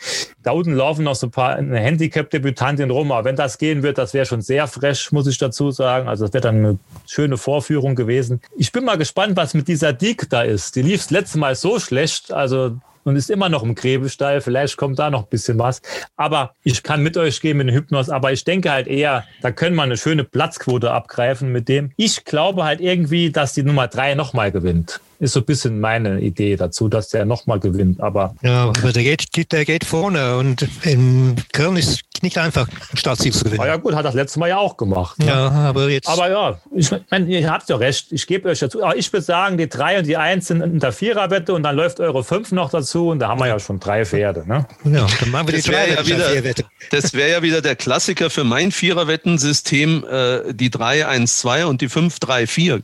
Da 0.42 0.50
unten 0.50 0.74
laufen 0.74 1.04
noch 1.04 1.14
so 1.14 1.28
ein 1.28 1.30
paar 1.30 1.58
Handicap-Debütantin 1.58 2.90
rum. 2.90 3.12
Aber 3.12 3.24
wenn 3.24 3.36
das 3.36 3.58
gehen 3.58 3.82
wird, 3.82 3.98
das 3.98 4.14
wäre 4.14 4.26
schon 4.26 4.40
sehr 4.42 4.66
fresh, 4.66 5.12
muss 5.12 5.28
ich 5.28 5.38
dazu 5.38 5.70
sagen. 5.70 6.08
Also 6.08 6.26
das 6.26 6.39
dann 6.40 6.56
eine 6.56 6.78
schöne 7.06 7.36
Vorführung 7.36 7.94
gewesen. 7.94 8.40
Ich 8.56 8.72
bin 8.72 8.84
mal 8.84 8.98
gespannt, 8.98 9.36
was 9.36 9.54
mit 9.54 9.68
dieser 9.68 9.92
Dick 9.92 10.28
da 10.30 10.42
ist. 10.42 10.76
Die 10.76 10.82
lief 10.82 11.02
das 11.02 11.10
letzte 11.10 11.38
Mal 11.38 11.54
so 11.54 11.78
schlecht, 11.78 12.32
also 12.32 12.76
und 13.04 13.16
ist 13.16 13.30
immer 13.30 13.48
noch 13.48 13.62
im 13.62 13.74
Gräbestall. 13.74 14.40
Vielleicht 14.40 14.76
kommt 14.76 14.98
da 14.98 15.10
noch 15.10 15.24
ein 15.24 15.30
bisschen 15.30 15.58
was. 15.58 15.80
Aber 16.16 16.54
ich 16.62 16.82
kann 16.82 17.02
mit 17.02 17.16
euch 17.16 17.40
gehen 17.40 17.56
mit 17.56 17.68
dem 17.68 17.74
Hypnos. 17.74 18.10
Aber 18.10 18.32
ich 18.32 18.44
denke 18.44 18.70
halt 18.70 18.88
eher, 18.88 19.24
da 19.40 19.50
können 19.50 19.76
wir 19.76 19.82
eine 19.82 19.96
schöne 19.96 20.24
Platzquote 20.24 20.90
abgreifen 20.90 21.50
mit 21.50 21.68
dem. 21.68 21.92
Ich 21.96 22.24
glaube 22.24 22.64
halt 22.64 22.80
irgendwie, 22.80 23.30
dass 23.30 23.54
die 23.54 23.62
Nummer 23.62 23.88
drei 23.88 24.14
nochmal 24.14 24.52
gewinnt 24.52 25.00
ist 25.20 25.32
so 25.32 25.40
ein 25.40 25.46
bisschen 25.46 25.80
meine 25.80 26.20
Idee 26.20 26.56
dazu, 26.56 26.88
dass 26.88 27.10
der 27.10 27.24
nochmal 27.24 27.60
gewinnt. 27.60 28.00
Aber 28.00 28.34
ja, 28.42 28.64
aber 28.64 28.92
der 28.92 29.02
geht, 29.02 29.52
der 29.52 29.64
geht 29.64 29.84
vorne 29.84 30.36
und 30.36 30.66
in 30.82 31.36
Köln 31.52 31.76
ist 31.76 32.02
nicht 32.22 32.38
einfach, 32.38 32.68
Startziel 32.94 33.32
zu 33.32 33.44
gewinnen. 33.44 33.62
Ah 33.62 33.66
ja 33.66 33.76
gut, 33.76 33.94
hat 33.94 34.04
das 34.04 34.14
letzte 34.14 34.38
Mal 34.40 34.48
ja 34.48 34.58
auch 34.58 34.76
gemacht. 34.76 35.18
Ne? 35.18 35.26
Ja, 35.26 35.50
aber 35.50 35.88
jetzt. 35.88 36.08
Aber 36.08 36.30
ja, 36.30 36.60
ich 36.74 36.90
meine, 37.10 37.26
ihr 37.26 37.50
habt 37.50 37.68
ja 37.68 37.76
recht. 37.76 38.08
Ich 38.10 38.26
gebe 38.26 38.48
euch 38.48 38.58
dazu. 38.58 38.82
Aber 38.82 38.96
ich 38.96 39.10
würde 39.12 39.24
sagen, 39.24 39.56
die 39.56 39.68
drei 39.68 39.98
und 39.98 40.06
die 40.06 40.16
eins 40.16 40.48
sind 40.48 40.60
in 40.60 40.80
der 40.80 40.92
Viererwette 40.92 41.54
und 41.54 41.62
dann 41.62 41.76
läuft 41.76 42.00
eure 42.00 42.22
fünf 42.22 42.52
noch 42.52 42.70
dazu 42.70 43.08
und 43.08 43.20
da 43.20 43.28
haben 43.28 43.40
wir 43.40 43.46
ja 43.46 43.58
schon 43.58 43.80
drei 43.80 44.04
Pferde. 44.04 44.44
Ne? 44.46 44.66
Ja, 44.84 45.06
dann 45.20 45.30
machen 45.30 45.48
wir 45.48 45.56
die 45.56 45.62
drei 45.62 45.90
ja 45.90 46.06
wieder, 46.06 46.54
Das 46.90 47.14
wäre 47.14 47.30
ja 47.30 47.42
wieder 47.42 47.62
der 47.62 47.76
Klassiker 47.76 48.28
für 48.30 48.44
mein 48.44 48.72
Viererwettensystem, 48.72 50.04
äh, 50.04 50.54
die 50.54 50.70
3, 50.70 51.06
1, 51.06 51.38
2 51.38 51.66
und 51.66 51.80
die 51.80 51.88
5, 51.88 52.18
3, 52.18 52.46
4. 52.46 52.82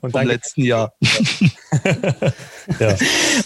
und 0.00 0.10
Vom 0.10 0.26
letzten 0.26 0.62
Jahr. 0.62 0.73
Ja. 2.80 2.96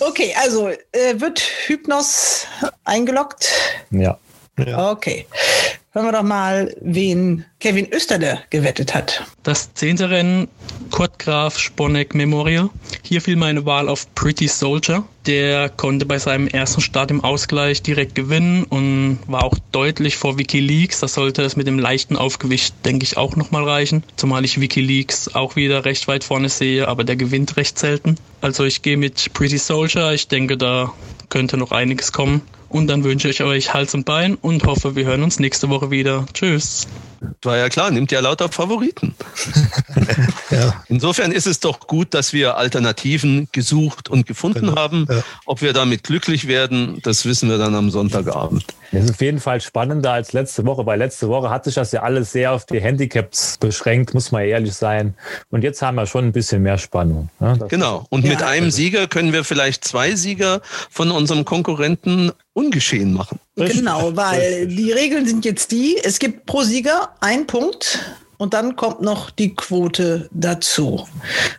Okay, 0.01 0.35
also 0.41 0.68
äh, 0.68 1.20
wird 1.20 1.41
Hypnos 1.66 2.47
eingeloggt? 2.85 3.49
Ja. 3.91 4.18
ja. 4.59 4.91
Okay. 4.91 5.26
Hören 5.93 6.07
wir 6.07 6.12
doch 6.12 6.22
mal, 6.22 6.74
wen 6.81 7.45
Kevin 7.61 7.89
Österle 7.93 8.41
gewettet 8.51 8.95
hat. 8.95 9.24
Das 9.43 9.72
zehnte 9.74 10.11
Rennen, 10.11 10.49
Kurt 10.91 11.18
Graf 11.18 11.59
Sponeck 11.59 12.14
Memorial. 12.14 12.70
Hier 13.03 13.20
fiel 13.20 13.36
meine 13.36 13.66
Wahl 13.66 13.89
auf 13.89 14.12
Pretty 14.14 14.49
Soldier. 14.49 15.05
Der 15.26 15.68
konnte 15.68 16.07
bei 16.07 16.18
seinem 16.18 16.49
ersten 16.49 16.80
Start 16.80 17.11
im 17.11 17.22
Ausgleich 17.22 17.82
direkt 17.82 18.14
gewinnen 18.14 18.64
und 18.64 19.18
war 19.26 19.45
auch 19.45 19.57
deutlich 19.72 20.16
vor 20.16 20.39
Wikileaks. 20.39 21.01
Das 21.01 21.14
sollte 21.14 21.43
es 21.43 21.57
mit 21.57 21.66
dem 21.66 21.78
leichten 21.78 22.16
Aufgewicht, 22.16 22.74
denke 22.84 23.05
ich, 23.05 23.16
auch 23.16 23.36
nochmal 23.36 23.64
reichen. 23.64 24.03
Zumal 24.16 24.45
ich 24.45 24.61
Wikileaks 24.61 25.34
auch 25.34 25.57
wieder 25.57 25.84
recht 25.84 26.09
weit 26.09 26.24
vorne 26.24 26.49
sehe, 26.49 26.89
aber 26.89 27.05
der 27.05 27.16
gewinnt 27.16 27.57
recht 27.57 27.78
selten. 27.78 28.16
Also 28.41 28.64
ich 28.64 28.82
gehe 28.82 28.97
mit 28.97 29.32
Pretty 29.34 29.59
Soldier. 29.59 30.12
Ich 30.12 30.28
denke, 30.28 30.57
da 30.57 30.93
könnte 31.28 31.57
noch 31.57 31.72
einiges 31.72 32.12
kommen. 32.12 32.43
Und 32.68 32.86
dann 32.89 33.05
wünsche 33.05 33.28
ich 33.28 33.43
euch 33.43 33.72
Hals 33.72 33.95
und 33.95 34.05
Bein 34.05 34.34
und 34.34 34.64
hoffe, 34.64 34.95
wir 34.95 35.07
hören 35.07 35.22
uns 35.22 35.39
nächste 35.39 35.68
Woche 35.70 35.91
wieder. 35.91 36.26
Tschüss. 36.34 36.86
War 37.43 37.57
ja 37.57 37.69
klar, 37.69 37.91
nimmt 37.91 38.12
ja 38.12 38.21
lauter 38.21 38.49
Favoriten. 38.49 39.14
ja. 40.51 40.83
Insofern 40.89 41.33
ist 41.33 41.47
es 41.47 41.61
doch 41.61 41.81
gut, 41.81 42.14
dass 42.14 42.33
wir 42.33 42.57
Alternativen 42.57 43.49
gesucht 43.53 44.09
und 44.09 44.27
gefunden 44.27 44.66
genau. 44.66 44.77
haben. 44.77 45.07
Ja. 45.09 45.23
Ob 45.47 45.62
wir 45.62 45.73
damit 45.73 46.05
glücklich 46.05 46.49
werden, 46.49 47.01
das 47.03 47.25
wissen 47.25 47.49
wir 47.49 47.59
dann 47.59 47.75
am 47.75 47.91
Sonntagabend. 47.91 48.64
Das 48.93 49.05
ist 49.05 49.11
auf 49.11 49.21
jeden 49.21 49.41
Fall 49.41 49.61
spannender 49.61 50.12
als 50.12 50.33
letzte 50.33 50.64
Woche, 50.64 50.87
weil 50.87 50.99
letzte 50.99 51.29
Woche 51.29 51.51
hat 51.51 51.64
sich 51.64 51.75
das 51.75 51.93
ja 51.93 52.03
alles 52.03 52.33
sehr 52.33 52.53
auf 52.53 52.64
die 52.64 52.81
Handicaps 52.81 53.59
beschränkt, 53.59 54.14
muss 54.14 54.33
man 54.33 54.45
ehrlich 54.45 54.75
sein. 54.75 55.14
Und 55.51 55.62
jetzt 55.62 55.83
haben 55.83 55.97
wir 55.97 56.07
schon 56.07 56.27
ein 56.27 56.33
bisschen 56.33 56.62
mehr 56.62 56.79
Spannung. 56.79 57.29
Ne? 57.39 57.59
Genau. 57.69 58.07
Und 58.09 58.25
ja. 58.25 58.31
mit 58.31 58.43
einem 58.43 58.71
Sieger 58.71 59.07
können 59.07 59.33
wir 59.33 59.45
vielleicht 59.45 59.85
zwei 59.85 60.14
Sieger 60.14 60.62
von 60.91 61.11
unserem 61.11 61.45
Konkurrenten 61.45 62.33
ungeschehen 62.55 63.12
machen. 63.12 63.39
Genau, 63.67 64.17
weil 64.17 64.67
die 64.67 64.93
Regeln 64.93 65.27
sind 65.27 65.45
jetzt 65.45 65.71
die, 65.71 65.99
es 66.03 66.19
gibt 66.19 66.47
pro 66.47 66.63
Sieger 66.63 67.11
ein 67.21 67.47
Punkt 67.47 67.99
und 68.39 68.55
dann 68.55 68.77
kommt 68.77 69.03
noch 69.03 69.31
die 69.31 69.55
Quote 69.55 70.29
dazu. 70.33 71.07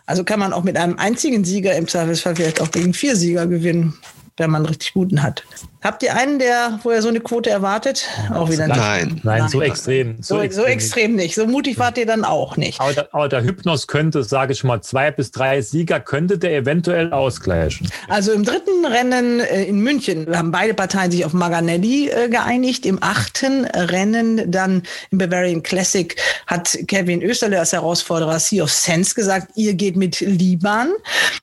Also 0.06 0.24
kann 0.24 0.40
man 0.40 0.52
auch 0.52 0.64
mit 0.64 0.76
einem 0.76 0.98
einzigen 0.98 1.44
Sieger 1.44 1.76
im 1.76 1.86
Zweifelsfall 1.86 2.36
vielleicht 2.36 2.60
auch 2.60 2.70
gegen 2.70 2.94
vier 2.94 3.16
Sieger 3.16 3.46
gewinnen, 3.46 3.98
wenn 4.36 4.50
man 4.50 4.62
einen 4.62 4.70
richtig 4.70 4.94
guten 4.94 5.22
hat. 5.22 5.44
Habt 5.82 6.02
ihr 6.02 6.14
einen, 6.14 6.38
der, 6.38 6.78
wo 6.82 6.90
ihr 6.90 7.00
so 7.00 7.08
eine 7.08 7.20
Quote 7.20 7.48
erwartet? 7.48 8.06
Auch 8.34 8.50
wieder 8.50 8.66
nicht. 8.66 8.76
Nein, 8.76 9.20
nein, 9.22 9.48
so 9.48 9.62
extrem. 9.62 10.16
So, 10.20 10.34
so, 10.34 10.42
extrem, 10.42 10.64
so 10.64 10.68
extrem 10.68 11.16
nicht. 11.16 11.34
So 11.34 11.46
mutig 11.46 11.78
wart 11.78 11.96
ihr 11.96 12.04
dann 12.04 12.22
auch 12.22 12.58
nicht. 12.58 12.78
Aber 12.78 12.92
der, 12.92 13.14
aber 13.14 13.28
der 13.30 13.42
Hypnos 13.42 13.86
könnte, 13.86 14.22
sage 14.22 14.52
ich 14.52 14.62
mal, 14.62 14.82
zwei 14.82 15.10
bis 15.10 15.30
drei 15.30 15.62
Sieger 15.62 15.98
könnte 15.98 16.36
der 16.36 16.54
eventuell 16.54 17.14
ausgleichen. 17.14 17.90
Also 18.08 18.32
im 18.32 18.44
dritten 18.44 18.84
Rennen 18.84 19.40
äh, 19.40 19.64
in 19.64 19.80
München 19.80 20.36
haben 20.36 20.50
beide 20.50 20.74
Parteien 20.74 21.10
sich 21.10 21.24
auf 21.24 21.32
Maganelli 21.32 22.10
äh, 22.10 22.28
geeinigt. 22.28 22.84
Im 22.84 23.02
achten 23.02 23.64
Rennen 23.64 24.50
dann 24.50 24.82
im 25.10 25.16
Bavarian 25.16 25.62
Classic 25.62 26.14
hat 26.46 26.76
Kevin 26.88 27.22
Österle 27.22 27.58
als 27.58 27.72
Herausforderer 27.72 28.38
Sea 28.38 28.64
of 28.64 28.70
Sense 28.70 29.14
gesagt, 29.14 29.52
ihr 29.54 29.72
geht 29.72 29.96
mit 29.96 30.20
Liban. 30.20 30.90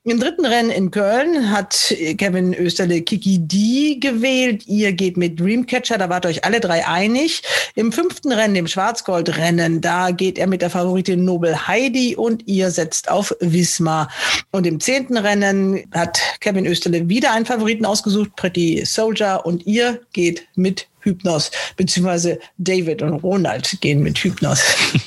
Im 0.04 0.20
dritten 0.20 0.46
Rennen 0.46 0.70
in 0.70 0.92
Köln 0.92 1.50
hat 1.50 1.92
Kevin 2.18 2.54
Österle 2.54 3.02
Kiki 3.02 3.40
D 3.40 3.96
gewählt. 3.98 4.27
Ihr 4.28 4.92
geht 4.92 5.16
mit 5.16 5.40
Dreamcatcher, 5.40 5.98
da 5.98 6.08
wart 6.08 6.26
euch 6.26 6.44
alle 6.44 6.60
drei 6.60 6.86
einig. 6.86 7.42
Im 7.74 7.92
fünften 7.92 8.32
Rennen, 8.32 8.56
im 8.56 8.66
Schwarzgoldrennen, 8.66 9.80
da 9.80 10.10
geht 10.10 10.38
er 10.38 10.46
mit 10.46 10.62
der 10.62 10.70
Favoritin 10.70 11.24
Nobel 11.24 11.66
Heidi 11.66 12.16
und 12.16 12.46
ihr 12.46 12.70
setzt 12.70 13.10
auf 13.10 13.34
Wismar. 13.40 14.10
Und 14.50 14.66
im 14.66 14.80
zehnten 14.80 15.16
Rennen 15.16 15.84
hat 15.92 16.20
Kevin 16.40 16.66
Österle 16.66 17.08
wieder 17.08 17.32
einen 17.32 17.46
Favoriten 17.46 17.84
ausgesucht, 17.84 18.36
Pretty 18.36 18.84
Soldier, 18.84 19.42
und 19.44 19.66
ihr 19.66 20.00
geht 20.12 20.46
mit 20.54 20.88
Hypnos, 21.08 21.50
beziehungsweise 21.76 22.38
David 22.58 23.02
und 23.02 23.14
Ronald 23.14 23.80
gehen 23.80 24.02
mit 24.02 24.18
Hypnos. 24.18 24.60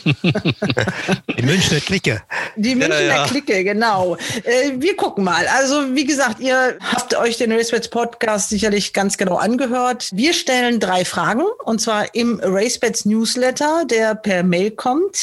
Die 1.37 1.43
Münchner 1.43 1.79
Clique. 1.79 2.21
Die 2.55 2.75
Münchner 2.75 3.01
ja, 3.01 3.15
ja. 3.15 3.27
Clique, 3.27 3.63
genau. 3.63 4.17
Äh, 4.43 4.71
wir 4.77 4.95
gucken 4.95 5.23
mal. 5.23 5.45
Also, 5.47 5.95
wie 5.95 6.05
gesagt, 6.05 6.39
ihr 6.39 6.77
habt 6.81 7.15
euch 7.15 7.37
den 7.37 7.51
RaceBets 7.51 7.89
Podcast 7.89 8.49
sicherlich 8.49 8.93
ganz 8.93 9.17
genau 9.17 9.35
angehört. 9.35 10.09
Wir 10.13 10.33
stellen 10.33 10.79
drei 10.79 11.05
Fragen, 11.05 11.43
und 11.63 11.81
zwar 11.81 12.13
im 12.15 12.39
RaceBets 12.43 13.05
Newsletter, 13.05 13.85
der 13.85 14.15
per 14.15 14.43
Mail 14.43 14.71
kommt. 14.71 15.17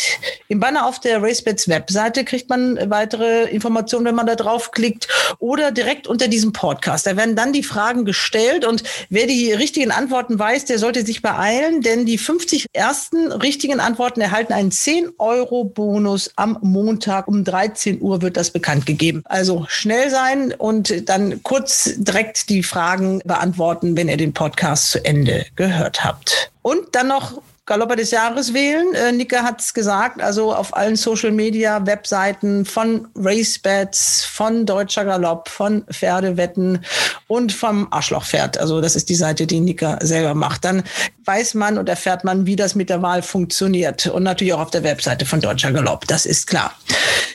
Im 0.49 0.61
Banner 0.61 0.87
auf 0.87 1.01
der 1.01 1.23
RaceBets 1.23 1.69
Webseite 1.69 2.25
kriegt 2.25 2.49
man 2.49 2.79
weitere 2.91 3.45
Informationen, 3.45 4.07
wenn 4.07 4.15
man 4.15 4.27
da 4.27 4.37
draufklickt, 4.37 5.09
oder 5.39 5.71
direkt 5.73 6.07
unter 6.07 6.29
diesem 6.29 6.53
Podcast. 6.53 7.07
Da 7.07 7.17
werden 7.17 7.37
dann 7.37 7.53
die 7.53 7.63
Fragen 7.63 8.05
gestellt 8.05 8.65
und 8.65 8.83
wer 9.11 9.27
die 9.27 9.53
richtigen 9.53 9.91
Antworten 9.91 10.39
weiß, 10.39 10.65
der 10.69 10.79
sollte 10.79 11.05
sich 11.05 11.23
beeilen, 11.23 11.83
denn 11.83 12.07
die 12.07 12.19
50 12.19 12.67
ersten 12.73 13.33
richtigen 13.33 13.81
Antworten 13.81 14.21
erhalten 14.21 14.53
einen 14.53 14.71
10-Euro-Bonus. 14.71 16.33
Am 16.37 16.59
Montag 16.63 17.29
um 17.29 17.45
13 17.45 18.01
Uhr 18.01 18.23
wird 18.23 18.37
das 18.37 18.51
bekannt 18.51 18.87
gegeben. 18.87 19.23
Also 19.25 19.67
schnell 19.69 20.11
sein 20.11 20.55
und 20.57 21.09
dann 21.09 21.43
kurz 21.43 21.95
direkt 21.97 22.49
die 22.49 22.63
Fragen 22.63 23.21
beantworten, 23.25 23.97
wenn 23.97 24.09
ihr 24.09 24.17
den 24.17 24.33
Podcast 24.33 24.91
zu 24.91 25.05
Ende 25.05 25.47
gehört 25.57 26.05
habt. 26.05 26.51
Und 26.63 26.81
dann 26.93 27.09
noch 27.09 27.41
Galopper 27.69 27.97
des 27.97 28.13
Jahres 28.13 28.55
wählen. 28.55 28.95
Äh, 28.95 29.13
Nicke 29.13 29.43
hat 29.43 29.61
es 29.61 29.75
gesagt, 29.75 30.23
also 30.23 30.55
auf 30.55 30.75
allen 30.75 30.97
Social 30.97 31.31
Media, 31.31 31.85
Webseiten 31.85 32.65
von 32.65 33.09
RaceBets, 33.15 34.25
von 34.25 34.65
Deutscher 34.65 35.05
Galopp, 35.05 35.51
von 35.51 35.85
Pferdewetten 35.93 36.83
und 37.27 37.53
vom 37.53 37.87
Arschlochpferd. 37.93 38.57
Also 38.57 38.81
das 38.81 38.97
ist 38.97 39.11
die 39.11 39.15
Seite, 39.15 39.47
die 39.47 39.61
Nicke 39.61 39.99
selber 40.01 40.35
macht. 40.35 40.65
Dann 40.65 40.83
weiß 41.27 41.53
man 41.55 41.77
und 41.77 41.91
erfährt 41.91 42.25
man, 42.25 42.47
wie 42.47 42.57
das 42.57 42.75
mit 42.75 42.89
der 42.89 43.03
Wahl 43.03 43.21
funktioniert. 43.21 44.07
Und 44.07 44.23
natürlich 44.23 44.55
auch 44.55 44.61
auf 44.61 44.71
der 44.71 44.83
Webseite 44.83 45.27
von 45.27 45.43
Deutscher 45.43 45.71
Galopp, 45.71 46.07
das 46.07 46.25
ist 46.25 46.47
klar. 46.47 46.73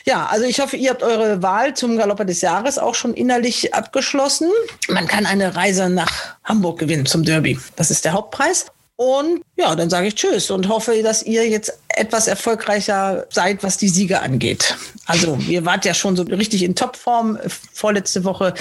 Ja, 0.04 0.26
also 0.26 0.46
ich 0.46 0.58
hoffe, 0.58 0.76
ihr 0.76 0.90
habt 0.90 1.04
eure 1.04 1.42
Wahl 1.42 1.74
zum 1.74 1.96
Galopper 1.96 2.24
des 2.24 2.40
Jahres 2.40 2.76
auch 2.76 2.96
schon 2.96 3.14
innerlich 3.14 3.72
abgeschlossen. 3.72 4.50
Man 4.88 5.06
kann 5.06 5.26
eine 5.26 5.54
Reise 5.54 5.88
nach 5.88 6.36
Hamburg 6.42 6.80
gewinnen 6.80 7.06
zum 7.06 7.22
Derby. 7.22 7.56
Das 7.76 7.92
ist 7.92 8.04
der 8.04 8.14
Hauptpreis. 8.14 8.66
Und 8.96 9.42
ja, 9.56 9.74
dann 9.74 9.90
sage 9.90 10.06
ich 10.06 10.14
Tschüss 10.14 10.52
und 10.52 10.68
hoffe, 10.68 11.02
dass 11.02 11.24
ihr 11.24 11.48
jetzt 11.48 11.76
etwas 11.88 12.28
erfolgreicher 12.28 13.26
seid, 13.28 13.64
was 13.64 13.76
die 13.76 13.88
Siege 13.88 14.20
angeht. 14.20 14.76
Also, 15.06 15.36
ihr 15.48 15.64
wart 15.64 15.84
ja 15.84 15.94
schon 15.94 16.14
so 16.14 16.22
richtig 16.22 16.62
in 16.62 16.76
Topform 16.76 17.38
vorletzte 17.72 18.24
Woche, 18.24 18.54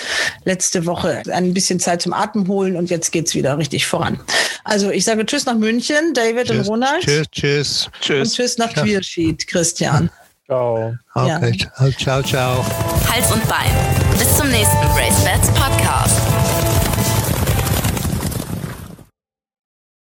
letzte 0.43 0.87
Woche 0.87 1.21
ein 1.31 1.53
bisschen 1.53 1.79
Zeit 1.79 2.01
zum 2.01 2.13
Atem 2.13 2.47
holen 2.47 2.75
und 2.75 2.89
jetzt 2.89 3.11
geht's 3.11 3.35
wieder 3.35 3.57
richtig 3.59 3.85
voran. 3.85 4.19
Also, 4.63 4.89
ich 4.89 5.05
sage 5.05 5.23
Tschüss 5.25 5.45
nach 5.45 5.55
München, 5.55 6.13
David 6.15 6.47
tschüss, 6.47 6.57
und 6.57 6.67
Ronald. 6.67 7.03
Tschüss, 7.03 7.27
tschüss. 7.31 7.89
Tschüss. 8.01 8.29
Und 8.29 8.35
Tschüss 8.35 8.57
nach 8.57 8.73
Queersheet, 8.73 9.45
Christian. 9.45 10.09
Ciao. 10.47 10.95
Okay. 11.13 11.57
Ja. 11.79 11.91
Ciao, 11.91 12.23
ciao. 12.23 12.65
Hals 13.07 13.31
und 13.31 13.47
Bein. 13.47 13.71
Bis 14.17 14.35
zum 14.35 14.49
nächsten 14.49 14.77
Race 14.95 15.12